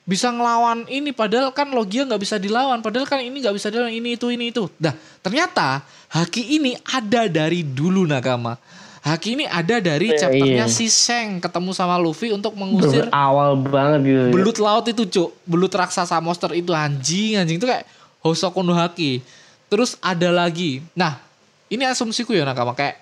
bisa 0.04 0.28
ngelawan 0.28 0.84
ini 0.92 1.16
padahal 1.16 1.48
kan 1.56 1.72
Logia 1.72 2.04
nggak 2.04 2.20
bisa 2.20 2.36
dilawan 2.36 2.84
padahal 2.84 3.08
kan 3.08 3.24
ini 3.24 3.40
nggak 3.40 3.56
bisa 3.56 3.72
dilawan 3.72 3.92
ini 3.92 4.20
itu 4.20 4.28
ini 4.28 4.52
itu. 4.52 4.68
Dah 4.76 4.92
ternyata 5.24 5.80
haki 6.12 6.60
ini 6.60 6.76
ada 6.84 7.24
dari 7.26 7.64
dulu 7.64 8.04
nakama 8.04 8.60
haki 9.04 9.36
ini 9.36 9.44
ada 9.44 9.80
dari 9.80 10.12
Iya, 10.12 10.20
chapternya 10.28 10.66
iya. 10.68 10.72
si 10.72 10.88
Seng 10.88 11.40
ketemu 11.40 11.76
sama 11.76 12.00
Luffy 12.00 12.32
untuk 12.32 12.56
mengusir 12.56 13.04
Bener-bener 13.04 13.12
awal 13.12 13.56
banget 13.60 14.00
gitu 14.04 14.20
cuy. 14.20 14.32
belut 14.32 14.58
laut 14.60 14.84
itu 14.88 15.02
cuk. 15.08 15.30
Belut 15.44 15.72
raksasa 15.72 16.16
monster 16.24 16.52
itu 16.56 16.72
anjing 16.72 17.40
anjing. 17.40 17.56
Itu 17.60 17.68
kayak 17.68 17.84
Hosoku 18.24 18.64
no 18.64 18.72
Haki. 18.72 19.20
Terus 19.68 20.00
ada 20.00 20.28
lagi. 20.32 20.80
Nah 20.96 21.20
ini 21.68 21.84
asumsiku 21.84 22.32
ya 22.36 22.44
nakama 22.44 22.76
kayak 22.76 23.00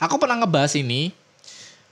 aku 0.00 0.16
pernah 0.20 0.40
ngebahas 0.40 0.76
ini 0.76 1.12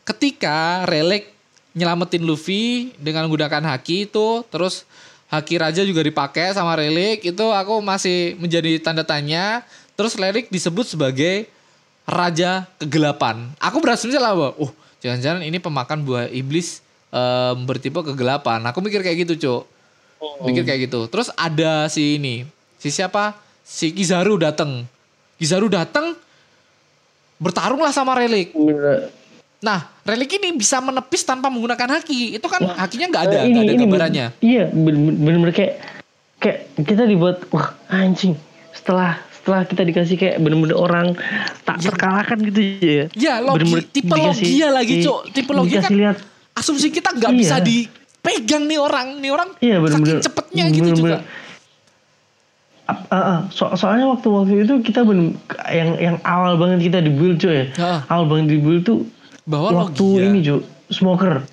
ketika 0.05 0.85
Relic 0.85 1.33
nyelamatin 1.75 2.23
Luffy 2.23 2.95
dengan 3.03 3.27
menggunakan 3.27 3.75
haki 3.75 4.07
itu 4.09 4.47
terus 4.49 4.87
haki 5.27 5.59
raja 5.59 5.83
juga 5.83 6.07
dipakai 6.07 6.55
sama 6.55 6.79
Relic 6.79 7.27
itu 7.27 7.47
aku 7.51 7.83
masih 7.83 8.39
menjadi 8.39 8.79
tanda 8.79 9.03
tanya. 9.03 9.67
Terus 9.95 10.15
Relic 10.19 10.51
disebut 10.51 10.87
sebagai 10.87 11.47
raja 12.07 12.67
kegelapan. 12.79 13.51
Aku 13.59 13.79
berasumsi 13.79 14.19
lah 14.19 14.35
bahwa 14.35 14.55
uh 14.59 14.73
jangan-jangan 15.03 15.43
ini 15.47 15.59
pemakan 15.63 16.03
buah 16.03 16.27
iblis 16.31 16.83
em, 17.15 17.57
bertipe 17.67 18.03
kegelapan. 18.03 18.63
Aku 18.71 18.83
mikir 18.83 19.03
kayak 19.03 19.27
gitu 19.27 19.35
cuk. 19.39 19.63
Mikir 20.47 20.63
kayak 20.67 20.91
gitu. 20.91 21.07
Terus 21.11 21.31
ada 21.35 21.87
si 21.91 22.19
ini 22.19 22.47
si 22.79 22.91
siapa? 22.91 23.39
Si 23.63 23.91
Kizaru 23.95 24.39
dateng. 24.39 24.87
Kizaru 25.39 25.71
dateng 25.71 26.15
bertarunglah 27.39 27.91
sama 27.91 28.15
Relic. 28.19 28.55
Bener- 28.55 29.24
Nah, 29.65 29.81
relik 30.05 30.37
ini 30.37 30.53
bisa 30.53 30.77
menepis 30.79 31.25
tanpa 31.25 31.49
menggunakan 31.49 31.97
haki. 31.97 32.37
Itu 32.37 32.47
kan 32.47 32.61
hakinya 32.61 33.07
nggak 33.09 33.23
ada, 33.25 33.37
Eh, 33.39 33.49
nggak 33.49 33.57
ada 33.57 33.65
bener- 33.67 33.81
gambarannya. 33.81 34.27
iya 34.39 34.65
bener- 34.69 35.17
bener-bener 35.17 35.53
kayak 35.53 35.75
kayak 36.37 36.59
kita 36.79 37.03
dibuat 37.05 37.49
wah 37.49 37.73
anjing 37.89 38.37
setelah 38.71 39.17
setelah 39.35 39.65
kita 39.65 39.81
dikasih 39.83 40.15
kayak 40.15 40.37
bener-bener 40.39 40.73
orang 40.75 41.17
tak 41.63 41.81
terkalahkan 41.81 42.37
gitu 42.45 42.61
ya 42.61 43.05
Ya, 43.11 43.35
logi, 43.39 43.65
Bener-bener 43.65 43.85
tipe 43.91 44.09
dikasih- 44.11 44.45
logia 44.45 44.69
lagi, 44.71 44.95
Cok. 45.01 45.21
Dikasih 45.33 45.81
kan 45.81 45.93
lihat 45.95 46.17
asumsi 46.55 46.89
kita 46.91 47.09
nggak 47.11 47.31
Iya. 47.31 47.39
bisa 47.39 47.57
dipegang 47.59 48.65
nih 48.65 48.77
orang. 48.79 49.17
Nih 49.19 49.31
orang 49.31 49.49
Iya 49.59 49.75
saking 49.75 49.83
bener-bener 49.83 50.19
cepetnya 50.21 50.65
gitu 50.67 50.91
juga. 50.91 51.17
bener-bener- 51.17 51.25
Ap- 52.85 53.09
ah, 53.09 53.17
ah. 53.17 53.39
So- 53.49 53.73
soalnya 53.75 54.05
waktu 54.07 54.29
waktu 54.29 54.55
itu 54.61 54.75
kita 54.83 55.01
bener 55.03 55.33
yang 55.71 55.91
yang 55.99 56.17
awal 56.23 56.61
banget 56.61 56.85
kita 56.85 57.01
di 57.01 57.09
build 57.09 57.41
cuy 57.41 57.73
Ah. 57.75 58.05
awal 58.07 58.29
banget 58.29 58.47
di 58.47 58.59
build 58.61 58.85
tuh 58.85 59.09
Bahwa 59.45 59.69
waktu 59.83 60.01
logia. 60.01 60.25
ini 60.27 60.39
cuy 60.41 60.61
smoker 60.89 61.45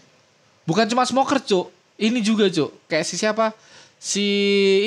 Bukan 0.62 0.86
cuma 0.88 1.04
smoker, 1.04 1.38
Cok. 1.38 1.67
Ini 1.97 2.19
juga, 2.19 2.47
Cok. 2.47 2.88
Kayak 2.88 3.04
si 3.04 3.15
siapa? 3.15 3.51
Si 3.97 4.25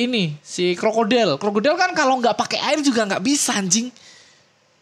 ini, 0.01 0.35
si 0.41 0.73
krokodil. 0.73 1.37
Krokodil 1.37 1.75
kan 1.75 1.93
kalau 1.93 2.17
nggak 2.17 2.35
pakai 2.35 2.59
air 2.65 2.81
juga 2.81 3.05
nggak 3.05 3.21
bisa 3.21 3.53
anjing. 3.55 3.91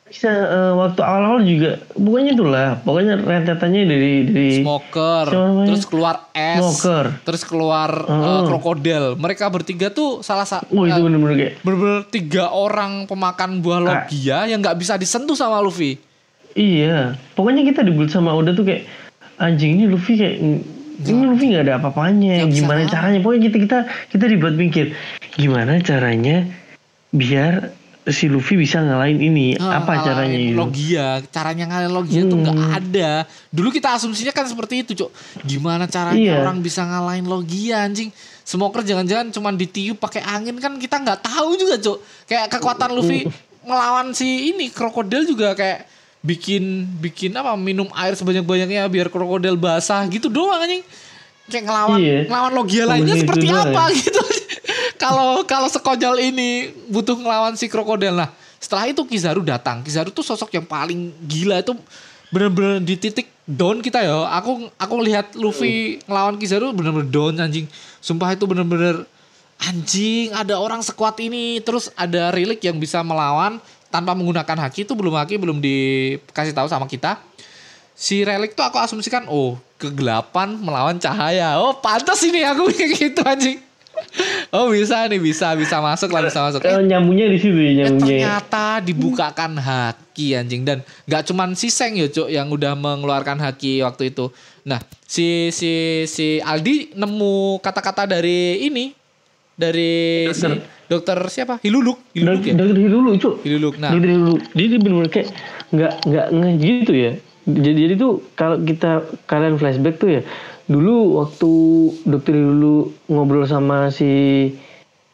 bisa 0.05 0.29
eh, 0.29 0.73
waktu 0.75 1.01
awal-awal 1.01 1.41
juga 1.41 1.81
pokoknya 1.89 2.31
itulah 2.31 2.69
pokoknya 2.79 3.15
rentetannya 3.17 3.83
dari 3.83 4.13
dari 4.23 4.51
Smoker, 4.61 5.25
terus 5.65 5.89
keluar 5.89 6.29
es, 6.31 6.61
Smoker. 6.61 7.05
terus 7.25 7.43
keluar 7.43 7.89
eh, 8.05 8.41
krokodil. 8.45 9.17
Mereka 9.17 9.49
bertiga 9.49 9.89
tuh 9.89 10.21
salah 10.21 10.45
satu 10.45 10.69
wah 10.69 10.85
itu 10.85 11.01
bener-bener 11.01 11.35
kayak 11.35 11.55
bener 11.65 12.05
tiga 12.13 12.53
orang 12.53 13.09
pemakan 13.09 13.65
buah 13.65 13.81
Ah. 13.81 13.85
logia 14.05 14.45
yang 14.45 14.61
nggak 14.61 14.77
bisa 14.77 14.95
disentuh 14.95 15.33
sama 15.33 15.57
Luffy. 15.59 15.97
Iya, 16.53 17.17
pokoknya 17.33 17.65
kita 17.65 17.81
dibuat 17.81 18.13
sama 18.13 18.37
Oda 18.37 18.53
tuh 18.53 18.65
kayak 18.65 18.85
anjing 19.41 19.81
ini 19.81 19.85
Luffy 19.89 20.21
kayak 20.21 20.37
ini 21.03 21.23
Luffy 21.25 21.51
nggak 21.51 21.65
ada 21.67 21.75
apa-apanya. 21.81 22.45
Gimana 22.47 22.85
caranya? 22.85 23.19
Pokoknya 23.19 23.49
kita 23.49 23.59
kita 23.59 23.79
kita 24.13 24.25
dibuat 24.29 24.55
mikir 24.55 24.93
gimana 25.35 25.81
caranya 25.81 26.45
biar 27.09 27.73
si 28.05 28.27
Luffy 28.29 28.59
bisa 28.59 28.83
ngalahin 28.83 29.23
ini. 29.23 29.55
Ah, 29.57 29.81
apa 29.81 30.03
caranya 30.03 30.35
gitu? 30.37 30.59
Logia, 30.59 31.23
caranya 31.31 31.65
ngalahin 31.71 31.95
logia 31.95 32.21
tuh 32.27 32.37
nggak 32.37 32.59
Hmm. 32.59 32.77
ada. 32.77 33.11
Dulu 33.49 33.69
kita 33.71 33.95
asumsinya 33.95 34.35
kan 34.35 34.45
seperti 34.45 34.83
itu, 34.83 34.93
Cok. 34.99 35.11
Gimana 35.47 35.87
caranya 35.87 36.19
Iya. 36.19 36.43
orang 36.43 36.61
bisa 36.61 36.83
ngalahin 36.83 37.25
logia 37.25 37.87
anjing? 37.87 38.11
Smoker 38.43 38.83
jangan-jangan 38.83 39.31
cuma 39.31 39.55
ditiup 39.55 40.03
pakai 40.03 40.19
angin 40.21 40.59
kan 40.59 40.75
kita 40.77 40.99
nggak 40.99 41.23
tahu 41.23 41.55
juga, 41.55 41.79
Cok. 41.79 41.99
Kayak 42.27 42.47
kekuatan 42.53 42.91
Luffy 42.93 43.23
melawan 43.63 44.11
si 44.13 44.51
ini 44.51 44.67
krokodil 44.69 45.23
juga 45.23 45.55
kayak 45.55 45.87
bikin 46.23 46.87
bikin 47.03 47.35
apa 47.35 47.59
minum 47.59 47.91
air 47.99 48.15
sebanyak-banyaknya 48.15 48.87
biar 48.87 49.11
krokodil 49.11 49.59
basah 49.59 50.07
gitu 50.07 50.31
doang 50.31 50.63
anjing. 50.63 50.83
Kayak 51.51 51.65
ngelawan 51.67 51.99
Iya. 51.99 52.19
ngelawan 52.31 52.53
logia 52.55 52.85
lainnya 52.87 53.19
seperti 53.19 53.47
apa 53.51 53.91
gitu. 53.93 54.23
Kalau 55.03 55.43
kalau 55.43 55.67
sekonyol 55.67 56.23
ini 56.23 56.71
butuh 56.87 57.19
ngelawan 57.19 57.59
si 57.59 57.67
krokodil 57.67 58.15
nah. 58.15 58.31
Setelah 58.63 58.87
itu 58.87 59.03
Kizaru 59.03 59.43
datang. 59.43 59.83
Kizaru 59.83 60.15
tuh 60.15 60.23
sosok 60.23 60.55
yang 60.55 60.63
paling 60.63 61.11
gila 61.27 61.59
itu 61.59 61.75
bener-bener 62.31 62.79
di 62.79 62.95
titik 62.95 63.27
down 63.43 63.83
kita 63.83 63.99
ya. 64.07 64.31
Aku 64.39 64.71
aku 64.79 64.95
lihat 65.03 65.35
Luffy 65.35 65.99
ngelawan 66.07 66.39
Kizaru 66.39 66.71
bener-bener 66.71 67.11
down 67.11 67.35
anjing. 67.43 67.67
Sumpah 67.99 68.39
itu 68.39 68.47
bener-bener 68.47 69.03
anjing 69.59 70.31
ada 70.31 70.55
orang 70.59 70.87
sekuat 70.87 71.19
ini 71.19 71.59
terus 71.63 71.91
ada 71.99 72.31
relik 72.31 72.63
yang 72.63 72.79
bisa 72.79 73.03
melawan 73.03 73.59
tanpa 73.93 74.17
menggunakan 74.17 74.57
haki 74.67 74.83
itu 74.83 74.97
belum 74.97 75.15
haki 75.15 75.37
belum 75.37 75.61
dikasih 75.61 76.57
tahu 76.57 76.67
sama 76.67 76.89
kita. 76.89 77.21
Si 77.93 78.25
relik 78.25 78.57
tuh 78.57 78.65
aku 78.65 78.81
asumsikan 78.81 79.29
oh 79.29 79.61
kegelapan 79.77 80.57
melawan 80.57 80.97
cahaya. 80.97 81.61
Oh 81.61 81.77
pantas 81.77 82.25
ini 82.25 82.41
aku 82.41 82.67
kayak 82.73 82.91
gitu 82.97 83.21
anjing. 83.23 83.61
Oh 84.51 84.73
bisa 84.73 85.07
nih 85.07 85.21
bisa 85.21 85.53
bisa 85.55 85.79
masuk 85.79 86.11
lah 86.11 86.25
bisa 86.25 86.41
masuk. 86.43 86.65
Eh, 86.65 86.75
nyambungnya 86.83 87.29
di 87.29 87.39
situ 87.39 87.55
ya 87.55 87.69
Eh, 87.69 87.75
nyambungnya. 87.79 88.09
ternyata 88.41 88.67
dibukakan 88.81 89.53
haki 89.57 90.35
anjing. 90.35 90.65
Dan 90.65 90.81
nggak 91.05 91.23
cuman 91.29 91.53
si 91.53 91.69
Seng 91.69 91.95
ya 91.95 92.09
cuk 92.09 92.27
yang 92.27 92.49
udah 92.49 92.73
mengeluarkan 92.75 93.39
haki 93.39 93.85
waktu 93.85 94.11
itu. 94.11 94.33
Nah 94.65 94.81
si 95.05 95.53
si 95.53 95.71
si 96.09 96.41
Aldi 96.41 96.97
nemu 96.97 97.61
kata-kata 97.61 98.09
dari 98.09 98.65
ini 98.65 98.97
dari 99.55 99.93
si 100.31 100.49
dokter 100.87 101.17
siapa 101.29 101.57
Hiluluk 101.59 102.01
Hiluluk 102.13 102.43
ya 102.43 102.53
Dari 102.53 102.71
dulu 102.73 103.11
cuk. 103.17 103.35
Hiluluk. 103.43 103.75
Nah 103.77 103.93
dulu. 103.93 104.37
Dia 104.53 104.67
dia 104.67 104.79
bener-bener 104.79 105.09
kayak 105.09 105.29
nggak 105.71 105.93
nggak 106.05 106.27
nge 106.31 106.51
gitu 106.59 106.93
ya. 106.93 107.13
jadi 107.43 107.81
jadi 107.81 107.95
tuh 107.97 108.13
kalau 108.33 108.61
kita 108.61 108.91
kalian 109.25 109.57
flashback 109.57 109.97
tuh 109.97 110.11
ya 110.11 110.23
dulu 110.65 111.19
waktu 111.19 111.51
dokter 112.05 112.33
dulu 112.33 112.75
ngobrol 113.09 113.43
sama 113.45 113.89
si 113.89 114.47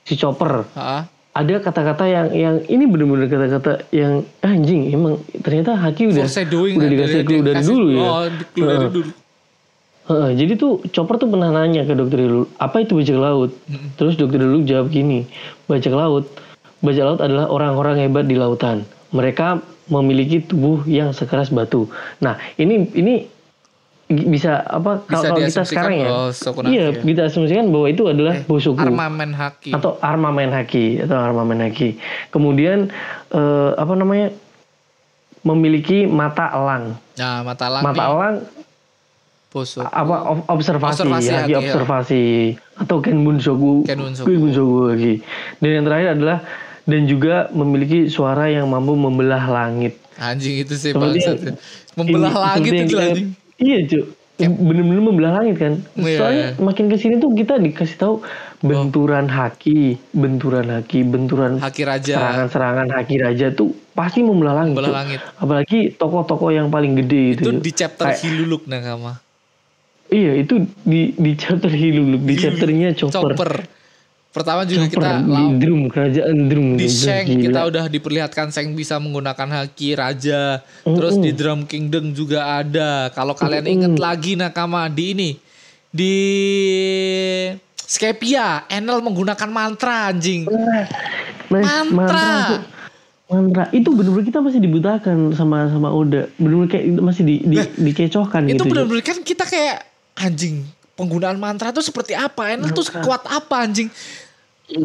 si 0.02 0.12
Chopper 0.12 0.68
Ha? 0.74 1.08
ada 1.08 1.54
kata-kata 1.56 2.04
yang 2.04 2.26
yang 2.30 2.56
ini 2.66 2.84
bener-bener 2.84 3.26
kata-kata 3.26 3.86
yang 3.90 4.26
"Ah, 4.38 4.50
anjing 4.50 4.90
emang 4.90 5.16
ternyata 5.38 5.72
Haki 5.72 6.10
udah 6.10 6.26
udah 6.26 6.76
lah, 6.76 6.90
dikasih 6.90 7.20
clue 7.22 7.40
dari 7.40 7.62
dulu 7.62 7.86
ya 7.88 8.02
Oh, 8.02 8.26
clue 8.50 8.66
dari 8.66 8.86
dulu. 8.92 9.10
Heeh, 10.08 10.30
jadi 10.40 10.56
tuh 10.56 10.80
Chopper 10.88 11.20
tuh 11.20 11.28
pernah 11.28 11.52
nanya 11.52 11.84
ke 11.84 11.92
dokter 11.92 12.24
dulu 12.24 12.48
apa 12.56 12.80
itu 12.80 12.96
bajak 12.96 13.18
laut 13.20 13.52
terus 14.00 14.16
dokter 14.16 14.40
dulu 14.40 14.64
jawab 14.64 14.88
gini 14.88 15.28
bajak 15.68 15.92
laut 15.92 16.24
bajak 16.80 17.04
laut 17.04 17.20
adalah 17.20 17.52
orang-orang 17.52 18.08
hebat 18.08 18.24
di 18.24 18.32
lautan 18.32 18.88
mereka 19.12 19.60
memiliki 19.92 20.40
tubuh 20.40 20.80
yang 20.88 21.12
sekeras 21.12 21.52
batu 21.52 21.92
nah 22.24 22.40
ini 22.56 22.88
ini 22.96 23.14
bisa 24.08 24.64
apa 24.64 25.04
Bisa 25.04 25.28
kalau 25.28 25.36
kita 25.36 25.62
sekarang 25.68 25.94
ya 26.00 26.08
iya 26.64 26.84
ya. 26.88 27.04
kita 27.04 27.28
asumsikan 27.28 27.68
bahwa 27.68 27.92
itu 27.92 28.08
adalah 28.08 28.40
bosoku 28.48 28.80
Armamen 28.80 29.36
haki. 29.36 29.76
atau 29.76 30.00
armamen 30.00 30.48
haki 30.48 31.04
atau 31.04 31.16
armamen 31.20 31.68
haki. 31.68 32.00
Kemudian 32.32 32.88
eh, 33.28 33.70
apa 33.76 33.92
namanya 33.92 34.32
memiliki 35.44 36.08
mata 36.08 36.48
elang. 36.56 36.96
Nah, 37.20 37.44
mata 37.44 37.66
lang 37.68 37.82
Mata 37.84 38.00
nih, 38.00 38.08
elang 38.16 38.36
Apa 39.82 40.16
ob- 40.28 40.46
observasi, 40.46 41.00
Observasi 41.00 41.30
haki 41.30 41.40
haki, 41.40 41.52
ya. 41.52 41.58
observasi 41.58 42.24
atau 42.76 42.96
Kenbun 43.00 43.36
shogu. 43.38 43.80
kenbun 43.82 44.12
shogu 44.50 44.92
haki. 44.92 45.24
Dan 45.58 45.70
yang 45.72 45.84
terakhir 45.84 46.08
adalah 46.14 46.38
dan 46.84 47.04
juga 47.04 47.34
memiliki 47.50 48.06
suara 48.06 48.46
yang 48.46 48.64
mampu 48.64 48.92
membelah 48.92 49.44
langit. 49.44 49.96
Anjing 50.16 50.60
itu 50.60 50.74
sih 50.74 50.92
bangsat. 50.92 51.38
yang- 51.38 51.60
Membelah 51.94 52.28
ini- 52.28 52.42
langit 52.42 52.70
itu 52.70 52.84
kita- 52.88 53.04
anjing. 53.08 53.28
Iya 53.56 53.78
cuy. 53.86 54.02
Bener-bener 54.38 55.02
membelah 55.02 55.32
langit 55.34 55.56
kan. 55.58 55.82
Iya, 55.94 56.14
Soalnya 56.14 56.46
iya. 56.48 56.62
makin 56.62 56.86
ke 56.86 56.94
sini 56.94 57.18
tuh 57.18 57.34
kita 57.34 57.58
dikasih 57.58 57.96
tahu 57.96 58.14
benturan 58.60 59.26
haki, 59.26 59.98
benturan 60.12 60.70
haki, 60.70 61.02
benturan 61.02 61.58
Haki 61.58 61.82
raja. 61.82 62.14
serangan-serangan 62.14 62.86
haki 62.92 63.16
raja 63.18 63.50
tuh 63.50 63.74
pasti 63.92 64.22
membelah 64.22 64.54
langit. 64.56 64.78
Membelah 64.78 64.94
langit. 64.96 65.20
Apalagi 65.34 65.90
tokoh-tokoh 65.92 66.50
yang 66.50 66.68
paling 66.68 66.94
gede 66.96 67.34
itu. 67.34 67.42
Itu 67.42 67.50
Cuk. 67.50 67.60
di 67.60 67.72
chapter 67.72 68.04
Kayak- 68.06 68.22
Hiluluk 68.22 68.62
Nakama. 68.64 69.18
Iya 70.08 70.32
itu 70.40 70.64
di 70.88 71.12
di 71.16 71.32
chapter 71.36 71.68
Hiluluk, 71.68 72.24
di 72.24 72.34
chapternya 72.36 72.96
Chopper. 72.96 73.36
Chopper. 73.36 73.52
Pertama 74.28 74.64
juga 74.64 74.88
Chopper 74.88 75.04
kita 75.04 75.10
di 75.24 75.44
drum 75.60 75.80
kerajaan 75.88 76.36
drum. 76.48 76.68
di 76.76 76.88
Gila. 76.88 77.00
Sheng 77.04 77.26
kita 77.44 77.60
udah 77.68 77.84
diperlihatkan 77.92 78.48
Sheng 78.48 78.72
bisa 78.72 78.96
menggunakan 78.96 79.48
haki 79.64 79.96
raja. 79.96 80.64
Terus 80.84 81.16
di 81.20 81.32
Drum 81.36 81.68
Kingdom 81.68 82.12
juga 82.16 82.60
ada. 82.60 83.12
Kalau 83.12 83.36
kalian 83.36 83.66
inget 83.68 83.94
lagi 84.00 84.36
nakama 84.36 84.88
di 84.88 85.04
ini 85.12 85.30
di 85.88 86.14
Skepia, 87.88 88.68
Enel 88.68 89.00
menggunakan 89.00 89.48
mantra 89.48 90.12
anjing. 90.12 90.44
Mas, 91.48 91.64
Mantra. 91.88 91.88
mantra. 91.88 92.56
Mantra 93.28 93.64
itu 93.72 93.88
bener-bener 93.92 94.28
kita 94.28 94.40
masih 94.44 94.60
dibutakan 94.60 95.32
sama 95.32 95.72
sama 95.72 95.88
Oda. 95.88 96.28
Bener-bener 96.36 96.68
kayak 96.68 96.84
itu 96.84 97.00
masih 97.00 97.22
di, 97.24 97.34
di 97.48 97.56
dikecohkan 97.80 98.44
itu 98.44 98.56
gitu. 98.56 98.62
Cuk. 98.64 98.72
benar-benar 98.76 99.04
kan 99.04 99.18
kita 99.24 99.44
kayak 99.48 99.87
anjing 100.18 100.66
penggunaan 100.92 101.38
mantra 101.38 101.70
itu 101.70 101.80
seperti 101.80 102.12
apa? 102.12 102.50
Enel 102.50 102.70
tuh 102.70 102.82
kuat 103.00 103.22
apa 103.24 103.62
anjing? 103.62 103.86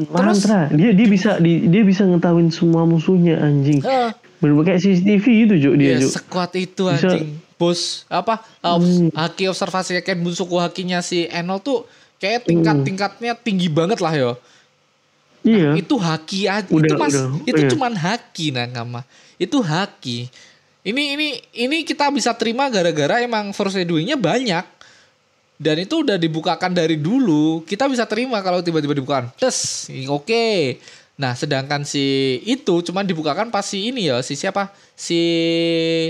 mantra 0.08 0.72
dia 0.72 0.96
dia 0.96 1.08
bisa 1.08 1.36
di, 1.38 1.68
dia 1.68 1.84
bisa 1.84 2.08
ngetahuin 2.08 2.48
semua 2.48 2.88
musuhnya 2.88 3.36
anjing 3.38 3.84
Heeh. 3.84 4.16
bener 4.40 4.64
kayak 4.64 4.80
CCTV 4.80 5.26
gitu 5.44 5.54
Cuk 5.60 5.76
dia 5.76 5.90
Iya, 5.90 5.98
Cuk. 6.00 6.12
sekuat 6.14 6.52
itu 6.56 6.84
Bisa- 6.88 7.12
anjing. 7.12 7.28
Bos 7.54 8.04
apa? 8.08 8.40
uh, 8.60 8.76
Hmm. 8.76 9.12
Haki 9.12 9.44
observasi 9.46 10.00
kayak 10.00 10.20
Bunsuku 10.20 10.56
hakinya 10.58 11.00
si 11.00 11.28
Enel 11.28 11.60
tuh 11.60 11.84
kayak 12.16 12.44
tingkat-tingkatnya 12.44 13.36
tinggi 13.36 13.68
banget 13.68 14.00
lah 14.00 14.12
yo. 14.14 14.32
iya 15.42 15.76
Itu 15.76 15.96
haki 15.96 16.48
aja. 16.48 16.68
Udah, 16.68 16.88
itu 16.88 16.96
mas, 16.96 17.14
udah, 17.14 17.28
itu 17.44 17.62
iya. 17.62 17.70
cuman 17.70 17.94
haki 17.94 18.46
nakama. 18.52 19.02
Itu 19.36 19.60
haki. 19.60 20.28
Ini 20.82 21.04
ini 21.16 21.28
ini 21.56 21.78
kita 21.84 22.08
bisa 22.10 22.32
terima 22.32 22.68
gara-gara 22.68 23.20
emang 23.20 23.52
foreshadowing-nya 23.52 24.16
banyak. 24.16 24.64
Dan 25.64 25.88
itu 25.88 26.04
udah 26.04 26.20
dibukakan 26.20 26.76
dari 26.76 27.00
dulu. 27.00 27.64
Kita 27.64 27.88
bisa 27.88 28.04
terima 28.04 28.44
kalau 28.44 28.60
tiba-tiba 28.60 28.92
dibukakan. 28.92 29.32
Tes, 29.40 29.88
oke. 30.12 30.76
Nah, 31.16 31.32
sedangkan 31.40 31.88
si 31.88 32.38
itu 32.44 32.84
cuman 32.84 33.08
dibukakan 33.08 33.48
pas 33.48 33.64
si 33.64 33.88
ini 33.94 34.12
ya, 34.12 34.20
si 34.20 34.36
siapa? 34.36 34.76
Si 34.92 35.20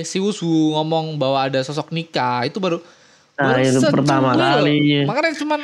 si 0.01 0.17
Wusu 0.17 0.73
ngomong 0.73 1.21
bahwa 1.21 1.45
ada 1.45 1.61
sosok 1.61 1.93
nikah. 1.93 2.49
Itu 2.49 2.57
baru 2.57 2.81
Nah, 3.33 3.57
itu 3.57 3.81
secuil. 3.81 3.97
pertama 3.97 4.37
kalinya. 4.37 5.09
Makanya 5.09 5.33
cuman 5.41 5.61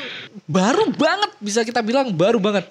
baru 0.49 0.89
banget 0.89 1.31
bisa 1.37 1.61
kita 1.61 1.85
bilang 1.85 2.09
baru 2.09 2.41
banget. 2.41 2.65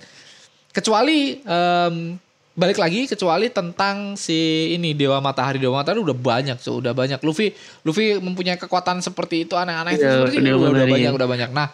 Kecuali 0.74 1.38
em, 1.38 2.18
balik 2.58 2.82
lagi 2.82 3.06
kecuali 3.06 3.46
tentang 3.54 4.18
si 4.18 4.74
ini 4.74 4.90
Dewa 4.90 5.22
Matahari 5.22 5.62
Dewa 5.62 5.78
Matahari 5.78 6.02
udah 6.02 6.16
banyak 6.18 6.58
so 6.58 6.82
udah 6.82 6.90
banyak 6.90 7.22
Luffy 7.22 7.54
Luffy 7.86 8.18
mempunyai 8.18 8.58
kekuatan 8.58 8.98
seperti 8.98 9.46
itu 9.46 9.54
aneh-aneh 9.54 9.94
Iya, 9.94 10.26
seperti 10.26 10.42
itu 10.42 10.58
udah, 10.58 10.86
banyak 10.90 11.12
udah 11.14 11.28
banyak. 11.30 11.50
Nah, 11.54 11.70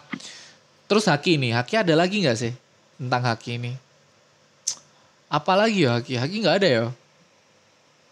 terus 0.85 1.09
Haki 1.09 1.41
ini, 1.41 1.49
Haki 1.49 1.81
ada 1.81 1.97
lagi 1.97 2.21
nggak 2.21 2.37
sih 2.37 2.53
tentang 3.01 3.25
Haki 3.25 3.57
ini? 3.57 3.73
Apalagi 5.25 5.89
ya 5.89 5.97
Haki? 5.97 6.21
Haki 6.21 6.35
nggak 6.45 6.55
ada 6.61 6.67
ya? 6.69 6.85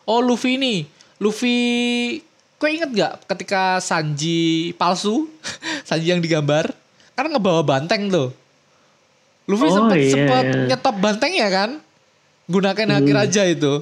Oh 0.09 0.19
Luffy 0.25 0.57
ini, 0.57 0.89
Luffy, 1.21 1.55
kau 2.57 2.65
inget 2.65 2.89
nggak 2.89 3.29
ketika 3.29 3.77
Sanji 3.85 4.73
palsu, 4.81 5.29
Sanji 5.87 6.09
yang 6.09 6.25
digambar, 6.25 6.73
kan 7.13 7.29
ngebawa 7.29 7.61
banteng 7.61 8.09
tuh. 8.09 8.33
Luffy 9.45 9.69
Oh, 9.69 9.75
sempet 9.77 9.97
iya, 10.01 10.09
sempet 10.09 10.43
iya. 10.49 10.65
nyetop 10.73 10.95
bantengnya 10.97 11.47
kan, 11.53 11.69
gunakan 12.45 12.87
Haki 12.91 13.11
Raja 13.11 13.43
itu. 13.45 13.73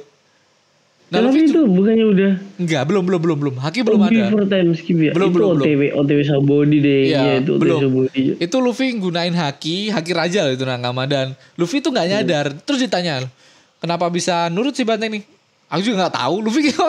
Nah 1.11 1.19
Tapi 1.19 1.27
Luffy 1.27 1.41
itu 1.43 1.61
bukannya 1.67 2.05
udah 2.07 2.31
enggak 2.55 2.83
belum 2.87 3.03
belum 3.03 3.19
belum 3.19 3.37
belum, 3.37 3.55
Haki 3.59 3.83
belum 3.83 3.99
ada. 3.99 4.15
before 4.31 4.47
time 4.47 4.71
skip 4.71 4.95
ya? 4.95 5.11
Belum, 5.11 5.27
itu 5.27 5.35
belum, 5.35 5.49
belum. 5.53 5.65
OTW 5.67 5.81
OTW 5.93 6.19
Sabodi 6.23 6.77
deh. 6.79 7.01
Iya, 7.03 7.19
Iya, 7.19 7.33
itu 7.37 7.51
OTW 7.51 7.59
belum. 7.59 7.79
Sabodi. 7.83 8.23
Itu 8.39 8.55
Luffy 8.57 8.87
gunain 8.95 9.35
haki, 9.35 9.91
haki 9.91 10.11
raja 10.15 10.47
itu 10.47 10.63
nakama 10.63 11.03
dan 11.03 11.35
Luffy 11.53 11.83
tuh 11.83 11.91
nggak 11.91 12.07
Iya. 12.07 12.13
nyadar. 12.23 12.55
Terus 12.57 12.79
ditanya, 12.79 13.27
kenapa 13.77 14.07
bisa 14.07 14.47
nurut 14.47 14.71
si 14.71 14.87
banteng 14.87 15.11
nih? 15.11 15.23
Aku 15.67 15.83
juga 15.83 16.07
nggak 16.07 16.15
tahu. 16.15 16.35
Luffy 16.39 16.59
kayak 16.71 16.87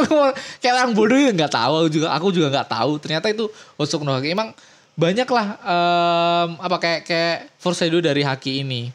kayak 0.58 0.74
orang 0.76 0.94
bodoh 0.94 1.18
ya 1.18 1.30
nggak 1.34 1.50
tahu. 1.50 1.72
Aku 1.82 1.88
juga 1.90 2.08
aku 2.14 2.26
juga 2.30 2.46
nggak 2.48 2.68
tahu. 2.70 2.92
Ternyata 2.98 3.26
itu 3.26 3.50
Hosoku 3.74 4.06
no 4.06 4.14
Haki. 4.14 4.30
Emang 4.30 4.54
banyak 4.94 5.26
lah 5.26 5.46
em, 5.58 6.48
apa 6.62 6.76
kayak 6.78 7.00
kayak 7.02 7.36
foreshadow 7.58 7.98
dari 7.98 8.22
haki 8.22 8.62
ini. 8.62 8.94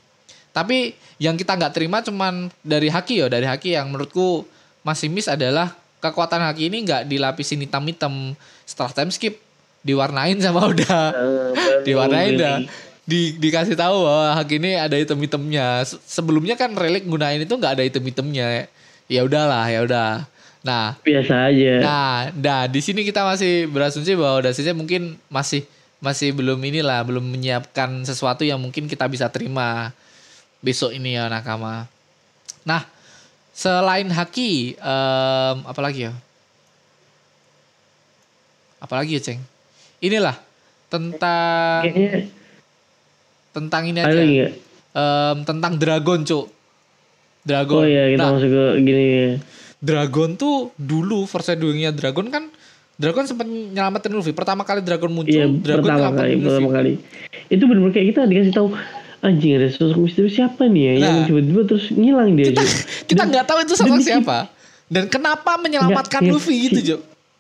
Tapi 0.58 0.78
yang 1.18 1.38
kita 1.38 1.54
nggak 1.54 1.70
terima 1.72 2.02
cuman 2.02 2.50
dari 2.60 2.90
haki 2.90 3.22
ya, 3.22 3.30
dari 3.30 3.46
haki 3.46 3.74
yang 3.74 3.88
menurutku 3.88 4.42
masih 4.82 5.06
miss 5.08 5.30
adalah 5.30 5.70
kekuatan 6.00 6.42
haki 6.42 6.68
ini 6.68 6.82
nggak 6.82 7.06
dilapisin 7.06 7.62
hitam-hitam. 7.62 8.34
Setelah 8.66 8.92
time 8.92 9.14
skip 9.14 9.38
diwarnain 9.80 10.36
sama 10.38 10.66
udah 10.74 10.98
Eh, 11.14 11.86
diwarnain 11.86 12.34
dah. 12.36 12.58
Di, 13.04 13.32
dikasih 13.34 13.74
tahu 13.74 14.04
bahwa 14.04 14.36
hak 14.36 14.50
ini 14.52 14.76
ada 14.76 14.92
item-itemnya 14.94 15.80
Se- 15.82 16.02
sebelumnya 16.04 16.54
kan 16.54 16.76
relik 16.76 17.06
gunain 17.06 17.40
itu 17.40 17.54
nggak 17.54 17.80
ada 17.80 17.84
item-itemnya 17.86 18.68
ya 19.08 19.22
udahlah 19.24 19.64
ya 19.64 19.80
udah. 19.82 20.12
Nah 20.60 21.00
Biasa 21.00 21.48
aja. 21.48 21.74
nah 21.80 22.12
nah 22.36 22.62
di 22.66 22.84
sini 22.84 23.08
kita 23.08 23.24
masih 23.24 23.72
berasumsi 23.72 24.12
bahwa 24.12 24.44
Dasisnya 24.44 24.76
mungkin 24.76 25.16
masih 25.32 25.64
masih 25.98 26.36
belum 26.36 26.60
inilah 26.60 27.00
belum 27.02 27.24
menyiapkan 27.24 28.04
sesuatu 28.04 28.44
yang 28.44 28.60
mungkin 28.60 28.86
kita 28.86 29.08
bisa 29.08 29.32
terima 29.32 29.96
besok 30.60 30.92
ini 30.92 31.14
ya 31.14 31.28
nakama 31.28 31.86
nah 32.64 32.84
selain 33.52 34.08
haki 34.08 34.76
em, 34.76 35.58
apa 35.64 35.80
lagi 35.80 36.06
ya 36.06 36.14
apalagi 38.78 39.18
ya 39.18 39.22
ceng 39.24 39.42
inilah 40.00 40.38
tentang 40.88 41.82
Kayaknya 41.84 42.30
tentang 43.52 43.84
ini 43.84 44.00
aja? 44.00 44.22
Em, 44.94 45.38
tentang 45.44 45.74
dragon 45.76 46.22
cuk 46.22 46.46
dragon 47.42 47.82
Oh 47.82 47.88
iya 47.88 48.12
kita 48.12 48.20
nah 48.20 48.30
masuk 48.32 48.50
ke 48.50 48.64
gini. 48.82 49.06
dragon 49.78 50.30
tuh 50.36 50.70
dulu 50.76 51.26
foreshadowingnya 51.26 51.90
dragon 51.92 52.30
kan 52.30 52.44
dragon 52.94 53.26
sempat 53.26 53.46
nyelamatin 53.46 54.10
Luffy 54.12 54.32
pertama 54.32 54.62
kali 54.62 54.82
dragon 54.82 55.10
muncul 55.10 55.30
Iya 55.32 55.46
dragon 55.50 55.86
pertama 55.86 56.18
kali, 56.18 56.32
Luffy. 56.34 56.44
pertama 56.44 56.70
kali. 56.72 56.92
Itu 57.48 57.64
benar-benar 57.66 57.94
kayak 57.94 58.08
kita 58.08 58.22
dikasih 58.26 58.54
tahu 58.54 58.68
anjing 59.28 59.52
ada 59.54 59.68
sosok 59.68 60.00
misterius 60.02 60.34
siapa 60.34 60.64
nih 60.66 60.84
ya 60.84 60.94
yang 61.02 61.14
Nah. 61.14 61.26
tiba-tiba 61.26 61.62
terus 61.66 61.86
ngilang 61.90 62.32
dia. 62.34 62.48
kita 62.50 62.64
kita 63.06 63.22
nggak 63.26 63.46
tahu 63.46 63.58
itu 63.62 63.74
sosok 63.74 63.88
dan 63.92 64.02
siapa 64.02 64.38
dan 64.88 65.04
kenapa 65.06 65.52
menyelamatkan 65.58 66.22
Nggak, 66.22 66.34
Luffy 66.34 66.56
si- 66.56 66.64
gitu 66.66 66.80
Jo 66.86 66.98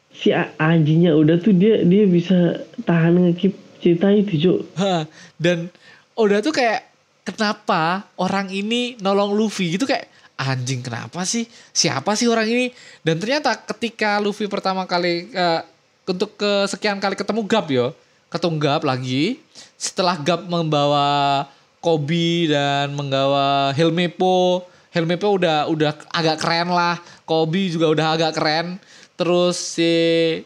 Si 0.09 0.29
anjingnya 0.57 1.13
udah 1.13 1.37
tuh 1.37 1.53
dia 1.53 1.79
dia 1.79 2.03
bisa 2.03 2.35
tahan 2.81 3.21
ngekip 3.21 3.53
cerita 3.77 4.09
itu, 4.09 4.33
Cuk. 4.35 4.59
Hah, 4.73 5.05
dan 5.37 5.69
udah 6.13 6.41
tuh 6.41 6.49
kayak 6.49 6.89
kenapa 7.23 8.01
orang 8.15 8.49
ini 8.49 8.97
nolong 8.97 9.31
Luffy 9.31 9.69
gitu 9.69 9.85
kayak 9.85 10.09
anjing 10.35 10.81
kenapa 10.81 11.21
sih 11.21 11.45
siapa 11.69 12.13
sih 12.13 12.25
orang 12.25 12.45
ini 12.45 12.65
dan 12.99 13.17
ternyata 13.17 13.53
ketika 13.63 14.17
Luffy 14.17 14.45
pertama 14.45 14.85
kali 14.85 15.29
eh, 15.29 15.61
untuk 16.03 16.33
kesekian 16.33 16.97
kali 16.97 17.13
ketemu 17.13 17.41
Gap 17.43 17.67
yo. 17.67 17.93
Ketemu 18.27 18.55
Gap 18.57 18.81
lagi. 18.83 19.37
Setelah 19.75 20.17
Gap 20.17 20.41
membawa 20.43 21.45
Kobe 21.79 22.49
dan 22.49 22.93
menggawa 22.97 23.71
Helmepo. 23.73 24.65
Helmepo 24.91 25.37
udah 25.37 25.69
udah 25.69 25.93
agak 26.09 26.41
keren 26.41 26.73
lah. 26.73 26.97
Kobe 27.27 27.69
juga 27.69 27.91
udah 27.91 28.07
agak 28.17 28.31
keren. 28.37 28.81
Terus 29.17 29.57
si 29.57 29.91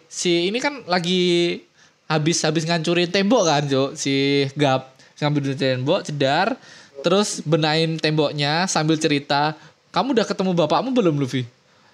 si 0.07 0.47
ini 0.51 0.59
kan 0.59 0.83
lagi 0.87 1.59
habis 2.07 2.43
habis 2.43 2.67
ngancurin 2.67 3.07
tembok 3.07 3.43
kan, 3.47 3.63
Jo. 3.67 3.95
Si 3.95 4.47
Gap 4.55 4.91
ngambil 5.21 5.53
tembok, 5.53 5.99
cedar. 6.03 6.57
Terus 7.01 7.41
benain 7.45 7.97
temboknya 7.97 8.65
sambil 8.69 8.97
cerita, 8.97 9.57
"Kamu 9.93 10.13
udah 10.17 10.25
ketemu 10.25 10.51
bapakmu 10.53 10.89
belum, 10.93 11.17
Luffy?" 11.17 11.45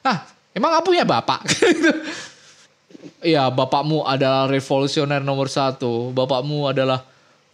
"Ah, 0.03 0.27
emang 0.55 0.75
aku 0.75 0.91
punya 0.95 1.05
bapak?" 1.07 1.43
Iya, 3.17 3.49
bapakmu 3.49 4.05
adalah 4.05 4.45
revolusioner 4.45 5.21
nomor 5.25 5.49
satu. 5.49 6.13
Bapakmu 6.13 6.69
adalah 6.69 7.01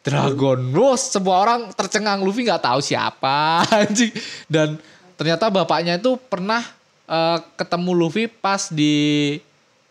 Dragon. 0.04 0.60
Bos, 0.70 1.00
semua 1.08 1.40
orang 1.40 1.72
tercengang. 1.72 2.20
Luffy 2.20 2.44
nggak 2.44 2.60
tahu 2.62 2.80
siapa 2.80 3.64
anjing. 3.80 4.12
Dan 4.46 4.76
ternyata 5.16 5.48
bapaknya 5.48 5.96
itu 5.96 6.20
pernah 6.20 6.60
eh, 7.08 7.38
ketemu 7.56 7.92
Luffy 7.96 8.28
pas 8.28 8.68
di 8.68 9.36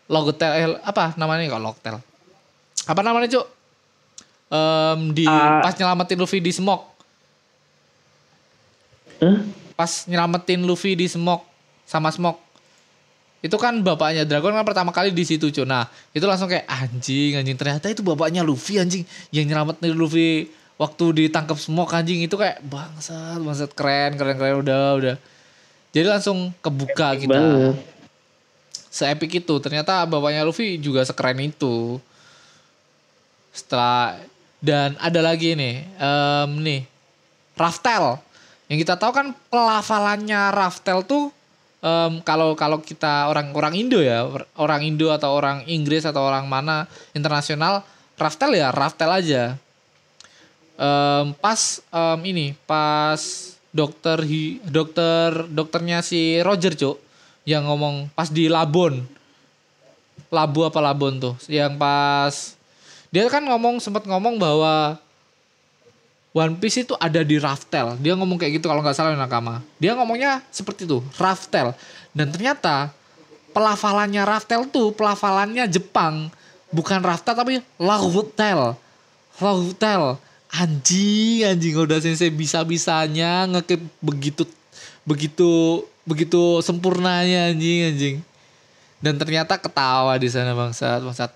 Logotel 0.05 0.51
eh, 0.53 0.67
apa 0.79 1.17
namanya 1.17 1.49
kok 1.49 1.63
Logotel? 1.63 1.95
Apa 2.83 3.01
namanya, 3.01 3.25
Cuk? 3.31 3.45
Em, 4.47 4.99
di 5.11 5.25
Ah. 5.25 5.65
pas 5.65 5.73
nyelamatin 5.73 6.19
Luffy 6.19 6.37
di 6.37 6.53
Smoke. 6.53 6.85
Hah? 9.17 9.39
Pas 9.73 10.05
nyelamatin 10.05 10.61
Luffy 10.61 10.93
di 10.93 11.07
Smoke 11.07 11.41
sama 11.83 12.13
Smoke. 12.13 12.37
Itu 13.43 13.59
kan 13.59 13.83
bapaknya 13.83 14.23
Dragon 14.23 14.55
kan 14.55 14.63
pertama 14.63 14.95
kali 14.95 15.11
di 15.11 15.27
situ, 15.27 15.51
Cuk. 15.51 15.67
Nah, 15.67 15.83
itu 16.15 16.23
langsung 16.23 16.47
kayak 16.47 16.63
anjing, 16.63 17.35
anjing 17.35 17.59
ternyata 17.59 17.91
itu 17.91 17.99
bapaknya 17.99 18.39
Luffy 18.39 18.79
anjing 18.79 19.03
yang 19.35 19.43
nyelamatin 19.51 19.91
Luffy 19.91 20.47
waktu 20.79 21.27
ditangkap 21.27 21.59
Smoke 21.59 21.91
anjing 21.91 22.23
itu 22.23 22.39
kayak 22.39 22.63
bangsat, 22.63 23.43
bangsat 23.43 23.75
keren, 23.75 24.15
keren, 24.15 24.39
keren 24.39 24.63
udah, 24.63 24.95
udah. 24.95 25.15
Jadi 25.91 26.07
langsung 26.07 26.55
kebuka 26.63 27.19
kita. 27.19 27.35
Banget. 27.35 27.75
Se-epic 28.87 29.43
itu. 29.43 29.55
Ternyata 29.59 30.07
bapaknya 30.07 30.47
Luffy 30.47 30.79
juga 30.79 31.03
sekeren 31.03 31.43
itu. 31.43 31.99
Setelah 33.51 34.17
dan 34.63 34.95
ada 35.03 35.19
lagi 35.19 35.51
nih, 35.53 35.83
em, 35.99 36.49
nih 36.63 36.81
Raftel. 37.59 38.23
Yang 38.71 38.87
kita 38.87 38.95
tahu 38.95 39.11
kan 39.11 39.27
pelafalannya 39.51 40.49
Raftel 40.55 41.03
tuh 41.03 41.29
em, 41.83 42.23
kalau 42.23 42.55
kalau 42.55 42.79
kita 42.79 43.27
orang-orang 43.27 43.75
Indo 43.75 43.99
ya, 43.99 44.23
orang 44.55 44.87
Indo 44.87 45.11
atau 45.11 45.35
orang 45.35 45.67
Inggris 45.67 46.07
atau 46.07 46.23
orang 46.23 46.47
mana 46.47 46.87
internasional, 47.11 47.83
Raftel 48.15 48.55
ya 48.55 48.71
Raftel 48.71 49.11
aja. 49.11 49.43
Em, 50.79 51.35
pas 51.37 51.83
em, 51.91 52.19
ini, 52.23 52.47
pas 52.63 53.19
dokter 53.75 54.17
hi, 54.23 54.63
dokter 54.63 55.49
dokternya 55.51 55.99
si 55.99 56.39
Roger 56.39 56.77
cuk 56.79 56.97
yang 57.43 57.67
ngomong 57.67 58.07
pas 58.15 58.31
di 58.31 58.47
Labon. 58.47 59.03
Labu 60.33 60.65
apa 60.65 60.79
Labon 60.81 61.19
tuh? 61.21 61.35
Yang 61.45 61.77
pas 61.77 62.33
dia 63.13 63.29
kan 63.29 63.45
ngomong 63.45 63.77
sempat 63.77 64.09
ngomong 64.09 64.41
bahwa 64.41 64.97
One 66.33 66.57
Piece 66.57 66.81
itu 66.81 66.97
ada 66.97 67.21
di 67.21 67.37
Raftel. 67.37 67.93
Dia 68.01 68.17
ngomong 68.17 68.41
kayak 68.41 68.57
gitu 68.57 68.65
kalau 68.65 68.81
nggak 68.81 68.97
salah 68.97 69.13
Nakama. 69.13 69.61
Dia 69.77 69.93
ngomongnya 69.93 70.41
seperti 70.49 70.89
itu, 70.89 70.97
Raftel. 71.21 71.77
Dan 72.09 72.33
ternyata 72.33 72.89
pelafalannya 73.53 74.25
Raftel 74.25 74.65
tuh 74.65 74.89
pelafalannya 74.97 75.69
Jepang, 75.69 76.33
bukan 76.73 77.05
Raftel 77.05 77.37
tapi 77.37 77.61
Lautel. 77.77 78.73
Lautel. 79.37 80.17
Anjing, 80.53 81.49
anjing 81.49 81.73
udah 81.77 81.97
sensei 81.97 82.29
bisa-bisanya 82.29 83.49
ngekip 83.49 83.81
begitu 84.01 84.45
begitu 85.01 85.81
begitu 86.05 86.61
sempurnanya 86.65 87.53
anjing 87.53 87.93
anjing. 87.93 88.15
Dan 89.01 89.21
ternyata 89.21 89.57
ketawa 89.57 90.17
di 90.17 90.29
sana 90.33 90.57
bangsat, 90.57 91.01
bangsat. 91.01 91.29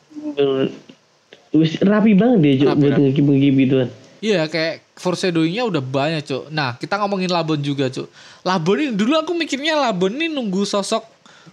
Rapi 1.86 2.12
banget 2.18 2.40
dia 2.42 2.74
buat 2.74 2.78
rapi. 2.78 3.02
ngegib-ngegib 3.10 3.56
gituan. 3.62 3.90
Iya 4.18 4.50
kayak 4.50 4.82
foreshadowingnya 4.98 5.64
udah 5.70 5.82
banyak 5.84 6.26
cuk. 6.26 6.44
Nah 6.50 6.74
kita 6.78 6.98
ngomongin 6.98 7.30
Labon 7.30 7.62
juga 7.62 7.90
cuk. 7.90 8.10
Labon 8.42 8.78
ini 8.82 8.92
dulu 8.98 9.14
aku 9.14 9.32
mikirnya 9.38 9.78
Labon 9.78 10.18
ini 10.18 10.28
nunggu 10.32 10.66
sosok 10.66 11.06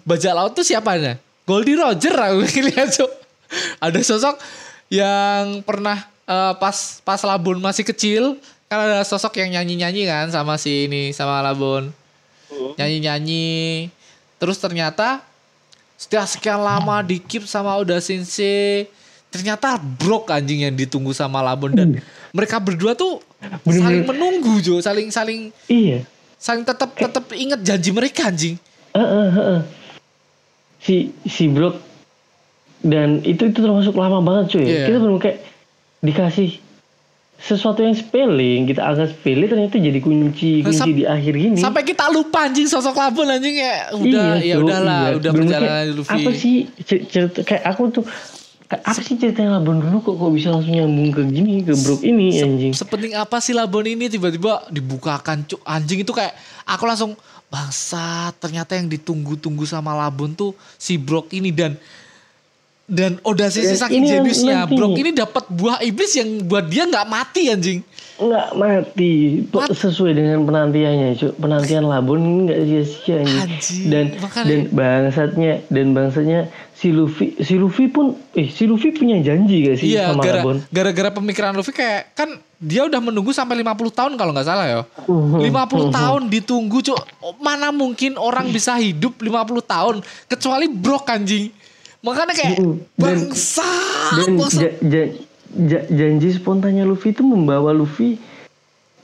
bajak 0.05 0.33
laut 0.33 0.53
tuh 0.57 0.65
siapa 0.65 0.97
nih? 0.97 1.21
Goldie 1.45 1.77
Roger 1.77 2.15
aku 2.17 2.37
mikirnya 2.49 2.89
cuk. 2.89 3.11
Ada 3.79 4.01
sosok 4.01 4.41
yang 4.89 5.61
pernah 5.61 6.09
eh, 6.25 6.53
pas 6.57 7.05
pas 7.05 7.21
Labon 7.21 7.61
masih 7.61 7.85
kecil 7.85 8.41
kan 8.73 8.81
ada 8.81 9.05
sosok 9.05 9.39
yang 9.45 9.61
nyanyi-nyanyi 9.61 10.09
kan 10.09 10.27
sama 10.33 10.57
si 10.57 10.89
ini 10.89 11.13
sama 11.13 11.45
Labon. 11.45 11.93
Nyanyi-nyanyi. 12.81 13.89
Terus 14.41 14.57
ternyata 14.57 15.21
setelah 16.01 16.27
sekian 16.27 16.61
lama 16.61 17.05
di 17.05 17.21
keep 17.21 17.45
sama 17.45 17.77
Oda 17.77 18.01
Sensei 18.01 18.89
ternyata 19.35 19.69
brok 19.77 20.31
anjing 20.31 20.63
yang 20.63 20.73
ditunggu 20.73 21.11
sama 21.11 21.43
Labon 21.43 21.73
dan 21.73 21.99
mereka 22.31 22.57
berdua 22.57 22.95
tuh 22.95 23.19
Bener-bener. 23.61 23.83
saling 23.83 24.05
menunggu 24.07 24.55
Jo 24.61 24.79
saling 24.79 25.11
saling 25.11 25.41
Iya. 25.67 26.07
saling 26.37 26.63
tetap 26.63 26.95
tetap 26.95 27.27
inget 27.33 27.59
janji 27.61 27.91
mereka 27.91 28.29
anjing 28.29 28.55
Heeh, 28.93 29.29
heeh. 29.29 29.61
Si 30.79 30.95
si 31.25 31.49
Brock 31.49 31.83
dan 32.79 33.19
itu 33.21 33.43
itu 33.45 33.59
termasuk 33.59 33.91
lama 33.93 34.21
banget 34.21 34.55
cuy. 34.55 34.63
Iya. 34.63 34.87
Kita 34.87 34.99
belum 34.99 35.19
kayak 35.19 35.39
dikasih 35.99 36.63
sesuatu 37.37 37.81
yang 37.81 37.93
sepele 37.93 38.39
yang 38.55 38.65
kita 38.65 38.81
anggap 38.81 39.11
sepele 39.11 39.45
ternyata 39.45 39.75
jadi 39.75 39.99
kunci 39.99 40.63
kunci 40.63 40.79
Sam- 40.79 40.95
di 40.95 41.03
akhir 41.03 41.35
gini. 41.35 41.59
sampai 41.59 41.83
kita 41.83 42.07
lupa 42.09 42.47
anjing 42.47 42.65
sosok 42.65 42.95
Labon 42.95 43.27
anjing 43.29 43.59
ya 43.59 43.91
udah 43.91 44.29
ya 44.39 44.55
Cuk, 44.55 44.65
udahlah 44.65 45.03
iya. 45.03 45.17
udah 45.19 45.31
Belum 45.31 45.45
perjalanan 45.45 45.67
kayak, 45.67 45.97
Luffy 45.99 46.13
Apa 46.15 46.31
sih 46.33 46.55
cer- 46.81 47.05
cerita 47.05 47.41
kayak 47.43 47.65
aku 47.67 47.83
tuh 47.91 48.05
apa 48.67 48.99
sih 48.99 49.15
ceritanya 49.15 49.55
Labon 49.55 49.79
dulu 49.79 50.01
kok 50.01 50.15
kok 50.15 50.31
bisa 50.31 50.49
langsung 50.49 50.73
nyambung 50.73 51.11
ke 51.11 51.23
gini 51.27 51.61
ke 51.61 51.77
Brock 51.77 52.01
ini 52.01 52.33
anjing. 52.37 52.73
sepenting 52.73 53.13
apa 53.13 53.37
sih 53.39 53.53
Labon 53.53 53.85
ini 53.85 54.09
tiba-tiba 54.09 54.67
dibukakan 54.69 55.45
cuk 55.45 55.61
anjing 55.63 56.01
itu 56.01 56.11
kayak 56.11 56.33
aku 56.65 56.83
langsung 56.83 57.13
bangsa 57.47 58.33
ternyata 58.35 58.75
yang 58.75 58.89
ditunggu-tunggu 58.89 59.63
sama 59.63 59.93
Labon 59.95 60.33
tuh 60.33 60.51
si 60.75 60.97
Brock 60.97 61.31
ini 61.31 61.49
dan 61.49 61.77
dan 62.85 63.17
Oda 63.23 63.49
Sensei 63.49 63.73
Dan 63.73 63.81
saking 63.81 64.03
jeniusnya. 64.03 64.55
nanti- 64.65 64.75
Brock 64.75 64.93
ini 64.95 65.11
dapat 65.11 65.45
buah 65.49 65.79
iblis 65.81 66.13
yang 66.15 66.29
buat 66.43 66.65
dia 66.65 66.85
nggak 66.85 67.07
mati 67.07 67.49
anjing 67.49 67.81
nggak 68.17 68.49
mati 68.55 69.13
Pe- 69.45 69.75
sesuai 69.75 70.13
dengan 70.13 70.39
penantiannya 70.43 71.15
cuy 71.15 71.31
penantian 71.35 71.83
labon 71.83 72.19
ini 72.19 72.41
nggak 72.45 72.61
sia-sia 72.63 73.19
dan 73.85 74.15
makanya- 74.15 74.47
dan 74.47 74.61
bangsatnya 74.71 75.53
dan 75.67 75.87
bangsatnya 75.91 76.41
si 76.73 76.91
Luffy 76.91 77.35
si 77.37 77.55
Luffy 77.55 77.87
pun 77.87 78.15
eh 78.31 78.47
si 78.47 78.65
Luffy 78.65 78.91
punya 78.91 79.19
janji 79.19 79.65
gak 79.65 79.77
sih 79.77 79.93
Iya, 79.93 80.11
sama 80.11 80.23
gara, 80.23 80.41
labon 80.41 80.63
gara-gara 80.69 81.11
pemikiran 81.11 81.53
Luffy 81.53 81.73
kayak 81.73 82.15
kan 82.15 82.31
dia 82.57 82.83
udah 82.83 82.97
menunggu 82.97 83.29
sampai 83.31 83.59
50 83.59 83.67
tahun 83.91 84.13
kalau 84.15 84.33
nggak 84.33 84.47
salah 84.47 84.65
ya. 84.65 84.81
Mhm, 85.05 85.37
50 85.45 85.93
tahun 85.93 86.33
ditunggu, 86.33 86.81
Cuk. 86.83 86.97
Mana 87.37 87.69
mungkin 87.69 88.17
orang 88.17 88.49
bisa 88.49 88.81
hidup 88.81 89.21
50 89.21 89.61
tahun 89.61 90.01
kecuali 90.25 90.73
Brock 90.73 91.05
anjing. 91.07 91.53
Makanya 92.01 92.33
kayak 92.33 92.57
Mhm, 92.57 92.73
dan- 92.97 93.21
bangsa, 93.21 93.69
dan 94.15 94.27
bangsa. 94.35 94.61
Ja- 95.57 95.81
ja- 95.81 95.85
ja- 95.85 96.09
janji 96.09 96.31
spontannya 96.31 96.83
Luffy 96.83 97.11
itu 97.11 97.23
membawa 97.23 97.71
Luffy 97.71 98.19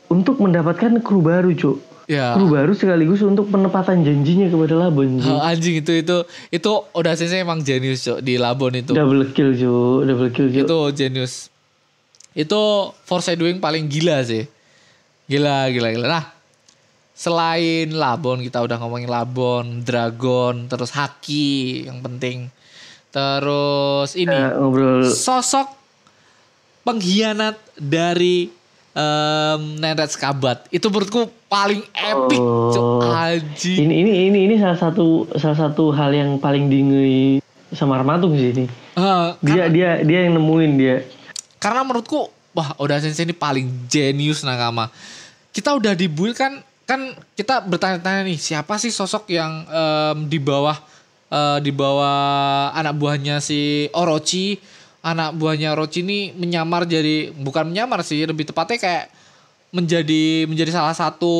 untuk 0.06 0.38
mendapatkan 0.38 0.98
kru 1.00 1.20
baru 1.20 1.52
cuy 1.52 1.78
Ya. 2.06 2.34
kru 2.34 2.50
baru 2.50 2.74
sekaligus 2.74 3.22
untuk 3.22 3.46
penepatan 3.48 4.02
janjinya 4.02 4.50
kepada 4.50 4.74
labon 4.76 5.22
cuy. 5.22 5.30
Oh, 5.30 5.38
anjing 5.38 5.78
itu 5.78 5.92
itu 5.96 6.16
itu 6.50 6.70
udah 6.90 7.14
sensei 7.14 7.38
emang 7.38 7.62
jenius 7.62 8.02
Cuk, 8.02 8.18
di 8.18 8.34
Labon 8.34 8.74
itu. 8.74 8.90
double 8.90 9.30
kill 9.30 9.54
cuy 9.54 10.02
double 10.04 10.30
kill 10.30 10.50
cuy 10.50 10.66
Itu 10.66 10.78
jenius. 10.90 11.46
Itu 12.30 12.58
foreshadowing 13.04 13.58
paling 13.58 13.86
gila 13.86 14.22
sih. 14.22 14.42
Gila, 15.26 15.70
gila, 15.70 15.94
gila. 15.94 16.06
Nah, 16.08 16.26
selain 17.12 17.90
Labon 17.90 18.42
kita 18.42 18.58
udah 18.58 18.76
ngomongin 18.76 19.06
Labon, 19.06 19.82
Dragon, 19.82 20.66
terus 20.66 20.90
Haki 20.90 21.86
yang 21.86 22.02
penting. 22.02 22.50
Terus 23.10 24.14
ini 24.14 24.34
ngobrol 24.34 25.06
sosok 25.06 25.79
pengkhianat 26.82 27.56
dari 27.76 28.50
em 28.90 29.60
Nenet 29.78 30.10
Skabat. 30.10 30.66
Itu 30.74 30.90
menurutku 30.90 31.30
paling 31.46 31.82
epic. 31.94 32.40
Oh. 32.40 33.00
Anjing. 33.02 33.86
Ini 33.86 33.94
ini 34.02 34.12
ini 34.30 34.38
ini 34.50 34.54
salah 34.58 34.78
satu 34.78 35.30
salah 35.38 35.58
satu 35.58 35.94
hal 35.94 36.10
yang 36.10 36.36
paling 36.42 36.66
dingei 36.66 37.38
sama 37.70 37.98
Armatung 38.02 38.34
sih 38.34 38.50
ini. 38.50 38.66
Eh, 38.98 39.28
Dia 39.46 39.70
dia 39.70 40.02
dia 40.02 40.18
yang 40.26 40.34
nemuin 40.36 40.72
dia. 40.74 40.96
Karena 41.62 41.86
menurutku 41.86 42.28
wah 42.50 42.74
Oda 42.82 42.98
Sensei 42.98 43.22
ini 43.28 43.34
paling 43.36 43.86
jenius 43.86 44.42
Nakama. 44.42 44.90
Kita 45.54 45.74
udah 45.74 45.94
dibuil 45.94 46.34
kan 46.34 46.58
kan 46.86 47.14
kita 47.38 47.62
bertanya-tanya 47.62 48.26
nih 48.26 48.34
siapa 48.34 48.74
sih 48.82 48.90
sosok 48.90 49.30
yang 49.30 49.62
em, 49.70 50.26
di 50.26 50.42
bawah 50.42 50.74
eh, 51.30 51.58
di 51.62 51.70
bawah 51.70 52.74
anak 52.74 52.98
buahnya 52.98 53.38
si 53.38 53.86
Orochi. 53.94 54.58
Anak 55.00 55.32
buahnya 55.40 55.72
Orochi 55.72 56.04
ini 56.04 56.36
menyamar 56.36 56.84
jadi 56.84 57.32
bukan 57.32 57.72
menyamar 57.72 58.04
sih, 58.04 58.20
lebih 58.28 58.44
tepatnya 58.44 58.76
kayak 58.76 59.04
menjadi 59.70 60.44
menjadi 60.50 60.76
salah 60.76 60.92
satu 60.92 61.34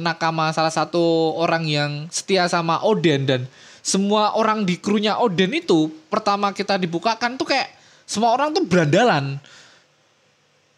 nakama, 0.00 0.54
salah 0.54 0.72
satu 0.72 1.34
orang 1.36 1.66
yang 1.66 1.90
setia 2.08 2.46
sama 2.46 2.80
Oden 2.80 3.26
dan 3.26 3.40
semua 3.84 4.32
orang 4.38 4.64
di 4.64 4.80
krunya 4.80 5.20
Oden 5.20 5.52
itu 5.52 5.92
pertama 6.08 6.54
kita 6.56 6.80
dibukakan 6.80 7.36
tuh 7.36 7.52
kayak 7.52 7.68
semua 8.08 8.32
orang 8.32 8.54
tuh 8.56 8.64
berandalan. 8.64 9.36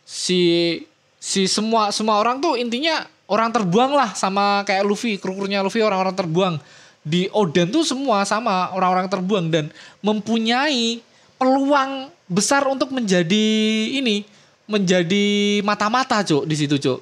Si 0.02 0.82
si 1.22 1.46
semua 1.46 1.94
semua 1.94 2.18
orang 2.18 2.42
tuh 2.42 2.58
intinya 2.58 3.06
orang 3.30 3.54
terbuang 3.54 3.92
lah 3.94 4.10
sama 4.18 4.66
kayak 4.66 4.82
Luffy, 4.82 5.20
kru-krunya 5.22 5.62
Luffy 5.62 5.84
orang-orang 5.84 6.16
terbuang. 6.18 6.54
Di 7.06 7.30
Oden 7.30 7.70
tuh 7.70 7.86
semua 7.86 8.26
sama 8.26 8.74
orang-orang 8.74 9.06
terbuang 9.06 9.46
dan 9.54 9.70
mempunyai 10.02 10.98
peluang 11.36 12.10
besar 12.26 12.66
untuk 12.66 12.90
menjadi 12.90 13.46
ini, 13.92 14.26
menjadi 14.66 15.60
mata-mata, 15.62 16.24
Cuk, 16.26 16.44
di 16.44 16.56
situ, 16.58 16.76
Cuk. 16.76 17.00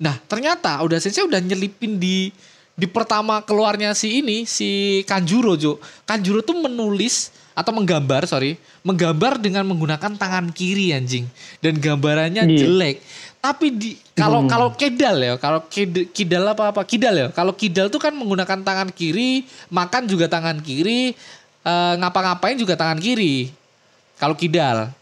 Nah, 0.00 0.16
ternyata 0.28 0.80
udah 0.80 0.96
Sensei 1.00 1.24
udah 1.24 1.40
nyelipin 1.40 1.96
di 1.96 2.32
di 2.72 2.88
pertama 2.88 3.44
keluarnya 3.44 3.92
si 3.92 4.24
ini 4.24 4.48
si 4.48 5.00
Kanjuro, 5.04 5.56
Cuk. 5.56 5.78
Kanjuro 6.04 6.40
tuh 6.40 6.56
menulis 6.60 7.28
atau 7.52 7.76
menggambar, 7.76 8.24
sorry, 8.24 8.56
menggambar 8.80 9.36
dengan 9.36 9.68
menggunakan 9.68 10.16
tangan 10.16 10.48
kiri 10.54 10.96
anjing 10.96 11.28
dan 11.60 11.76
gambarannya 11.76 12.48
Iya. 12.48 12.58
jelek. 12.64 12.96
Tapi 13.40 13.66
di 13.72 13.90
kalau 14.16 14.44
Hmm. 14.44 14.48
kalau 14.48 14.68
kidal 14.76 15.16
ya, 15.16 15.34
kalau 15.36 15.64
kid, 15.68 16.12
kidal 16.12 16.44
apa 16.52 16.72
apa 16.72 16.84
kidal 16.84 17.12
ya. 17.16 17.28
Kalau 17.32 17.52
kidal 17.56 17.88
tuh 17.88 18.00
kan 18.00 18.12
menggunakan 18.12 18.60
tangan 18.64 18.88
kiri, 18.92 19.44
makan 19.68 20.04
juga 20.08 20.28
tangan 20.28 20.60
kiri, 20.60 21.12
eh, 21.64 21.94
ngapa-ngapain 22.00 22.56
juga 22.56 22.76
tangan 22.76 23.00
kiri. 23.00 23.48
Kalau 24.20 24.36
kidal. 24.36 24.92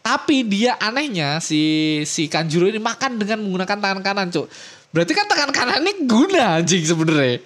Tapi 0.00 0.42
dia 0.42 0.74
anehnya 0.80 1.38
si 1.38 2.02
si 2.08 2.26
Kanjuro 2.26 2.66
ini 2.66 2.82
makan 2.82 3.20
dengan 3.20 3.38
menggunakan 3.46 3.78
tangan 3.78 4.00
kanan, 4.02 4.26
Cuk. 4.32 4.50
Berarti 4.90 5.14
kan 5.14 5.22
tangan 5.30 5.54
kanan 5.54 5.86
ini 5.86 6.02
guna 6.02 6.58
anjing 6.58 6.82
sebenarnya. 6.82 7.38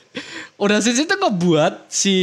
Udah 0.56 0.80
sih 0.80 0.96
itu 0.96 1.04
ngebuat 1.04 1.92
si 1.92 2.16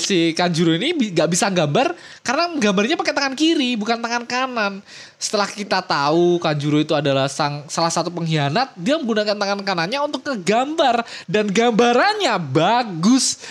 si 0.00 0.32
Kanjuro 0.32 0.72
ini 0.72 0.96
bi- 0.96 1.12
gak 1.12 1.28
bisa 1.28 1.52
gambar 1.52 1.92
karena 2.24 2.48
gambarnya 2.56 2.96
pakai 2.96 3.12
tangan 3.12 3.36
kiri 3.36 3.76
bukan 3.76 4.00
tangan 4.00 4.24
kanan. 4.24 4.72
Setelah 5.20 5.52
kita 5.52 5.84
tahu 5.84 6.40
Kanjuro 6.40 6.80
itu 6.80 6.96
adalah 6.96 7.28
sang 7.28 7.68
salah 7.68 7.92
satu 7.92 8.08
pengkhianat, 8.08 8.72
dia 8.72 8.96
menggunakan 8.96 9.36
tangan 9.36 9.60
kanannya 9.60 10.00
untuk 10.00 10.24
ngegambar 10.24 11.04
dan 11.28 11.44
gambarannya 11.52 12.32
bagus. 12.40 13.44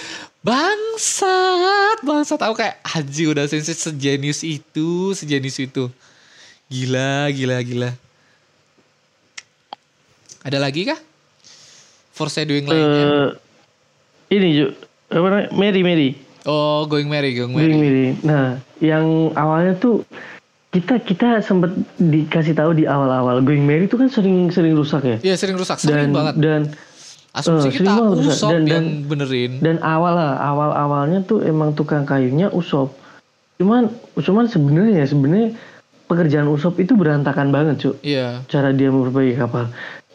Bangsat, 0.44 2.04
bangsat 2.04 2.36
tahu 2.36 2.54
kayak 2.60 2.76
haji 2.84 3.24
udah 3.32 3.48
sensei 3.48 3.72
sejenius 3.72 4.44
itu, 4.44 5.16
sejenius 5.16 5.56
itu. 5.56 5.88
Gila, 6.68 7.32
gila, 7.32 7.58
gila. 7.64 7.89
Ada 10.44 10.60
lagi 10.60 10.84
kah? 10.84 11.00
Foreshadowing 12.12 12.68
lainnya. 12.68 13.32
Eh, 14.30 14.36
ini 14.36 14.48
Ju, 14.60 14.66
apa 15.08 15.28
namanya? 15.32 15.50
Mary 15.56 15.82
Mary. 15.82 16.10
Oh, 16.44 16.84
going 16.91 17.08
Mary, 17.08 17.32
going 17.39 17.56
Mary 17.56 17.72
Mary. 17.72 17.80
Mary. 17.80 18.08
Nah, 18.28 18.60
yang 18.84 19.32
awalnya 19.39 19.80
tuh 19.80 20.04
kita 20.76 21.00
kita 21.00 21.39
sempat 21.39 21.72
dikasih 21.96 22.58
tahu 22.58 22.76
di 22.76 22.84
awal-awal 22.84 23.39
Going 23.46 23.64
Mary 23.64 23.86
itu 23.88 23.96
kan 23.96 24.12
sering 24.12 24.52
sering 24.52 24.76
rusak 24.76 25.08
ya. 25.08 25.18
Iya, 25.24 25.36
sering 25.39 25.56
rusak, 25.56 25.80
sering 25.80 26.12
Dan 26.12 26.12
banget. 26.12 26.36
dan 26.44 26.62
Asumsi 27.34 27.68
eh, 27.68 27.74
kita 27.76 27.92
banget. 27.92 28.30
Usop 28.30 28.50
Dan- 28.52 28.64
yang 28.64 28.86
dan- 28.86 28.92
benerin. 29.04 29.52
dan 29.58 29.78
awal 29.82 30.14
lah 30.14 30.38
awal 30.40 30.70
awalnya 30.72 31.20
tuh 31.22 31.42
emang 31.42 31.74
tukang 31.74 32.04
kayunya 32.04 32.48
Usop. 32.48 32.94
Cuman 33.58 33.90
cuman 34.16 34.46
sebenarnya 34.46 35.02
sebenarnya 35.04 35.58
pekerjaan 36.06 36.46
Usop 36.46 36.78
itu 36.78 36.94
berantakan 36.94 37.50
banget 37.50 37.82
cuy. 37.82 37.96
Iya. 38.06 38.46
cara 38.46 38.70
dia 38.70 38.88
memperbaiki 38.88 39.34
kapal. 39.36 39.74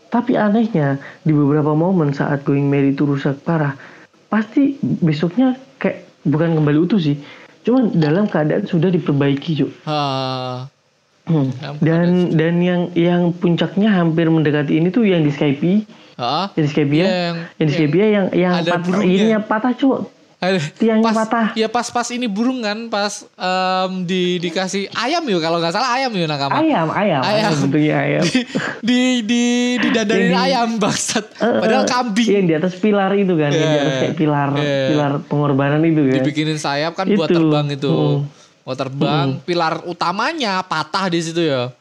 Tapi 0.09 0.35
anehnya 0.35 0.97
di 1.21 1.33
beberapa 1.33 1.75
momen 1.75 2.11
saat 2.11 2.41
Going 2.41 2.65
Merry 2.65 2.91
itu 2.91 3.05
rusak 3.05 3.43
parah, 3.43 3.75
pasti 4.27 4.79
besoknya 4.81 5.53
kayak 5.77 6.07
bukan 6.23 6.55
kembali 6.55 6.79
utuh 6.81 6.97
sih, 6.97 7.21
cuman 7.61 7.93
dalam 7.93 8.25
keadaan 8.25 8.65
sudah 8.65 8.89
diperbaiki 8.89 9.51
cuy. 9.59 9.71
Ah, 9.85 10.65
Hmm. 11.25 11.53
Dan 11.77 12.33
dan 12.33 12.57
yang 12.59 12.89
yang 12.95 13.37
puncaknya 13.37 13.93
hampir 13.93 14.25
mendekati 14.27 14.73
ini 14.73 14.89
tuh 14.89 15.05
yang 15.05 15.21
di 15.21 15.29
Skype, 15.29 15.85
ah. 16.19 16.51
yang 16.53 16.65
di 16.65 16.71
Skype 16.71 16.93
ya, 16.93 17.07
Yang- 17.07 17.39
yang 17.57 17.71
yang 17.89 18.27
yang 18.35 18.53
ada 18.59 18.71
patah, 18.77 19.01
ininya 19.01 19.39
patah. 19.41 19.73
Ada- 20.39 20.71
Tiangnya 20.79 21.03
pas, 21.03 21.15
patah. 21.19 21.47
Ya 21.59 21.67
pas-pas 21.67 22.07
ini 22.15 22.31
burung 22.31 22.63
kan, 22.63 22.87
pas 22.87 23.27
em, 23.35 24.07
di 24.07 24.39
dikasih 24.39 24.87
ayam 24.95 25.19
yuk 25.27 25.43
kalau 25.43 25.59
nggak 25.59 25.75
salah 25.75 25.99
ayam 25.99 26.15
yuk 26.15 26.31
nakama. 26.31 26.63
Ayam, 26.63 26.87
ayam, 26.91 27.23
ayam, 27.27 27.51
Ayam. 27.51 27.53
bentuknya 27.59 27.95
ayam. 27.99 28.23
di 28.89 29.01
di 29.27 29.43
di 29.77 29.89
Yang 29.91 30.07
di- 30.07 30.39
ayam 30.39 30.69
bangsat. 30.79 31.27
Eh, 31.43 31.59
Padahal 31.59 31.85
kambing. 31.91 32.29
Yang 32.31 32.45
di 32.47 32.55
atas 32.55 32.73
pilar 32.79 33.11
itu 33.19 33.35
kan, 33.35 33.51
yang 33.51 33.67
di 33.67 33.67
Iya. 33.67 33.83
atas 33.83 33.95
kayak 33.99 34.15
pilar, 34.15 34.49
Iya. 34.55 34.87
pilar 34.95 35.13
pengorbanan 35.27 35.83
itu 35.83 36.01
kan. 36.07 36.15
Dibikinin 36.23 36.59
sayap 36.59 36.95
kan 36.95 37.07
buat 37.11 37.27
Itu. 37.27 37.35
terbang 37.35 37.67
itu. 37.75 37.91
Hmm. 37.91 38.19
Buat 38.63 38.79
terbang, 38.79 39.27
pilar 39.43 39.83
utamanya 39.91 40.63
patah 40.63 41.11
di 41.11 41.19
situ 41.19 41.43
ya. 41.43 41.75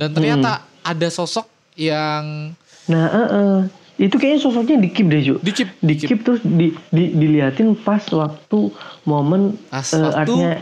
Dan 0.00 0.16
ternyata 0.16 0.64
ada 0.80 1.08
sosok 1.12 1.44
yang 1.76 2.56
Nah, 2.92 3.06
eh, 3.08 3.28
eh. 3.32 3.58
itu 4.04 4.14
kayaknya 4.20 4.40
sosoknya 4.44 4.76
di 4.76 4.88
keep 4.92 5.06
deh, 5.08 5.20
Ju. 5.24 5.34
dikip 5.40 5.68
Di 5.80 5.94
keep 5.96 6.20
terus 6.20 6.40
di, 6.44 6.76
di, 6.92 7.04
diliatin 7.16 7.72
pas 7.76 8.04
waktu 8.12 8.72
momen 9.08 9.56
Pas 9.72 9.88
eh, 9.96 10.00
waktu 10.04 10.16
artinya 10.20 10.52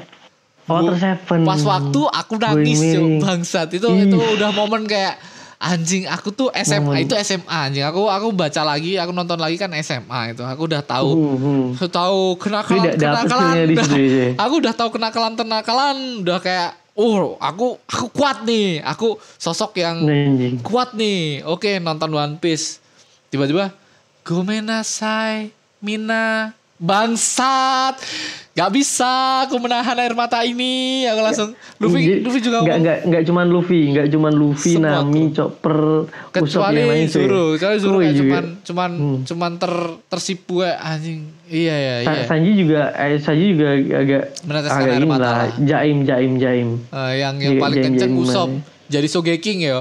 Water 0.70 0.96
Seven. 0.96 1.40
Pas 1.42 1.62
waktu 1.66 2.00
aku 2.06 2.34
nangis 2.38 2.78
Merry. 2.78 3.18
bangsat. 3.18 3.68
Itu 3.74 3.90
Ih. 3.90 4.06
itu 4.06 4.16
udah 4.16 4.50
momen 4.54 4.86
kayak 4.86 5.18
anjing 5.60 6.08
aku 6.08 6.32
tuh 6.32 6.48
SMA 6.56 6.80
Momen. 6.96 7.04
itu 7.04 7.14
SMA 7.20 7.50
anjing. 7.50 7.84
Aku 7.84 8.08
aku 8.08 8.32
baca 8.32 8.62
lagi, 8.64 8.96
aku 8.96 9.10
nonton 9.12 9.36
lagi 9.36 9.58
kan 9.58 9.68
SMA 9.82 10.32
itu. 10.32 10.46
Aku 10.46 10.70
udah 10.70 10.80
tahu 10.80 11.10
hmm. 11.12 11.66
Aku 11.76 11.88
tahu 11.90 12.38
kenakalan 12.40 12.96
Tidak 12.96 13.12
kenakalan 13.12 13.54
udah, 13.74 13.86
ya. 13.98 14.28
aku 14.38 14.54
udah 14.62 14.72
tahu 14.72 14.88
kenakalan 14.94 15.32
kenakalan 15.36 15.96
udah 16.24 16.38
kayak 16.40 16.79
oh 17.00 17.40
aku 17.40 17.80
aku 17.88 18.06
kuat 18.12 18.44
nih. 18.44 18.84
Aku 18.84 19.16
sosok 19.40 19.80
yang 19.80 20.04
Anjing. 20.04 20.60
kuat 20.60 20.92
nih. 20.92 21.40
Oke 21.48 21.80
nonton 21.80 22.12
One 22.12 22.36
Piece. 22.36 22.76
Tiba-tiba 23.32 23.72
gomenasai 24.20 25.48
mina 25.80 26.52
bangsat 26.80 28.00
gak 28.50 28.70
bisa 28.70 29.12
aku 29.44 29.56
menahan 29.56 29.94
air 29.94 30.12
mata 30.12 30.40
ini 30.40 31.04
aku 31.04 31.20
langsung 31.20 31.50
Luffy 31.76 32.18
Luffy 32.18 32.40
juga 32.40 32.60
nggak 32.60 32.76
nggak 32.78 32.98
nggak 33.06 33.22
cuman 33.22 33.46
Luffy, 33.46 33.80
nggak 33.90 34.06
cuman 34.10 34.32
Luffy, 34.32 34.74
Semua 34.74 35.00
Nami, 35.00 35.22
Chopper, 35.30 35.78
Usopp 36.02 36.32
kecuali 36.34 36.80
cuy. 36.82 37.04
Zoro 37.06 37.42
kecuali 37.54 37.76
Zoro 37.78 37.98
kayak 38.00 38.12
juga. 38.12 38.32
cuman 38.32 38.44
cuman 38.60 38.90
Hmm. 38.90 39.18
cuman 39.22 39.50
ter 39.56 39.72
tersipu 40.06 40.54
ya 40.60 40.76
anjing 40.78 41.20
iya 41.46 41.76
ya 41.76 41.94
Sa- 42.00 42.12
iya 42.12 42.22
Sanji 42.26 42.50
juga, 42.54 42.80
eh, 42.92 43.16
Sanji 43.18 43.44
juga 43.50 43.68
agak 43.94 44.22
Meneteskan 44.42 44.80
agak 44.82 44.92
air 44.94 45.04
mata 45.06 45.20
lah, 45.20 45.32
lah. 45.32 45.48
jaim, 45.58 45.98
jaim, 46.02 46.32
jaim. 46.36 46.68
Eh, 46.86 47.12
yang 47.18 47.34
yang 47.38 47.54
Iya, 47.54 47.60
paling 47.60 47.76
jangan- 47.76 47.92
kenceng 47.92 48.12
jangan 48.12 48.24
Usop 48.26 48.48
jadi 48.86 49.06
Sogeking 49.06 49.58
ya 49.62 49.78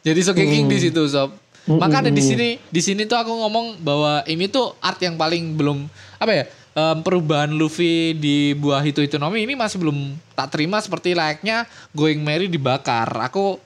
jadi 0.00 0.20
Sogeking 0.22 0.64
di 0.66 0.78
situ 0.78 1.00
Usop 1.02 1.28
Makanya 1.64 2.12
mm, 2.12 2.16
di 2.16 2.22
sini 2.22 2.48
di 2.60 2.80
sini 2.84 3.02
tuh 3.08 3.16
aku 3.16 3.32
ngomong 3.32 3.80
bahwa 3.80 4.20
ini 4.28 4.52
tuh 4.52 4.76
art 4.84 5.00
yang 5.00 5.16
paling 5.16 5.56
belum 5.56 5.88
apa 6.20 6.32
ya 6.32 6.44
em, 6.76 6.98
perubahan 7.00 7.48
Luffy 7.56 8.12
di 8.12 8.52
buah 8.52 8.84
itu 8.84 9.00
Hitonomi 9.00 9.48
ini 9.48 9.56
masih 9.56 9.80
belum 9.80 10.12
tak 10.36 10.52
terima 10.52 10.76
seperti 10.84 11.16
layaknya 11.16 11.64
Going 11.96 12.20
Merry 12.20 12.52
dibakar. 12.52 13.08
Aku 13.32 13.56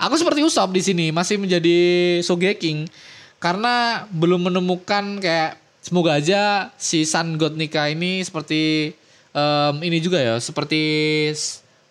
aku 0.00 0.14
seperti 0.16 0.40
Usop 0.40 0.72
di 0.72 0.80
sini 0.80 1.12
masih 1.12 1.36
menjadi 1.36 1.76
Sogeking 2.24 2.88
karena 3.36 4.08
belum 4.08 4.48
menemukan 4.48 5.20
kayak 5.20 5.60
semoga 5.84 6.16
aja 6.16 6.72
si 6.80 7.04
Sun 7.04 7.36
God 7.36 7.60
Nika 7.60 7.92
ini 7.92 8.24
seperti 8.24 8.96
em, 9.36 9.74
ini 9.84 10.00
juga 10.00 10.16
ya 10.16 10.40
seperti 10.40 10.82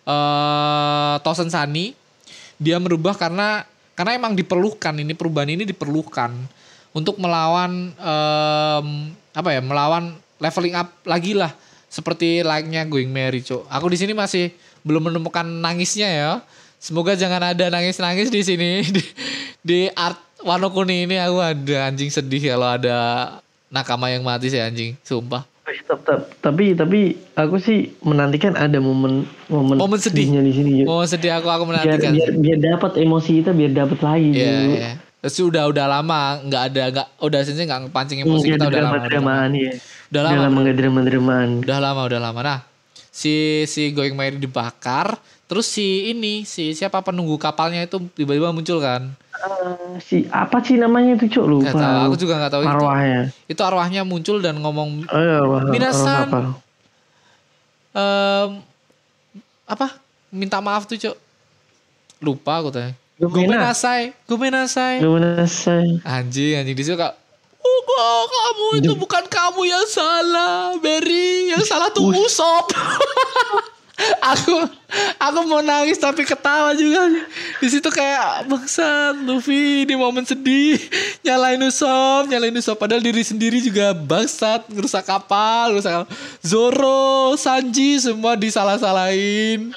eh 0.03 1.15
Tosen 1.21 1.53
Sani 1.53 1.93
dia 2.57 2.81
merubah 2.81 3.13
karena 3.13 3.69
karena 3.93 4.17
emang 4.17 4.33
diperlukan 4.33 4.93
ini 4.97 5.13
perubahan 5.13 5.49
ini 5.53 5.63
diperlukan 5.69 6.33
untuk 6.93 7.17
melawan 7.21 7.93
em, 7.93 8.87
apa 9.33 9.49
ya 9.53 9.61
melawan 9.61 10.13
leveling 10.41 10.75
up 10.77 10.89
lagi 11.05 11.33
lah. 11.37 11.53
Seperti 11.93 12.41
like-nya 12.41 12.89
Going 12.89 13.13
Merry 13.13 13.45
cok 13.45 13.69
aku 13.69 13.93
di 13.93 13.97
sini 14.01 14.17
masih 14.17 14.49
belum 14.81 15.13
menemukan 15.13 15.45
nangisnya 15.45 16.09
ya. 16.09 16.31
Semoga 16.81 17.15
jangan 17.15 17.53
ada 17.55 17.71
nangis-nangis 17.71 18.27
di 18.27 18.41
sini. 18.43 18.83
Di, 18.95 19.03
di 19.63 19.79
art 19.95 20.19
Wano 20.43 20.67
Kuni 20.75 21.07
ini 21.07 21.15
aku 21.15 21.39
ada 21.39 21.87
anjing 21.87 22.11
sedih 22.11 22.51
kalau 22.51 22.75
ada 22.75 22.97
nakama 23.71 24.11
yang 24.11 24.27
mati 24.27 24.51
sih 24.51 24.59
anjing. 24.59 24.99
Sumpah. 24.99 25.52
Tapi 26.39 26.73
tapi 26.73 26.99
aku 27.35 27.59
sih 27.59 27.91
menantikan 28.01 28.55
ada 28.55 28.79
momen 28.79 29.27
momen, 29.47 29.75
Momen 29.77 29.99
sedih. 29.99 30.25
sedihnya 30.27 30.41
di 30.41 30.53
sini. 30.55 30.71
Mau 30.87 31.03
sedih 31.03 31.35
aku 31.35 31.51
aku 31.51 31.67
biar 31.67 31.83
menantikan 31.85 32.11
biar 32.15 32.29
biar 32.39 32.59
dapat 32.59 32.91
emosi 32.97 33.31
kita 33.43 33.51
biar 33.51 33.71
dapat 33.75 33.99
lagi. 33.99 34.29
Iya, 34.31 34.47
Ju. 34.47 34.69
iya. 34.73 34.91
Terus 35.23 35.35
udah 35.39 35.63
udah 35.71 35.85
lama 35.87 36.21
nggak 36.43 36.63
ada 36.71 36.83
nggak 36.91 37.07
udah 37.19 37.39
sensei 37.43 37.63
nggak 37.63 37.91
pancing 37.91 38.19
emosi 38.23 38.47
kita 38.55 38.67
udah 38.67 38.81
lama, 38.83 38.95
udah 39.07 39.21
lama. 39.23 39.35
ya. 39.55 39.71
Udah 39.71 39.71
Udah 40.09 40.21
lama, 40.23 40.41
lama 40.45 40.57
nggak 40.61 40.77
drama-dramaan. 40.77 41.49
Udah 41.63 41.79
lama, 41.79 42.01
udah 42.05 42.19
lama. 42.19 42.39
Nah, 42.43 42.59
si 43.07 43.33
si 43.65 43.91
Going 43.91 44.13
Merry 44.13 44.37
dibakar, 44.37 45.15
terus 45.53 45.69
si 45.69 46.09
ini 46.09 46.49
si 46.49 46.73
siapa 46.73 47.05
penunggu 47.05 47.37
kapalnya 47.37 47.85
itu 47.85 48.01
tiba-tiba 48.17 48.49
muncul 48.49 48.81
kan? 48.81 49.13
Eh, 49.37 50.01
si 50.01 50.25
apa 50.33 50.57
sih 50.65 50.81
namanya 50.81 51.13
itu 51.13 51.29
cuk 51.29 51.45
lupa. 51.45 51.69
Gak 51.69 51.77
tahu, 51.77 51.97
aku 52.09 52.15
juga 52.17 52.33
nggak 52.41 52.53
tahu 52.57 52.63
itu. 52.65 52.73
Arwahnya. 52.73 53.21
Itu 53.45 53.61
arwahnya 53.61 54.01
muncul 54.01 54.41
dan 54.41 54.57
ngomong 54.57 55.05
Oh, 55.05 55.21
iya, 55.21 55.37
arwah, 55.45 55.61
Minasan. 55.69 56.25
arwah 56.25 56.25
apa? 56.25 56.39
em, 57.93 58.49
apa? 59.69 59.87
Minta 60.33 60.57
maaf 60.57 60.89
tuh, 60.89 60.97
Cok. 60.97 61.13
Lupa 62.17 62.65
aku 62.65 62.73
tanya. 62.73 62.97
Gomenasai. 63.21 64.17
Gimana 64.25 64.65
say? 64.65 64.97
Anjing, 66.01 66.57
anjing 66.57 66.73
di 66.73 66.81
situ 66.81 66.97
kak. 66.97 67.13
Oh, 67.93 68.25
kamu 68.25 68.65
itu 68.81 68.91
bukan 68.97 69.21
kamu 69.29 69.69
yang 69.69 69.85
salah, 69.85 70.73
Berry. 70.81 71.53
Yang 71.53 71.69
salah 71.69 71.93
tuh 71.93 72.09
Usop. 72.09 72.73
aku 74.33 74.65
aku 75.21 75.39
mau 75.45 75.61
nangis 75.61 76.01
tapi 76.01 76.25
ketawa 76.25 76.73
juga. 76.73 77.07
Di 77.61 77.67
situ 77.69 77.85
kayak 77.87 78.49
bangsat 78.49 79.21
Luffy 79.23 79.85
di 79.85 79.95
momen 79.95 80.25
sedih 80.25 80.81
nyalain 81.23 81.61
Usop, 81.63 82.27
nyalain 82.27 82.55
Usop 82.57 82.75
padahal 82.75 82.99
diri 82.99 83.21
sendiri 83.21 83.61
juga 83.61 83.93
bangsat 83.93 84.67
ngerusak 84.69 85.05
kapal, 85.05 85.77
ngerusak 85.77 85.93
kapal. 86.03 86.09
Zoro, 86.41 87.37
Sanji 87.37 88.01
semua 88.01 88.35
disalah-salahin. 88.35 89.71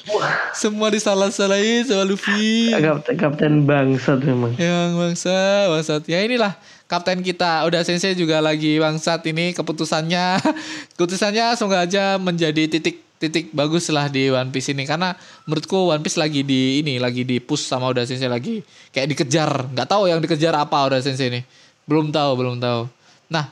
Semua 0.57 0.89
disalah-salahin 0.91 1.87
sama 1.87 2.05
Luffy. 2.09 2.73
Kapten, 2.73 3.15
kapten 3.21 3.53
bangsat 3.69 4.25
memang. 4.25 4.57
Yang 4.57 4.91
bangsa, 4.97 5.39
bangsat. 5.71 6.03
Ya 6.11 6.25
inilah 6.25 6.57
kapten 6.91 7.23
kita. 7.23 7.63
Udah 7.67 7.83
sensei 7.87 8.19
juga 8.19 8.43
lagi 8.43 8.79
bangsat 8.83 9.23
ini 9.31 9.55
keputusannya. 9.55 10.43
keputusannya 10.97 11.55
semoga 11.55 11.87
aja 11.87 12.19
menjadi 12.19 12.67
titik 12.67 13.06
titik 13.17 13.49
bagus 13.57 13.89
lah 13.89 14.13
di 14.13 14.29
One 14.29 14.53
Piece 14.53 14.77
ini 14.77 14.85
karena 14.85 15.17
menurutku 15.49 15.89
One 15.89 16.05
Piece 16.05 16.21
lagi 16.21 16.45
di 16.45 16.85
ini 16.85 17.01
lagi 17.01 17.25
di 17.25 17.41
push 17.41 17.65
sama 17.65 17.89
udah 17.89 18.05
sensei 18.05 18.29
lagi 18.29 18.61
kayak 18.93 19.09
dikejar 19.17 19.51
nggak 19.73 19.89
tahu 19.89 20.09
yang 20.09 20.21
dikejar 20.21 20.53
apa 20.53 20.77
udah 20.93 21.01
sensei 21.01 21.33
ini 21.33 21.41
belum 21.89 22.13
tahu 22.13 22.31
belum 22.37 22.57
tahu 22.61 22.85
nah 23.33 23.49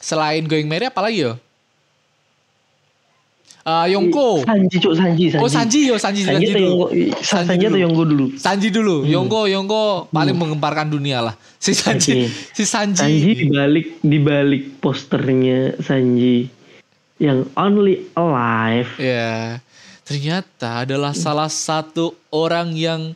selain 0.00 0.48
Going 0.48 0.66
Merry 0.66 0.88
apa 0.88 1.04
lagi 1.04 1.28
yo 1.28 1.36
Ah, 3.68 3.84
Yonko 3.84 4.48
Sanji 4.48 4.80
cuk 4.80 4.96
Sanji 4.96 5.24
Sanji. 5.28 5.44
oh 5.44 5.50
Sanji 5.52 5.80
yo 5.92 6.00
Sanji 6.00 6.24
Sanji 6.24 6.48
Sanji 6.48 6.56
atau 6.56 6.88
dulu? 6.88 7.04
Sanji 7.20 7.48
Sanji 7.52 7.64
atau 7.68 8.04
dulu. 8.08 8.26
Sanji 8.40 8.68
dulu, 8.72 8.96
Yongko, 9.04 9.40
Yongko 9.44 9.82
paling 10.08 10.32
menggemparkan 10.40 10.88
dunia 10.88 11.20
lah. 11.20 11.34
Si 11.60 11.76
Sanji, 11.76 12.24
Oke. 12.24 12.32
si 12.56 12.64
Sanji. 12.64 12.96
Sanji 13.04 13.30
dibalik 13.44 14.00
dibalik 14.00 14.80
posternya 14.80 15.76
Sanji 15.84 16.48
yang 17.18 17.46
only 17.54 18.06
alive. 18.14 18.90
Ya, 18.96 19.58
ternyata 20.02 20.82
adalah 20.82 21.12
salah 21.12 21.46
satu 21.46 22.10
orang 22.28 22.72
yang 22.72 23.12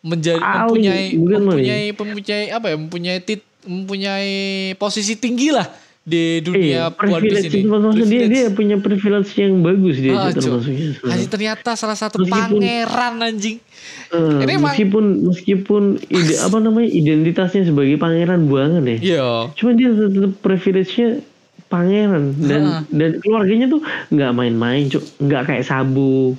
menjadi 0.00 0.38
Ali, 0.38 0.62
mempunyai 0.62 1.06
mempunyai 1.12 1.86
mempunyai 1.90 2.44
apa 2.48 2.66
ya 2.70 2.76
mempunyai 2.78 3.18
tit, 3.18 3.42
mempunyai 3.66 4.30
posisi 4.74 5.18
tinggi 5.18 5.50
lah 5.50 5.66
di 6.00 6.38
dunia 6.38 6.86
One 6.86 7.18
privilege 7.18 7.50
ini. 7.50 7.66
maksudnya 7.66 8.06
dia 8.06 8.24
dia 8.30 8.46
punya 8.48 8.78
privilege 8.78 9.34
yang 9.34 9.58
bagus 9.58 9.98
dia 9.98 10.14
Ah, 10.14 10.30
itu 10.30 10.38
Cuk. 10.38 10.62
termasuknya. 10.62 10.88
Anjing, 11.02 11.26
ternyata 11.28 11.70
salah 11.74 11.98
satu 11.98 12.22
Meskipun- 12.22 12.62
pangeran 12.62 13.14
anjing. 13.20 13.58
Eh, 14.06 14.38
Ini 14.38 14.52
emang- 14.54 14.70
meskipun 14.70 15.04
meskipun 15.26 15.82
ide 16.06 16.34
apa 16.38 16.62
namanya 16.62 16.86
identitasnya 16.86 17.66
sebagai 17.66 17.98
pangeran 17.98 18.46
buangan 18.46 18.86
ya. 18.86 18.96
Iya. 19.02 19.26
Cuma 19.58 19.74
dia 19.74 19.90
tetap 19.90 20.30
privilege-nya 20.38 21.26
pangeran 21.66 22.34
dan 22.38 22.62
Ha. 22.64 22.78
dan 22.88 23.18
keluarganya 23.18 23.66
tuh 23.66 23.82
nggak 24.10 24.32
main-main, 24.32 24.86
cuk. 24.86 25.02
Nggak 25.18 25.42
kayak 25.46 25.64
Sabu 25.64 26.34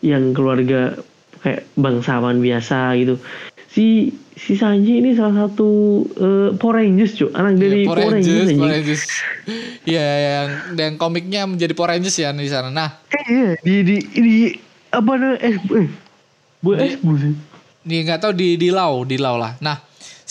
yang 0.00 0.32
keluarga 0.32 0.96
kayak 1.40 1.68
bangsawan 1.74 2.38
biasa 2.38 2.96
gitu. 2.96 3.20
Si 3.68 4.12
si 4.32 4.52
Sanji 4.52 4.98
ini 4.98 5.12
salah 5.12 5.46
satu 5.46 5.68
eh, 6.14 6.48
Power 6.56 6.80
Rangers, 6.80 7.14
cuk. 7.14 7.30
Anak 7.32 7.56
dari 7.56 7.84
Iya, 7.84 7.88
Power 7.88 8.10
Rangers. 8.10 8.48
Power 8.52 8.70
Rangers. 8.70 9.02
Iya, 9.82 10.06
yang 10.06 10.48
yang 10.74 10.94
komiknya 10.96 11.42
menjadi 11.44 11.72
Power 11.72 11.92
Rangers 11.92 12.16
ya 12.16 12.30
di 12.30 12.46
sana. 12.46 12.68
Nah, 12.68 12.88
Eh, 13.08 13.24
iya, 13.28 13.50
di 13.58 13.74
di 13.82 13.96
di 14.12 14.34
apa 14.88 15.12
namanya? 15.14 15.40
Eh, 15.40 15.56
eh. 15.56 15.88
Bu 16.60 16.70
eh, 16.74 16.94
bu 16.96 17.12
sih. 17.16 17.34
Nih 17.82 18.06
nggak 18.06 18.20
tahu 18.20 18.32
di 18.32 18.54
di 18.54 18.70
lau, 18.70 19.02
di 19.02 19.18
lau 19.18 19.34
lah. 19.34 19.58
Nah, 19.58 19.74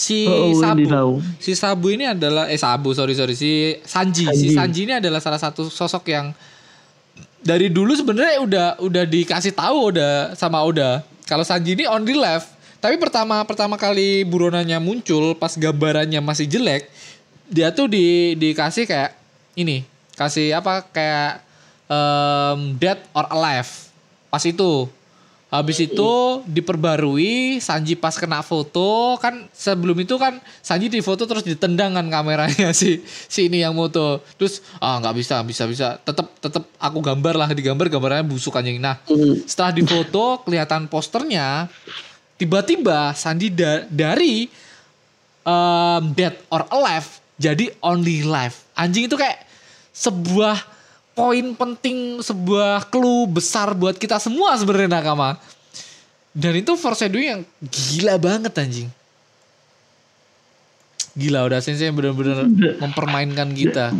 si 0.01 0.25
Oh, 0.25 0.49
oh, 0.49 0.57
Sabu, 0.57 1.21
si 1.37 1.53
Sabu 1.53 1.93
ini 1.93 2.09
adalah 2.09 2.49
eh 2.49 2.57
Sabu 2.57 2.97
sorry 2.97 3.13
sorry 3.13 3.37
si 3.37 3.77
Sanji. 3.85 4.25
Si 4.33 4.49
Sanji. 4.49 4.57
Sanji 4.57 4.81
ini 4.89 4.93
adalah 4.97 5.21
salah 5.21 5.37
satu 5.37 5.69
sosok 5.69 6.09
yang 6.09 6.33
dari 7.45 7.69
dulu 7.69 7.93
sebenarnya 7.93 8.41
udah 8.41 8.67
udah 8.81 9.03
dikasih 9.05 9.53
tahu 9.53 9.93
udah 9.93 10.33
sama 10.33 10.57
Oda 10.65 11.05
kalau 11.29 11.45
Sanji 11.45 11.77
ini 11.77 11.85
on 11.85 12.01
the 12.01 12.17
left. 12.17 12.49
Tapi 12.81 12.97
pertama 12.97 13.45
pertama 13.45 13.77
kali 13.77 14.25
buronannya 14.25 14.81
muncul 14.81 15.37
pas 15.37 15.53
gambarannya 15.53 16.17
masih 16.17 16.49
jelek, 16.49 16.89
dia 17.45 17.69
tuh 17.69 17.85
di 17.85 18.33
dikasih 18.33 18.89
kayak 18.89 19.13
ini, 19.53 19.85
kasih 20.17 20.57
apa 20.57 20.89
kayak 20.89 21.45
em, 21.85 22.73
dead 22.81 22.97
or 23.13 23.29
alive. 23.29 23.69
Pas 24.33 24.41
itu 24.49 24.89
Habis 25.51 25.83
itu 25.83 26.11
diperbarui 26.47 27.59
Sanji 27.59 27.99
pas 27.99 28.15
kena 28.15 28.39
foto 28.39 29.19
kan 29.19 29.51
sebelum 29.51 29.99
itu 29.99 30.15
kan 30.15 30.39
Sanji 30.63 30.87
di 30.87 31.03
foto 31.03 31.27
terus 31.27 31.43
ditendang 31.43 31.91
kan 31.91 32.07
kameranya 32.07 32.71
si 32.79 33.03
si 33.03 33.51
ini 33.51 33.59
yang 33.59 33.75
moto 33.75 34.23
terus 34.39 34.63
ah 34.79 34.95
nggak 34.97 35.11
bisa 35.11 35.43
bisa 35.43 35.67
bisa. 35.67 35.87
Tetep 35.99 36.39
tetep 36.39 36.63
aku 36.79 37.03
gambar 37.03 37.35
lah 37.35 37.49
digambar 37.51 37.91
gambarnya 37.91 38.23
busuk 38.23 38.55
anjing. 38.55 38.79
Nah 38.79 39.03
Hmm. 39.03 39.43
setelah 39.43 39.75
difoto 39.75 40.39
kelihatan 40.41 40.87
posternya 40.87 41.67
tiba-tiba 42.39 43.11
Sanji 43.11 43.51
da- 43.51 43.83
dari 43.85 44.47
um, 45.43 46.15
dead 46.15 46.39
or 46.47 46.63
alive 46.71 47.19
jadi 47.35 47.75
only 47.83 48.23
life. 48.23 48.63
Anjing 48.71 49.11
itu 49.11 49.19
kayak 49.19 49.43
sebuah 49.91 50.70
poin 51.11 51.45
penting 51.51 51.97
sebuah 52.19 52.87
clue 52.87 53.27
besar 53.27 53.71
buat 53.71 53.95
kita 53.95 54.17
semua 54.17 54.55
sebenarnya 54.55 54.91
nakama. 54.93 55.35
Dan 56.31 56.55
itu 56.55 56.73
foreshadowing 56.73 57.27
yang 57.29 57.41
gila 57.61 58.15
banget 58.15 58.55
anjing. 58.55 58.87
Gila 61.11 61.43
udah 61.43 61.59
sensei 61.59 61.91
bener-bener 61.91 62.47
mempermainkan 62.83 63.51
kita. 63.51 63.91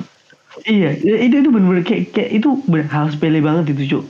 Iya, 0.64 0.96
ya, 0.96 1.16
itu 1.22 1.36
itu 1.38 1.50
benar-benar 1.50 1.84
kayak, 1.84 2.04
kayak 2.12 2.30
itu 2.34 2.50
bener, 2.66 2.88
hal 2.88 3.08
sepele 3.08 3.40
banget 3.40 3.72
itu, 3.72 3.84
Cuk. 3.90 4.04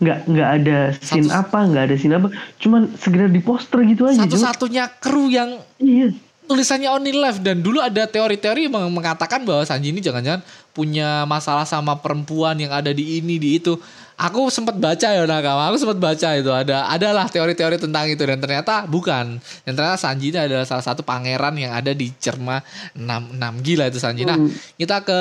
Nggak 0.00 0.18
nggak 0.24 0.48
ada 0.56 0.78
scene 0.96 1.26
Satu- 1.26 1.34
apa, 1.36 1.58
nggak 1.66 1.84
ada 1.84 1.94
scene 1.94 2.14
apa, 2.16 2.28
cuman 2.58 2.90
segera 2.96 3.26
di 3.26 3.38
poster 3.38 3.84
gitu 3.84 4.06
aja, 4.06 4.22
satu-satunya 4.24 4.88
kru 4.96 5.28
yang 5.28 5.60
Iya. 5.76 6.14
tulisannya 6.46 6.88
only 6.88 7.12
life 7.12 7.38
dan 7.38 7.60
dulu 7.60 7.78
ada 7.78 8.02
teori-teori 8.04 8.66
yang 8.66 8.88
mengatakan 8.88 9.44
bahwa 9.44 9.62
Sanji 9.62 9.92
ini 9.92 10.00
jangan-jangan 10.00 10.40
punya 10.80 11.28
masalah 11.28 11.68
sama 11.68 11.92
perempuan 12.00 12.56
yang 12.56 12.72
ada 12.72 12.88
di 12.88 13.20
ini 13.20 13.36
di 13.36 13.60
itu. 13.60 13.76
Aku 14.16 14.48
sempat 14.52 14.76
baca 14.76 15.08
ya 15.12 15.24
nakama, 15.24 15.68
aku 15.68 15.76
sempat 15.80 15.96
baca 15.96 16.28
itu 16.36 16.52
ada 16.52 16.88
adalah 16.92 17.24
teori-teori 17.28 17.80
tentang 17.80 18.04
itu 18.08 18.20
dan 18.20 18.40
ternyata 18.40 18.88
bukan. 18.88 19.40
Dan 19.64 19.72
ternyata 19.72 19.96
Sanji 20.00 20.32
itu 20.32 20.40
adalah 20.40 20.64
salah 20.64 20.84
satu 20.84 21.04
pangeran 21.04 21.56
yang 21.56 21.72
ada 21.72 21.92
di 21.92 22.12
Cerma 22.16 22.60
66 22.96 23.64
gila 23.64 23.84
itu 23.92 23.96
Sanji. 24.00 24.24
Nah, 24.24 24.40
kita 24.76 25.04
ke 25.04 25.20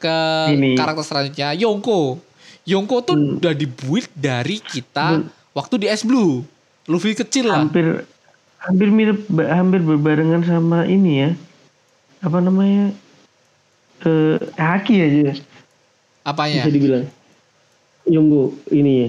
ke 0.00 0.16
Ini. 0.56 0.76
karakter 0.76 1.04
selanjutnya 1.04 1.52
Yonko. 1.56 2.16
Yonko 2.64 2.96
tuh 3.04 3.16
udah 3.40 3.52
dibuat 3.56 4.08
dari 4.16 4.60
kita 4.60 5.20
waktu 5.56 5.84
di 5.84 5.86
S 5.88 6.04
Blue. 6.04 6.44
Luffy 6.88 7.12
kecil 7.12 7.48
lah. 7.48 7.64
Hampir 7.64 8.04
hampir 8.56 8.88
mirip 8.88 9.28
hampir 9.36 9.80
berbarengan 9.84 10.44
sama 10.44 10.88
ini 10.88 11.28
ya. 11.28 11.30
Apa 12.24 12.40
namanya? 12.40 12.96
Eh 14.02 14.36
Haki 14.54 14.94
aja 14.98 15.32
Apanya? 16.22 16.62
bisa 16.62 16.70
dibilang. 16.70 17.06
Yonggo 18.06 18.54
ini 18.70 18.92
ya. 19.06 19.08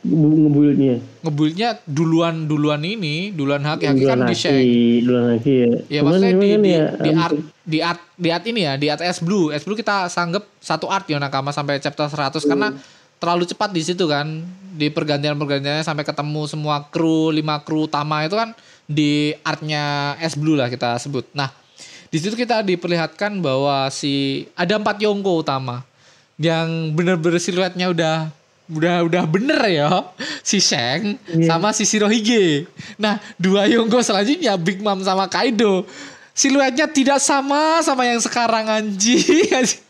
Bu- 0.00 0.32
Ngebuildnya. 0.48 0.96
ngebuildnya 1.20 1.68
duluan 1.84 2.48
duluan 2.48 2.80
ini 2.80 3.36
duluan 3.36 3.60
haki 3.60 3.84
haki 3.84 4.04
kan 4.08 4.24
di 4.24 4.32
Shank 4.32 4.64
Duluan 5.04 5.36
Haki 5.36 5.52
ya. 5.52 5.68
ya 5.92 6.00
Cuman 6.00 6.16
maksudnya 6.16 6.32
di 6.32 6.48
kan 6.48 6.60
di, 6.64 6.70
ya, 6.72 6.84
di 6.96 7.10
art 7.12 7.36
di 7.60 7.78
art 7.84 8.00
di 8.16 8.28
art 8.32 8.44
ini 8.48 8.60
ya 8.64 8.72
di 8.80 8.86
art 8.88 9.04
S 9.04 9.20
Blue 9.20 9.52
S 9.52 9.60
Blue 9.60 9.76
kita 9.76 10.08
sanggep 10.08 10.40
satu 10.56 10.88
art 10.88 11.04
ya 11.04 11.20
nakama 11.20 11.52
sampai 11.52 11.76
chapter 11.76 12.08
100 12.08 12.32
karena 12.48 12.72
terlalu 13.20 13.44
cepat 13.44 13.68
di 13.68 13.84
situ 13.84 14.08
kan 14.08 14.40
di 14.72 14.88
pergantian 14.88 15.36
pergantiannya 15.36 15.84
sampai 15.84 16.08
ketemu 16.08 16.48
semua 16.48 16.80
kru 16.88 17.28
lima 17.28 17.60
kru 17.60 17.84
utama 17.84 18.24
itu 18.24 18.40
kan 18.40 18.56
di 18.88 19.36
artnya 19.44 20.16
S 20.16 20.32
Blue 20.32 20.56
lah 20.56 20.72
kita 20.72 20.96
sebut 20.96 21.28
nah 21.36 21.52
di 22.10 22.18
situ 22.18 22.34
kita 22.34 22.66
diperlihatkan 22.66 23.38
bahwa 23.38 23.86
si 23.94 24.44
ada 24.58 24.74
empat 24.76 24.98
Yongko 24.98 25.46
utama 25.46 25.86
yang 26.34 26.90
bener-bener 26.90 27.38
siluetnya 27.38 27.86
udah 27.86 28.16
udah 28.70 29.02
udah 29.06 29.24
bener 29.26 29.58
ya 29.66 29.90
si 30.46 30.62
Sheng 30.62 31.18
sama 31.46 31.70
si 31.70 31.86
Shirohige. 31.86 32.66
Nah 32.98 33.22
dua 33.38 33.66
Yonko 33.70 34.02
selanjutnya 34.02 34.58
Big 34.58 34.82
Mom 34.82 35.02
sama 35.06 35.30
Kaido 35.30 35.86
siluetnya 36.34 36.86
tidak 36.90 37.22
sama 37.22 37.82
sama 37.82 38.06
yang 38.06 38.18
sekarang 38.22 38.66
anjing. 38.66 39.22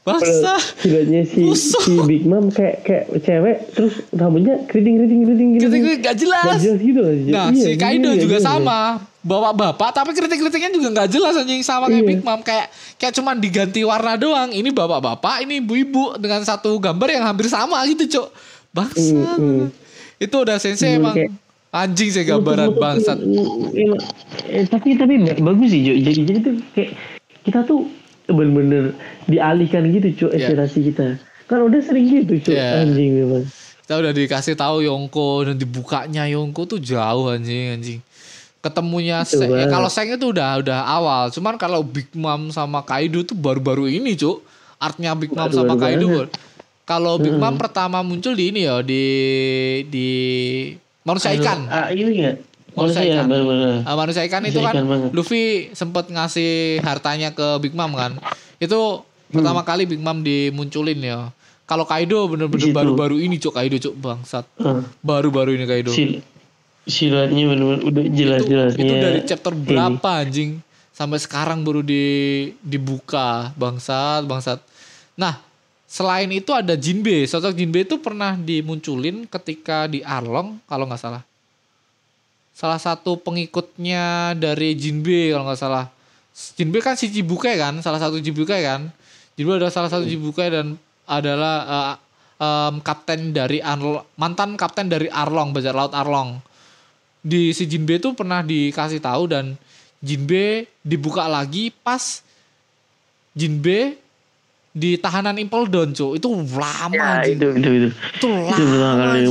Bangsa. 0.00 0.56
Setidaknya 0.56 1.22
si, 1.22 1.44
Busuk. 1.44 1.82
si 1.82 1.92
Big 2.02 2.24
Mom 2.24 2.48
kayak 2.48 2.76
kayak 2.80 3.04
cewek 3.20 3.56
terus 3.70 3.94
rambutnya 4.10 4.64
keriting 4.64 4.96
keriting 4.96 5.20
keriting 5.22 5.48
Kritik 5.54 5.70
keriting. 5.78 6.00
gak 6.00 6.16
jelas. 6.16 6.44
Gak 6.46 6.60
jelas 6.62 6.80
gitu. 6.80 7.00
Nah 7.28 7.46
Iya, 7.48 7.62
si 7.62 7.70
Kaido 7.76 8.08
iya, 8.08 8.18
juga 8.18 8.36
iya, 8.36 8.42
sama 8.42 8.78
bapak-bapak 9.20 9.90
tapi 9.92 10.10
kritik-kritiknya 10.10 10.72
juga 10.72 10.88
nggak 10.90 11.08
jelas 11.10 11.36
anjing 11.36 11.60
sama 11.60 11.86
kayak 11.86 12.00
Iya. 12.00 12.08
Big 12.08 12.20
Mom 12.22 12.40
kayak 12.40 12.66
kayak 12.96 13.12
cuman 13.12 13.36
diganti 13.36 13.80
warna 13.82 14.16
doang 14.16 14.48
ini 14.48 14.68
bapak-bapak 14.70 15.44
ini 15.44 15.60
ibu-ibu 15.60 16.16
dengan 16.16 16.40
satu 16.40 16.72
gambar 16.74 17.08
yang 17.10 17.24
hampir 17.26 17.44
sama 17.46 17.84
gitu 17.84 18.08
cok 18.10 18.28
bangsa 18.70 19.12
Hmm, 19.12 19.36
hmm. 19.36 19.64
itu 20.16 20.32
udah 20.34 20.56
sensei 20.56 20.90
Bener, 20.90 21.00
emang 21.02 21.14
kayak- 21.14 21.32
anjing 21.70 22.08
sih 22.08 22.24
gambaran 22.24 22.68
betul, 22.70 22.80
bangsat 22.80 23.18
betul. 23.20 23.94
Eh, 24.48 24.64
tapi 24.64 24.96
tapi 24.96 25.14
ba- 25.20 25.38
bagus 25.46 25.68
sih 25.68 25.80
Jo. 25.82 25.92
Jadi 25.94 26.20
jadi 26.24 26.38
tuh 26.40 26.54
kayak 26.72 26.90
kita 27.42 27.60
tuh 27.62 27.80
bener-bener 28.30 28.94
dialihkan 29.24 29.84
gitu 29.88 30.08
cuy 30.16 30.28
Iya. 30.32 30.48
ekspektasi 30.48 30.78
kita. 30.88 31.06
Kan 31.44 31.58
udah 31.62 31.80
sering 31.80 32.06
gitu 32.06 32.34
cuy 32.40 32.54
Iya. 32.54 32.82
anjing 32.82 33.10
memang. 33.16 33.44
kita 33.80 33.98
udah 33.98 34.12
dikasih 34.12 34.54
tahu 34.54 34.86
Yongko 34.86 35.28
dan 35.44 35.56
dibukanya 35.56 36.22
Yongko 36.24 36.62
tuh 36.64 36.78
jauh 36.78 37.26
anjing 37.26 37.74
anjing 37.74 37.98
ketemunya 38.58 39.24
Seng, 39.24 39.50
ya, 39.50 39.66
kalau 39.66 39.88
Seng 39.88 40.06
itu 40.06 40.30
udah 40.30 40.60
udah 40.60 40.86
awal 40.86 41.26
cuman 41.28 41.56
kalau 41.56 41.82
Big 41.82 42.06
Mom 42.12 42.52
sama 42.52 42.82
Kaido 42.82 43.24
tuh 43.24 43.34
baru-baru 43.34 43.90
ini 43.90 44.14
cuk 44.14 44.46
artnya 44.76 45.10
Big 45.12 45.32
Mom 45.32 45.50
sama 45.50 45.74
Kaido 45.74 46.06
banget. 46.06 46.30
kalau 46.84 47.18
Big 47.18 47.32
Mom 47.32 47.56
pertama 47.56 47.98
muncul 48.00 48.30
di 48.30 48.44
ini 48.46 48.62
ya 48.62 48.78
di 48.78 49.02
di 49.88 50.08
manusia 51.02 51.34
ikan 51.34 51.66
Ah, 51.66 51.90
ini 51.90 52.10
enggak? 52.14 52.36
Manusia 52.72 53.00
Manusia 53.00 53.02
ikan. 53.12 53.24
benar-benar. 53.26 53.74
Ah, 53.82 53.94
manusia 53.94 54.22
ikan 54.22 54.42
itu 54.42 54.56
Manusia 54.56 54.64
kan 54.64 54.74
ikan 54.74 54.86
banget. 54.86 55.10
Luffy 55.10 55.42
sempat 55.72 56.04
ngasih 56.06 56.52
hartanya 56.80 57.28
ke 57.30 57.58
Big 57.58 57.72
Mom 57.72 57.92
kan. 57.92 58.14
Itu 58.56 59.02
Hmm. 59.02 59.34
pertama 59.36 59.62
kali 59.62 59.84
Big 59.84 59.98
Mom 59.98 60.20
dimunculin 60.20 60.98
ya. 60.98 61.30
Kalau 61.64 61.84
Kaido 61.84 62.26
bener-bener 62.26 62.58
Di 62.60 62.66
situ. 62.66 62.74
baru-baru 62.74 63.16
ini 63.16 63.36
cuk 63.36 63.52
Kaido 63.52 63.78
cuk 63.78 63.94
bangsat. 63.96 64.42
Ah, 64.56 64.82
Baru-baru 65.00 65.54
ini 65.54 65.64
Kaido. 65.64 65.94
sil 65.94 66.18
silatnya 66.82 67.46
benar-benar 67.46 67.80
udah 67.84 68.02
itu, 68.02 68.14
jelas-jelasnya. 68.16 68.80
itu 68.80 68.94
dari 68.96 69.20
chapter 69.22 69.52
ini. 69.52 69.62
berapa 69.62 70.10
anjing 70.16 70.50
sampai 70.90 71.18
sekarang 71.18 71.62
baru 71.62 71.80
di 71.80 72.02
dibuka 72.60 73.54
bangsat 73.54 74.24
bangsat. 74.24 74.58
Nah, 75.14 75.38
selain 75.84 76.26
itu 76.28 76.50
ada 76.50 76.74
Jinbe. 76.74 77.22
Sosok 77.24 77.52
Jinbe 77.52 77.84
itu 77.84 77.96
pernah 77.96 78.34
dimunculin 78.34 79.22
ketika 79.24 79.86
di 79.86 80.02
Arlong 80.02 80.58
kalau 80.64 80.84
nggak 80.84 80.98
salah. 80.98 81.22
Salah 82.60 82.76
satu 82.76 83.16
pengikutnya 83.16 84.36
dari 84.36 84.76
Jinbe 84.76 85.32
kalau 85.32 85.48
nggak 85.48 85.56
salah. 85.56 85.88
Jinbe 86.30 86.84
kan 86.84 86.92
si 86.92 87.08
Chibukai 87.08 87.56
kan, 87.56 87.80
salah 87.80 87.96
satu 87.96 88.20
Chibukai 88.20 88.60
kan. 88.60 88.92
Jinbe 89.32 89.56
adalah 89.56 89.72
salah 89.72 89.88
satu 89.88 90.04
Chibukai 90.04 90.52
dan 90.52 90.76
adalah 91.08 91.56
eh, 91.64 91.94
em, 92.38 92.74
kapten 92.84 93.32
dari 93.32 93.64
Arlong, 93.64 94.04
mantan 94.14 94.60
kapten 94.60 94.86
dari 94.86 95.08
Arlong, 95.08 95.56
bajak 95.56 95.72
laut 95.72 95.96
Arlong 95.96 96.36
di 97.20 97.52
si 97.52 97.68
Jinbe 97.68 98.00
itu 98.00 98.16
pernah 98.16 98.40
dikasih 98.40 99.00
tahu 99.00 99.28
dan 99.28 99.52
Jinbe 100.00 100.64
dibuka 100.80 101.28
lagi 101.28 101.68
pas 101.68 102.24
Jinbe 103.36 104.00
di 104.70 104.96
tahanan 104.96 105.36
Impel 105.36 105.68
Down 105.68 105.92
cu 105.92 106.16
itu 106.16 106.28
lama 106.56 106.94
Ya, 106.94 107.20
anjing. 107.20 107.36
itu 107.36 107.46
itu 107.60 107.68
itu. 107.68 107.88
itu 107.92 108.28
Itu 108.32 108.62
pertama 108.64 108.94
lama 108.96 109.04
kali. 109.12 109.24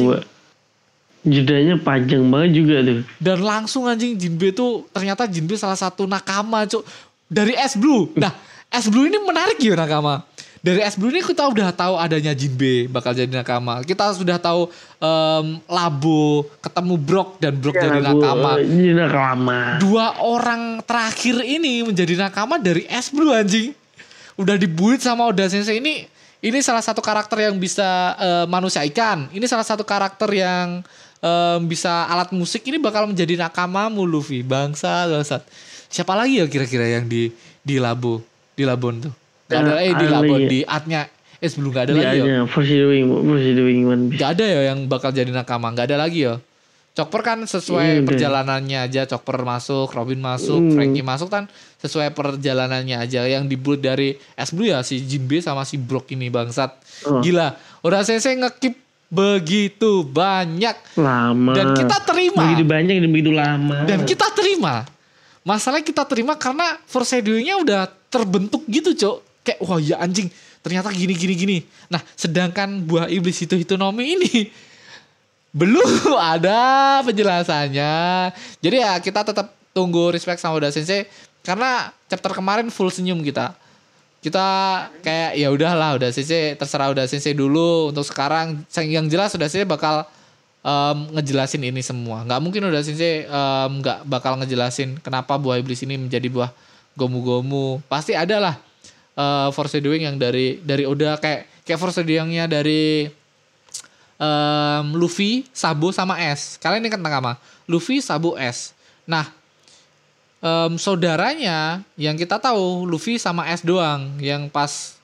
Jedanya 1.20 1.76
panjang 1.76 2.24
banget 2.26 2.52
juga 2.56 2.76
tuh. 2.80 3.00
dan 3.20 3.38
langsung 3.40 3.84
anjing 3.84 4.16
Jinbe 4.16 4.50
tuh 4.50 4.88
ternyata 4.90 5.28
Jinbe 5.28 5.54
salah 5.54 5.76
satu 5.76 6.04
nakama 6.04 6.64
cu 6.64 6.80
dari 7.26 7.54
S 7.54 7.76
Blue 7.76 8.08
nah 8.16 8.32
S 8.68 8.88
Blue 8.88 9.04
ini 9.04 9.20
menarik 9.20 9.60
ya 9.60 9.76
nakama 9.76 10.24
dari 10.60 10.80
S 10.80 10.96
Blue 10.96 11.08
ini 11.08 11.20
kita 11.20 11.44
udah 11.44 11.72
tahu 11.72 11.96
adanya 11.96 12.32
Jinbe 12.32 12.88
bakal 12.88 13.12
jadi 13.12 13.28
nakama 13.28 13.84
kita 13.84 14.12
sudah 14.12 14.40
tahu 14.40 14.72
em, 14.96 15.60
Labo 15.68 16.48
ketemu 16.60 16.96
Brock 16.96 17.30
dan 17.38 17.54
Brock 17.56 17.76
jadi 17.76 17.88
Ya, 17.90 18.00
gua, 18.00 18.08
nakama 18.16 18.52
eh, 18.56 18.64
Jadi 18.64 18.92
nakama. 18.92 19.60
dua 19.78 20.06
orang 20.20 20.64
terakhir 20.82 21.36
ini 21.42 21.84
menjadi 21.84 22.16
nakama 22.16 22.56
dari 22.56 22.88
S 22.88 23.12
Blue 23.12 23.32
anjing. 23.32 23.76
Udah 24.36 24.56
dibuit 24.56 25.00
sama 25.00 25.28
Oda 25.28 25.48
Sensei 25.48 25.84
ini 25.84 26.08
ini 26.40 26.60
salah 26.64 26.80
satu 26.80 27.04
karakter 27.04 27.44
yang 27.44 27.60
bisa 27.60 27.88
eh, 28.16 28.46
manusia 28.48 28.80
ikan. 28.88 29.28
Ini 29.30 29.44
salah 29.44 29.68
satu 29.68 29.84
karakter 29.84 30.32
yang 30.32 30.80
em, 31.20 31.60
bisa 31.66 32.06
alat 32.06 32.32
musik 32.32 32.64
ini 32.64 32.78
bakal 32.78 33.06
menjadi 33.06 33.36
nakamamu 33.38 34.04
Luffy. 34.04 34.42
Bangsa, 34.42 35.06
bangsat. 35.06 35.44
Siapa 35.88 36.14
lagi 36.14 36.40
ya 36.40 36.46
kira-kira 36.46 36.86
yang 36.86 37.06
di 37.06 37.34
di 37.60 37.76
Labo, 37.78 38.22
di 38.54 38.64
Labon 38.64 39.04
tuh? 39.04 39.14
Gak 39.48 39.60
ada 39.60 39.82
eh 39.82 39.92
di 39.92 40.06
Labon 40.06 40.40
ya? 40.40 40.48
di 40.48 40.60
artnya 40.62 41.02
S 41.40 41.56
Blue 41.56 41.72
gak 41.72 41.90
ada 41.90 41.94
Dia 41.96 42.04
lagi 42.04 42.18
ya. 42.20 42.24
aja 42.24 42.36
foreshadowing, 42.46 43.06
foreshadowing 43.26 43.80
One 43.84 44.04
Piece. 44.12 44.20
Gak 44.20 44.30
ada 44.38 44.46
ya 44.46 44.62
yang 44.70 44.86
bakal 44.86 45.10
jadi 45.10 45.32
nakama, 45.32 45.72
gak 45.72 45.90
ada 45.90 45.98
lagi 45.98 46.28
ya. 46.28 46.38
Chopper 46.90 47.22
kan 47.24 47.40
sesuai 47.42 48.02
Iya, 48.02 48.04
perjalanannya 48.04 48.80
aja, 48.84 49.02
Chopper 49.08 49.42
masuk, 49.42 49.88
Robin 49.90 50.20
masuk, 50.20 50.60
Hmm. 50.60 50.74
Frankie 50.76 51.00
masuk 51.02 51.32
kan 51.32 51.48
sesuai 51.80 52.12
perjalanannya 52.12 53.00
aja. 53.00 53.24
Yang 53.24 53.48
dibuat 53.48 53.80
dari 53.80 54.20
S 54.36 54.52
Blue 54.52 54.68
ya 54.68 54.84
si 54.84 55.00
Jinbe 55.02 55.40
sama 55.40 55.64
si 55.64 55.80
Brock 55.80 56.12
ini 56.12 56.28
bangsat. 56.28 56.76
Oh. 57.08 57.24
Gila, 57.24 57.56
udah 57.82 58.04
sensei 58.04 58.36
ngekip 58.36 58.76
begitu 59.10 60.06
banyak 60.06 60.78
Lama. 60.94 61.58
dan 61.58 61.74
kita 61.74 61.98
terima. 62.06 62.42
Begitu 62.46 62.64
banyak 62.64 62.96
dan 63.02 63.10
begitu 63.10 63.32
lama. 63.34 63.78
Dan 63.90 64.00
kita 64.06 64.30
terima. 64.38 64.86
Masalahnya 65.42 65.82
kita 65.82 66.06
terima 66.06 66.38
karena 66.38 66.78
foreshadowingnya 66.86 67.58
udah 67.58 67.82
terbentuk 68.14 68.62
gitu, 68.70 68.94
Cok. 68.94 69.18
Kayak 69.42 69.60
wah 69.66 69.80
ya 69.82 69.98
anjing, 69.98 70.30
ternyata 70.62 70.94
gini 70.94 71.18
gini 71.18 71.34
gini. 71.34 71.58
Nah, 71.90 72.06
sedangkan 72.14 72.86
buah 72.86 73.10
iblis 73.10 73.42
itu 73.42 73.58
Hitonomi 73.58 74.14
ini 74.14 74.34
belum 75.60 76.14
ada 76.14 77.02
penjelasannya. 77.02 77.96
Jadi 78.62 78.76
ya 78.78 78.94
kita 79.02 79.26
tetap 79.26 79.58
tunggu 79.74 80.14
respect 80.14 80.38
sama 80.38 80.62
Oda 80.62 80.70
Sensei 80.70 81.10
karena 81.42 81.90
chapter 82.06 82.38
kemarin 82.38 82.70
full 82.70 82.94
senyum 82.94 83.26
kita. 83.26 83.58
Kita 84.20 84.48
kayak 85.00 85.40
ya 85.40 85.48
udahlah 85.48 85.96
udah 85.96 86.12
Sensei 86.12 86.56
terserah 86.60 86.92
udah 86.92 87.08
Sensei 87.08 87.32
dulu 87.32 87.96
untuk 87.96 88.04
sekarang 88.04 88.68
yang 88.84 89.08
jelas 89.08 89.32
udah 89.32 89.48
Sensei 89.48 89.64
bakal 89.64 90.04
em, 90.60 90.98
ngejelasin 91.16 91.64
ini 91.64 91.80
semua. 91.80 92.28
Nggak 92.28 92.40
mungkin 92.44 92.62
udah 92.68 92.84
Sensei 92.84 93.24
em, 93.24 93.72
nggak 93.80 94.04
bakal 94.04 94.36
ngejelasin 94.44 95.00
kenapa 95.00 95.40
buah 95.40 95.60
iblis 95.64 95.80
ini 95.88 95.96
menjadi 95.96 96.28
buah 96.28 96.52
gomu-gomu. 97.00 97.80
Pasti 97.88 98.12
ada 98.12 98.44
lah 98.44 98.56
eh, 99.16 99.50
foreshadowing 99.56 100.04
yang 100.04 100.16
dari 100.20 100.60
dari 100.60 100.84
Oda 100.84 101.16
kayak 101.16 101.64
kayak 101.64 101.80
foreshadowingnya 101.80 102.52
dari 102.52 103.08
em, 104.20 104.86
Luffy, 105.00 105.48
Sabo 105.56 105.96
sama 105.96 106.20
S. 106.20 106.60
Kalian 106.60 106.84
ingat 106.84 107.00
tentang 107.00 107.24
apa? 107.24 107.34
Luffy, 107.72 108.04
Sabo, 108.04 108.36
S. 108.36 108.76
Nah, 109.08 109.39
em, 110.40 110.72
saudaranya 110.80 111.84
yang 112.00 112.16
kita 112.16 112.40
tahu 112.40 112.88
Luffy 112.88 113.20
sama 113.20 113.48
S 113.52 113.64
doang 113.64 114.20
yang 114.20 114.48
pas 114.48 114.96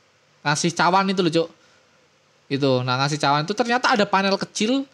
ngasih 0.45 0.71
cawan 0.75 1.05
itu 1.11 1.21
loh, 1.21 1.33
Cuk. 1.33 1.49
Itu. 2.45 2.71
Nah, 2.86 2.95
ngasih 3.01 3.19
cawan 3.19 3.43
itu 3.43 3.53
ternyata 3.57 3.91
ada 3.91 4.05
panel 4.05 4.38
kecil 4.38 4.86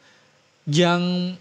yang 0.70 1.34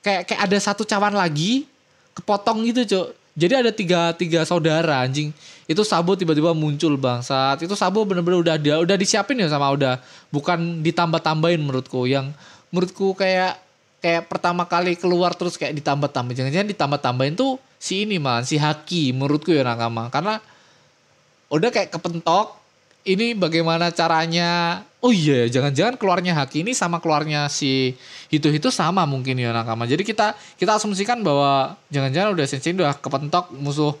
kayak 0.00 0.24
kayak 0.26 0.40
ada 0.48 0.58
satu 0.58 0.82
cawan 0.86 1.12
lagi 1.12 1.68
kepotong 2.16 2.64
gitu, 2.70 2.82
Cuk. 2.86 3.08
Jadi 3.38 3.54
ada 3.54 3.70
tiga 3.70 4.10
tiga 4.18 4.42
saudara 4.42 5.06
anjing. 5.06 5.30
Itu 5.70 5.86
Sabo 5.86 6.18
tiba-tiba 6.18 6.50
muncul 6.58 6.98
bangsat. 6.98 7.62
Itu 7.62 7.78
Sabo 7.78 8.02
bener-bener 8.02 8.42
udah 8.42 8.56
dia 8.58 8.82
udah 8.82 8.98
disiapin 8.98 9.38
ya 9.38 9.46
sama 9.46 9.70
udah 9.70 10.02
bukan 10.34 10.82
ditambah-tambahin 10.82 11.62
menurutku 11.62 12.10
yang 12.10 12.34
menurutku 12.74 13.14
kayak 13.14 13.62
kayak 14.02 14.26
pertama 14.26 14.66
kali 14.66 14.98
keluar 14.98 15.38
terus 15.38 15.54
kayak 15.54 15.70
ditambah-tambahin. 15.78 16.34
Jangan-jangan 16.42 16.68
ditambah-tambahin 16.74 17.34
tuh 17.38 17.62
si 17.78 18.04
ini 18.04 18.18
malah 18.18 18.44
si 18.44 18.58
Haki 18.58 19.14
menurutku 19.14 19.54
ya 19.54 19.62
nakama. 19.64 20.10
Karena 20.10 20.42
udah 21.48 21.70
kayak 21.72 21.94
kepentok 21.94 22.58
ini 23.08 23.32
bagaimana 23.32 23.88
caranya 23.88 24.82
oh 25.00 25.14
iya 25.14 25.48
jangan-jangan 25.48 25.96
keluarnya 25.96 26.36
Haki 26.36 26.60
ini 26.60 26.76
sama 26.76 27.00
keluarnya 27.00 27.48
si 27.48 27.96
itu 28.28 28.52
itu 28.52 28.68
sama 28.68 29.08
mungkin 29.08 29.40
ya 29.40 29.48
nakama 29.48 29.88
jadi 29.88 30.04
kita 30.04 30.36
kita 30.60 30.76
asumsikan 30.76 31.24
bahwa 31.24 31.72
jangan-jangan 31.88 32.36
udah 32.36 32.44
sensei 32.44 32.76
udah 32.76 32.92
kepentok 33.00 33.48
musuh 33.56 33.96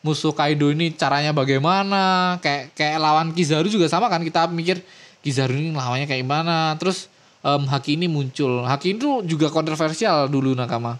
musuh 0.00 0.32
Kaido 0.32 0.72
ini 0.72 0.92
caranya 0.96 1.32
bagaimana 1.32 2.36
kayak 2.40 2.72
kayak 2.72 2.96
lawan 3.00 3.32
Kizaru 3.36 3.68
juga 3.68 3.88
sama 3.88 4.08
kan 4.08 4.24
kita 4.24 4.48
mikir 4.48 4.80
Kizaru 5.20 5.52
ini 5.52 5.76
lawannya 5.76 6.08
kayak 6.08 6.24
gimana. 6.24 6.72
Terus 6.80 7.12
em, 7.44 7.68
Haki 7.68 8.00
ini 8.00 8.08
muncul. 8.08 8.64
Haki 8.64 8.96
itu 8.96 9.20
juga 9.28 9.52
kontroversial 9.52 10.32
dulu 10.32 10.56
nakama 10.56 10.96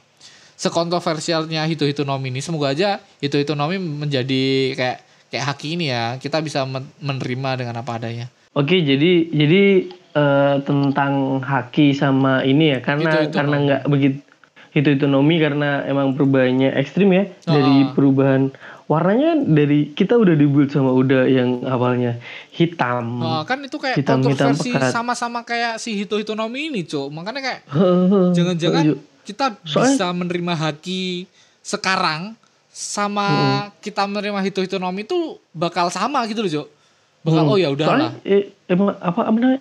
sekontroversialnya 0.61 1.65
Hito 1.65 1.83
Hito 1.83 2.05
Nomi 2.05 2.29
ini 2.29 2.39
semoga 2.39 2.71
aja 2.71 3.01
Hito 3.17 3.35
Hito 3.35 3.53
Nomi 3.53 3.77
menjadi 3.77 4.45
kayak 4.73 4.99
kayak 5.27 5.45
Haki 5.47 5.75
ini 5.75 5.89
ya 5.89 6.17
kita 6.17 6.39
bisa 6.39 6.63
men- 6.65 6.93
menerima 6.99 7.51
dengan 7.57 7.75
apa 7.77 7.97
adanya 7.97 8.29
Oke, 8.51 8.83
jadi 8.83 9.31
jadi 9.31 9.63
eh, 10.11 10.55
tentang 10.61 11.39
haki 11.39 11.95
sama 11.95 12.43
ini 12.43 12.75
ya, 12.75 12.79
karena 12.81 13.11
Itu-itu 13.23 13.31
karena 13.31 13.55
nomi. 13.55 13.65
nggak 13.65 13.83
begitu 13.87 14.19
itu 14.71 14.89
itu 14.93 15.07
nomi 15.07 15.39
karena 15.39 15.83
emang 15.85 16.15
perubahannya 16.15 16.75
ekstrim 16.75 17.11
ya 17.11 17.31
Ah. 17.41 17.55
dari 17.55 17.87
perubahan 17.89 18.51
warnanya 18.87 19.39
dari 19.41 19.91
kita 19.91 20.15
udah 20.15 20.35
dibuat 20.35 20.67
sama 20.69 20.91
udah 20.91 21.27
yang 21.27 21.63
awalnya 21.63 22.19
hitam. 22.51 23.23
Oh, 23.23 23.43
kan 23.45 23.63
itu 23.63 23.79
kayak 23.79 23.95
Hitam- 23.97 24.19
kontroversi 24.19 24.75
sama-sama 24.91 25.43
kayak 25.43 25.79
si 25.79 25.95
Hito 25.95 26.19
Hitonomi 26.19 26.71
ini, 26.71 26.83
Cuk. 26.83 27.07
Makanya 27.09 27.39
kayak 27.41 27.61
jangan-jangan. 28.33 28.99
Kita 29.31 29.55
Soalnya- 29.63 29.95
bisa 29.95 30.07
menerima 30.11 30.55
haki 30.57 31.31
sekarang 31.63 32.35
sama 32.69 33.29
kita 33.79 34.03
menerima 34.05 34.41
Hito 34.41 34.59
Hitonomi 34.59 35.03
itu 35.03 35.19
bakal 35.51 35.87
sama 35.89 36.27
gitu 36.27 36.41
loh, 36.41 36.53
Cuk. 36.53 36.69
Bakal 37.21 37.43
Hmm. 37.45 37.53
oh 37.53 37.57
ya 37.57 37.69
udahlah. 37.69 37.91
Soalnya 37.91 38.11
eh, 38.25 38.43
emang 38.67 38.97
apa 38.97 39.21
namanya 39.25 39.61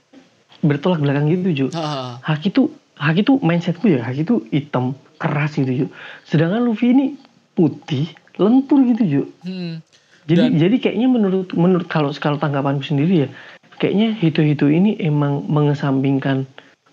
bertolak 0.60 1.00
belakang 1.00 1.28
gitu 1.28 1.50
Jo. 1.52 1.68
Heeh. 1.70 2.10
Haki 2.22 2.50
tuh 2.50 2.68
Haki 2.96 3.24
tuh 3.24 3.40
mindsetku 3.40 3.88
ya 3.88 4.02
Haki 4.02 4.24
tuh 4.24 4.44
hitam 4.50 4.92
keras 5.16 5.54
gitu 5.54 5.72
Jo. 5.72 5.86
Sedangkan 6.24 6.62
Luffy 6.62 6.92
ini 6.92 7.06
putih 7.54 8.08
lentur 8.36 8.80
gitu 8.86 9.04
Jo. 9.04 9.24
Hmm. 9.44 9.84
Jadi 10.24 10.40
Dan- 10.40 10.56
jadi 10.58 10.76
kayaknya 10.78 11.08
menurut 11.10 11.48
menurut 11.54 11.88
kalau 11.88 12.14
kalau 12.14 12.38
tanggapanku 12.38 12.86
sendiri 12.86 13.26
ya 13.26 13.30
kayaknya 13.76 14.14
Hito-Hito 14.14 14.68
ini 14.68 14.96
emang 14.98 15.44
mengesampingkan 15.44 16.46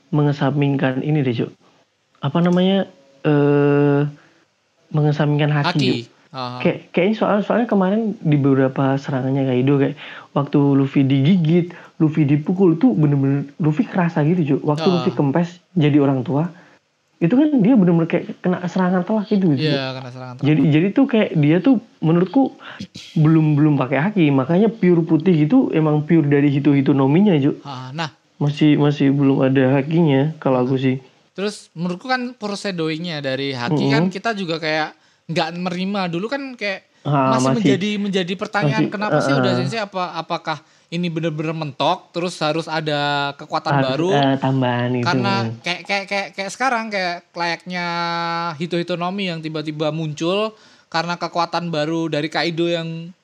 mengesampingkan 0.09 1.03
ini 1.03 1.20
deh 1.20 1.35
Jo. 1.37 1.47
Apa 2.27 2.43
namanya 2.43 2.91
eh 3.22 4.03
mengesampingkan 4.91 5.55
Haki. 5.55 5.70
Haki. 5.70 5.91
Ah. 6.35 6.59
Kayak 6.59 6.91
kayaknya 6.91 7.16
soal 7.16 7.39
soalnya 7.47 7.70
kemarin 7.70 8.18
di 8.18 8.35
beberapa 8.37 8.99
serangannya 8.99 9.47
Kaido 9.47 9.79
kayak 9.79 9.95
waktu 10.35 10.59
Luffy 10.59 11.07
digigit, 11.07 11.70
Luffy 12.03 12.27
dipukul 12.27 12.74
itu 12.74 12.91
bener-bener 12.93 13.47
Luffy 13.62 13.87
kerasa 13.87 14.27
gitu 14.27 14.43
Jo. 14.43 14.57
Waktu 14.66 14.87
Ah. 14.91 14.93
Luffy 14.99 15.14
kempes 15.14 15.62
jadi 15.79 16.03
orang 16.03 16.27
tua, 16.27 16.51
itu 17.22 17.33
kan 17.33 17.49
dia 17.62 17.74
bener-bener 17.79 18.11
kayak 18.11 18.43
kena 18.43 18.59
serangan 18.68 19.07
telak 19.07 19.31
gitu 19.31 19.55
gitu. 19.55 19.70
Iya, 19.70 19.97
karena 19.97 20.11
serangan 20.12 20.35
Jadi 20.43 20.61
jadi 20.68 20.87
tuh 20.93 21.07
kayak 21.09 21.31
dia 21.39 21.57
tuh 21.62 21.81
menurutku 22.03 22.43
belum 23.16 23.57
belum 23.57 23.74
pakai 23.81 23.99
haki, 24.11 24.24
makanya 24.35 24.68
pure 24.68 25.07
putih 25.07 25.47
gitu 25.47 25.70
emang 25.72 26.05
pure 26.05 26.27
dari 26.27 26.51
hitu-hitu 26.53 26.91
nominya 26.91 27.39
Jo. 27.39 27.55
Ah, 27.62 27.95
nah, 27.95 28.11
Masih 28.37 28.77
masih 28.77 29.16
belum 29.16 29.41
ada 29.41 29.81
hakinya 29.81 30.37
kalau 30.37 30.61
aku 30.66 30.77
sih. 30.77 31.01
Terus 31.37 31.68
menurutku 31.76 32.09
kan 32.09 32.32
foreshadowingnya 32.41 33.20
dari 33.20 33.53
Haki 33.53 33.93
kan 33.93 34.09
kita 34.09 34.32
juga 34.32 34.57
kayak 34.57 34.97
nggak 35.28 35.49
menerima 35.61 36.01
dulu 36.09 36.26
kan 36.32 36.57
kayak 36.57 36.97
Ah, 37.07 37.39
masih, 37.39 37.55
masih. 37.55 37.55
menjadi 37.62 37.91
menjadi 38.03 38.32
pertanyaan 38.34 38.91
Masih, 38.91 38.95
kenapa 38.99 39.18
sih 39.22 39.30
ah, 39.30 39.39
udah 39.39 39.53
ah. 39.55 39.59
sensei 39.62 39.78
apa 39.78 40.03
apakah 40.18 40.59
ini 40.91 41.07
bener-bener 41.07 41.55
mentok 41.55 42.11
terus 42.11 42.34
harus 42.43 42.66
ada 42.66 43.30
kekuatan 43.39 43.78
Ada, 43.78 43.84
baru 43.95 44.11
eh, 44.11 44.34
tambahan 44.43 44.91
itu. 44.91 45.07
karena 45.07 45.32
kayak 45.62 45.80
kayak 45.87 46.05
kayak 46.11 46.28
kayak 46.34 46.51
sekarang 46.51 46.91
kayak 46.91 47.22
layaknya 47.30 47.87
Hito 48.59 48.74
Hitonomi 48.74 49.30
yang 49.30 49.39
tiba-tiba 49.39 49.95
muncul 49.95 50.51
karena 50.91 51.14
kekuatan 51.14 51.70
baru 51.70 52.11
dari 52.11 52.26
Kaido 52.26 52.66
yang 52.66 53.14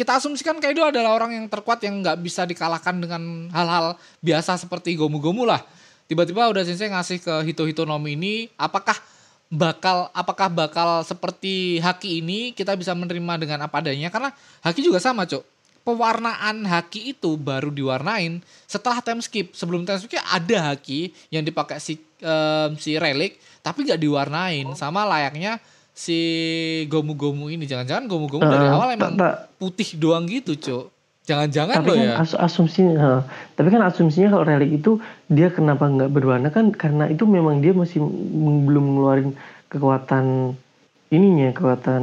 kita 0.00 0.16
asumsikan 0.16 0.56
Kaido 0.56 0.88
adalah 0.88 1.12
orang 1.12 1.36
yang 1.36 1.46
terkuat 1.52 1.84
yang 1.84 2.00
nggak 2.00 2.24
bisa 2.24 2.48
dikalahkan 2.48 3.04
dengan 3.04 3.52
hal-hal 3.52 4.00
biasa 4.24 4.58
seperti 4.58 4.96
gomu-gomu 4.96 5.44
lah. 5.44 5.60
Tiba-tiba 6.04 6.46
udah 6.46 6.62
sensei 6.62 6.86
ngasih 6.86 7.18
ke 7.18 7.34
Hito 7.42 7.64
Hitonomi 7.64 8.12
ini, 8.12 8.34
apakah 8.54 8.94
bakal 9.48 10.08
apakah 10.10 10.48
bakal 10.48 10.88
seperti 11.00 11.78
Haki 11.78 12.20
ini 12.20 12.50
kita 12.50 12.74
bisa 12.74 12.92
menerima 12.92 13.38
dengan 13.38 13.58
apa 13.62 13.78
adanya 13.78 14.08
karena 14.08 14.30
Haki 14.60 14.80
juga 14.80 14.98
sama, 14.98 15.24
Cok. 15.24 15.44
Pewarnaan 15.84 16.64
Haki 16.64 17.12
itu 17.12 17.36
baru 17.36 17.68
diwarnain 17.68 18.40
setelah 18.64 18.98
time 18.98 19.20
skip. 19.20 19.52
Sebelum 19.52 19.84
time 19.84 20.00
skip 20.00 20.16
ada 20.22 20.72
Haki 20.72 21.12
yang 21.28 21.40
dipakai 21.40 21.76
si 21.76 22.00
em, 22.18 22.72
si 22.76 22.96
Relic 22.96 23.36
tapi 23.60 23.84
nggak 23.84 23.96
diwarnain 23.98 24.64
sama 24.74 25.04
layaknya 25.04 25.60
si 25.90 26.16
Gomu-Gomu 26.86 27.48
ini. 27.48 27.64
Jangan-jangan 27.64 28.04
Gomu-Gomu 28.04 28.44
dari 28.44 28.64
Eh, 28.64 28.72
awal 28.72 28.88
tak- 28.88 28.96
emang 28.96 29.14
tak. 29.14 29.36
putih 29.56 29.88
doang 29.94 30.24
gitu, 30.24 30.56
Cok. 30.56 30.84
Jangan-jangan 31.24 31.74
tapi 31.80 31.88
loh 31.88 31.96
kan 31.96 32.04
ya. 32.04 32.14
as- 32.20 32.36
asumsinya 32.36 32.96
ha. 33.00 33.12
tapi 33.56 33.72
kan 33.72 33.80
asumsinya 33.80 34.28
kalau 34.28 34.44
relik 34.44 34.84
itu 34.84 35.00
dia 35.32 35.48
kenapa 35.48 35.88
nggak 35.88 36.12
berwarna 36.12 36.52
kan 36.52 36.68
karena 36.68 37.08
itu 37.08 37.24
memang 37.24 37.64
dia 37.64 37.72
masih 37.72 38.04
belum 38.68 39.00
ngeluarin 39.00 39.32
kekuatan 39.72 40.52
ininya 41.08 41.48
kekuatan 41.56 42.02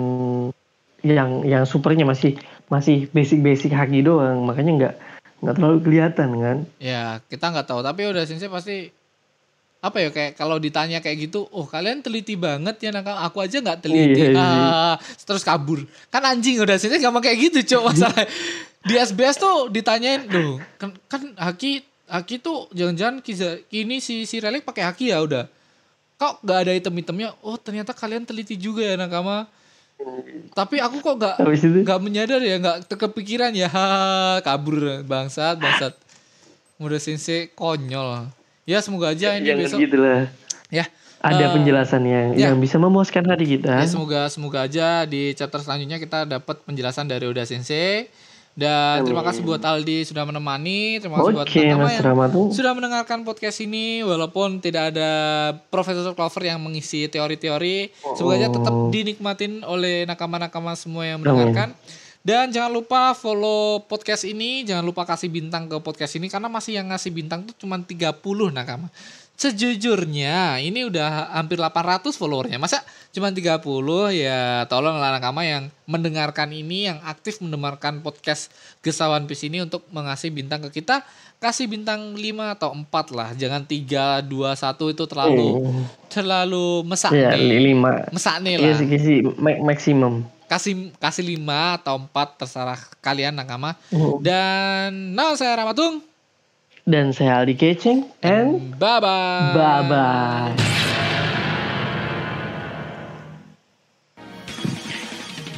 yang 1.06 1.46
yang 1.46 1.70
supernya 1.70 2.06
masih 2.06 2.38
masih 2.74 3.06
basic 3.14 3.46
basic 3.46 3.72
haki 3.74 4.02
doang 4.02 4.42
makanya 4.42 4.72
nggak 4.74 4.94
nggak 5.42 5.56
terlalu 5.58 5.78
kelihatan 5.86 6.30
kan 6.38 6.58
Ya, 6.78 7.18
kita 7.26 7.50
nggak 7.50 7.66
tahu, 7.66 7.82
tapi 7.82 8.06
udah 8.06 8.26
sensei 8.30 8.50
pasti 8.50 8.94
apa 9.82 9.98
ya 9.98 10.10
kayak 10.14 10.38
kalau 10.38 10.62
ditanya 10.62 11.02
kayak 11.02 11.26
gitu, 11.26 11.50
oh 11.50 11.66
kalian 11.66 12.06
teliti 12.06 12.38
banget 12.38 12.78
ya 12.86 12.94
nakal, 12.94 13.18
aku 13.18 13.42
aja 13.42 13.58
nggak 13.58 13.82
teliti, 13.82 14.30
Iya, 14.30 14.38
iya. 14.38 14.38
Ah, 14.38 14.96
terus 15.26 15.42
kabur. 15.42 15.82
Kan 16.14 16.22
anjing 16.22 16.62
udah 16.62 16.78
sensei 16.78 17.02
gampang 17.02 17.26
kayak 17.26 17.50
gitu, 17.50 17.60
cok 17.66 17.90
masalah. 17.90 18.30
Di 18.86 18.94
SBS 19.02 19.42
tuh 19.42 19.74
ditanyain, 19.74 20.30
loh 20.30 20.62
kan, 20.78 20.94
kan 21.10 21.34
Haki 21.34 21.82
Haki 22.06 22.38
tuh 22.46 22.70
jangan-jangan 22.78 23.26
Kiza, 23.26 23.58
ini 23.74 23.98
si 23.98 24.30
si 24.30 24.38
Relic 24.38 24.62
pakai 24.62 24.86
Haki 24.86 25.10
ya 25.10 25.18
udah. 25.26 25.50
Kok 26.22 26.46
nggak 26.46 26.58
ada 26.62 26.72
item-itemnya? 26.78 27.34
Oh 27.42 27.58
ternyata 27.58 27.98
kalian 27.98 28.22
teliti 28.22 28.54
juga 28.62 28.86
ya 28.86 28.94
nakama. 28.94 29.50
Tapi 30.54 30.78
aku 30.78 31.02
kok 31.02 31.16
nggak 31.18 31.36
nggak 31.82 32.00
menyadar 32.06 32.42
ya 32.42 32.62
nggak 32.62 32.86
kepikiran 32.86 33.50
ya 33.58 33.66
ha, 33.70 33.86
kabur 34.46 35.02
bangsat 35.06 35.58
bangsat 35.58 35.94
udah 36.82 36.98
sensei 36.98 37.54
konyol 37.54 38.26
ya 38.66 38.80
semoga 38.80 39.12
aja 39.12 39.36
ini 39.38 39.48
jangan 39.50 39.64
besok. 39.66 39.80
gitu 39.82 39.98
lah 40.00 40.30
ya 40.72 40.86
ada 41.22 41.44
eh, 41.46 41.50
penjelasan 41.54 42.02
yang 42.02 42.28
ya. 42.34 42.50
yang 42.50 42.58
bisa 42.58 42.82
memuaskan 42.82 43.22
hati 43.30 43.46
kita. 43.46 43.78
Ya 43.78 43.86
semoga 43.86 44.26
semoga 44.34 44.66
aja 44.66 45.06
di 45.06 45.38
chapter 45.38 45.62
selanjutnya 45.62 46.02
kita 46.02 46.26
dapat 46.26 46.66
penjelasan 46.66 47.06
dari 47.06 47.30
Oda 47.30 47.46
Sensei. 47.46 48.10
Dan 48.52 49.08
terima 49.08 49.24
kasih 49.24 49.48
buat 49.48 49.64
Aldi 49.64 50.12
sudah 50.12 50.28
menemani. 50.28 51.00
Terima 51.00 51.24
kasih 51.24 51.34
buat 51.40 51.48
oke 51.48 51.62
Nakama 51.62 51.86
mas 51.88 51.94
yang 51.96 52.52
sudah 52.52 52.72
mendengarkan 52.76 53.20
podcast 53.24 53.64
ini. 53.64 54.04
Walaupun 54.04 54.60
tidak 54.60 54.92
ada 54.92 55.12
Profesor 55.72 56.12
Clover 56.12 56.44
yang 56.44 56.60
mengisi 56.60 57.08
teori-teori 57.08 57.94
semoga 58.18 58.36
aja 58.42 58.50
tetap 58.52 58.74
Oh. 58.76 58.90
dinikmatin 58.92 59.64
oleh 59.64 60.04
nakama-nakama 60.04 60.76
semua 60.76 61.08
yang 61.08 61.24
mendengarkan 61.24 61.72
dan 62.22 62.54
jangan 62.54 62.70
lupa 62.70 63.18
follow 63.18 63.82
podcast 63.82 64.24
ini 64.24 64.62
jangan 64.62 64.86
lupa 64.86 65.04
kasih 65.04 65.26
bintang 65.28 65.66
ke 65.66 65.78
podcast 65.82 66.14
ini 66.16 66.30
karena 66.30 66.46
masih 66.48 66.78
yang 66.78 66.94
ngasih 66.94 67.10
bintang 67.10 67.46
tuh 67.46 67.58
cuma 67.58 67.82
30 67.82 68.22
nakama. 68.50 68.94
Sejujurnya 69.36 70.62
ini 70.62 70.86
udah 70.86 71.34
hampir 71.34 71.58
800 71.58 72.14
followernya. 72.14 72.62
Masa 72.62 72.86
cuma 73.10 73.34
30 73.34 73.58
ya 74.14 74.70
tolonglah 74.70 75.18
nakama 75.18 75.42
yang 75.42 75.74
mendengarkan 75.90 76.54
ini 76.54 76.86
yang 76.86 77.02
aktif 77.02 77.42
mendengarkan 77.42 78.06
podcast 78.06 78.54
Gesawan 78.80 79.26
Pis 79.26 79.42
ini 79.42 79.66
untuk 79.66 79.82
mengasih 79.90 80.30
bintang 80.30 80.62
ke 80.70 80.80
kita. 80.80 81.02
Kasih 81.42 81.66
bintang 81.66 82.14
5 82.14 82.22
atau 82.54 82.70
4 82.70 83.18
lah 83.18 83.34
jangan 83.34 83.66
3 83.66 84.22
2 84.30 84.54
1 84.54 84.94
itu 84.94 85.04
terlalu 85.10 85.48
Oh. 85.58 85.84
terlalu 86.06 86.86
mesak 86.86 87.10
ya 87.10 87.34
nih 87.34 87.74
lima. 87.74 88.06
Mesak 88.14 88.46
nih 88.46 88.62
iya 88.62 88.78
lah. 88.78 89.34
ma- 89.36 89.62
maksimum 89.74 90.22
kasih 90.52 90.92
kasih 91.00 91.24
5 91.40 91.80
atau 91.80 91.96
4 91.96 92.12
terserah 92.44 92.80
kalian 93.00 93.32
nakama 93.32 93.80
Oh. 93.96 94.20
dan 94.20 95.16
nah 95.16 95.32
saya 95.40 95.56
Ramatung. 95.56 96.04
Dan 96.84 97.14
saya 97.16 97.40
Aldi 97.40 97.56
Keceng 97.56 98.10
and 98.20 98.76
bye 98.76 99.00
bye 99.00 99.54
bye 99.56 99.82
bye 99.88 100.90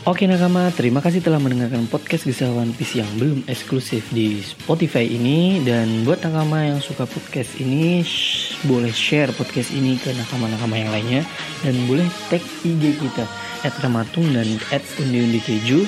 Oke 0.04 0.28
nakama, 0.28 0.68
terima 0.76 1.00
kasih 1.00 1.24
telah 1.24 1.40
mendengarkan 1.40 1.88
podcast 1.88 2.28
Kisah 2.28 2.52
One 2.52 2.76
Piece 2.76 3.00
yang 3.00 3.08
belum 3.16 3.48
eksklusif 3.48 4.04
di 4.12 4.44
Spotify 4.44 5.08
ini. 5.08 5.64
Dan 5.64 6.04
buat 6.04 6.20
nakama 6.20 6.60
yang 6.60 6.84
suka 6.84 7.08
podcast 7.08 7.56
ini, 7.56 8.04
shh, 8.04 8.60
boleh 8.68 8.92
share 8.92 9.32
podcast 9.32 9.72
ini 9.72 9.96
ke 9.96 10.12
nakama-nakama 10.12 10.76
yang 10.76 10.92
lainnya. 10.92 11.24
Dan 11.64 11.88
boleh 11.88 12.04
tag 12.28 12.44
IG 12.68 13.00
kita, 13.00 13.24
at 13.64 13.72
Ramatung 13.80 14.28
dan 14.36 14.60
at 14.76 14.84
Undi-Undi 15.00 15.40
Keju 15.40 15.88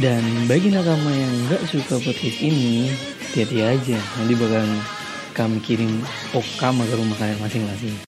Dan 0.00 0.24
bagi 0.48 0.72
nakama 0.72 1.12
yang 1.12 1.52
nggak 1.52 1.68
suka 1.68 2.00
podcast 2.00 2.40
ini, 2.40 2.88
hati-hati 3.28 3.60
aja. 3.60 4.00
Nanti 4.16 4.40
bakal 4.40 4.64
kami 5.36 5.60
kirim 5.60 6.00
okam 6.32 6.80
ke 6.80 6.96
rumah 6.96 7.16
kalian 7.20 7.44
masing-masing 7.44 8.07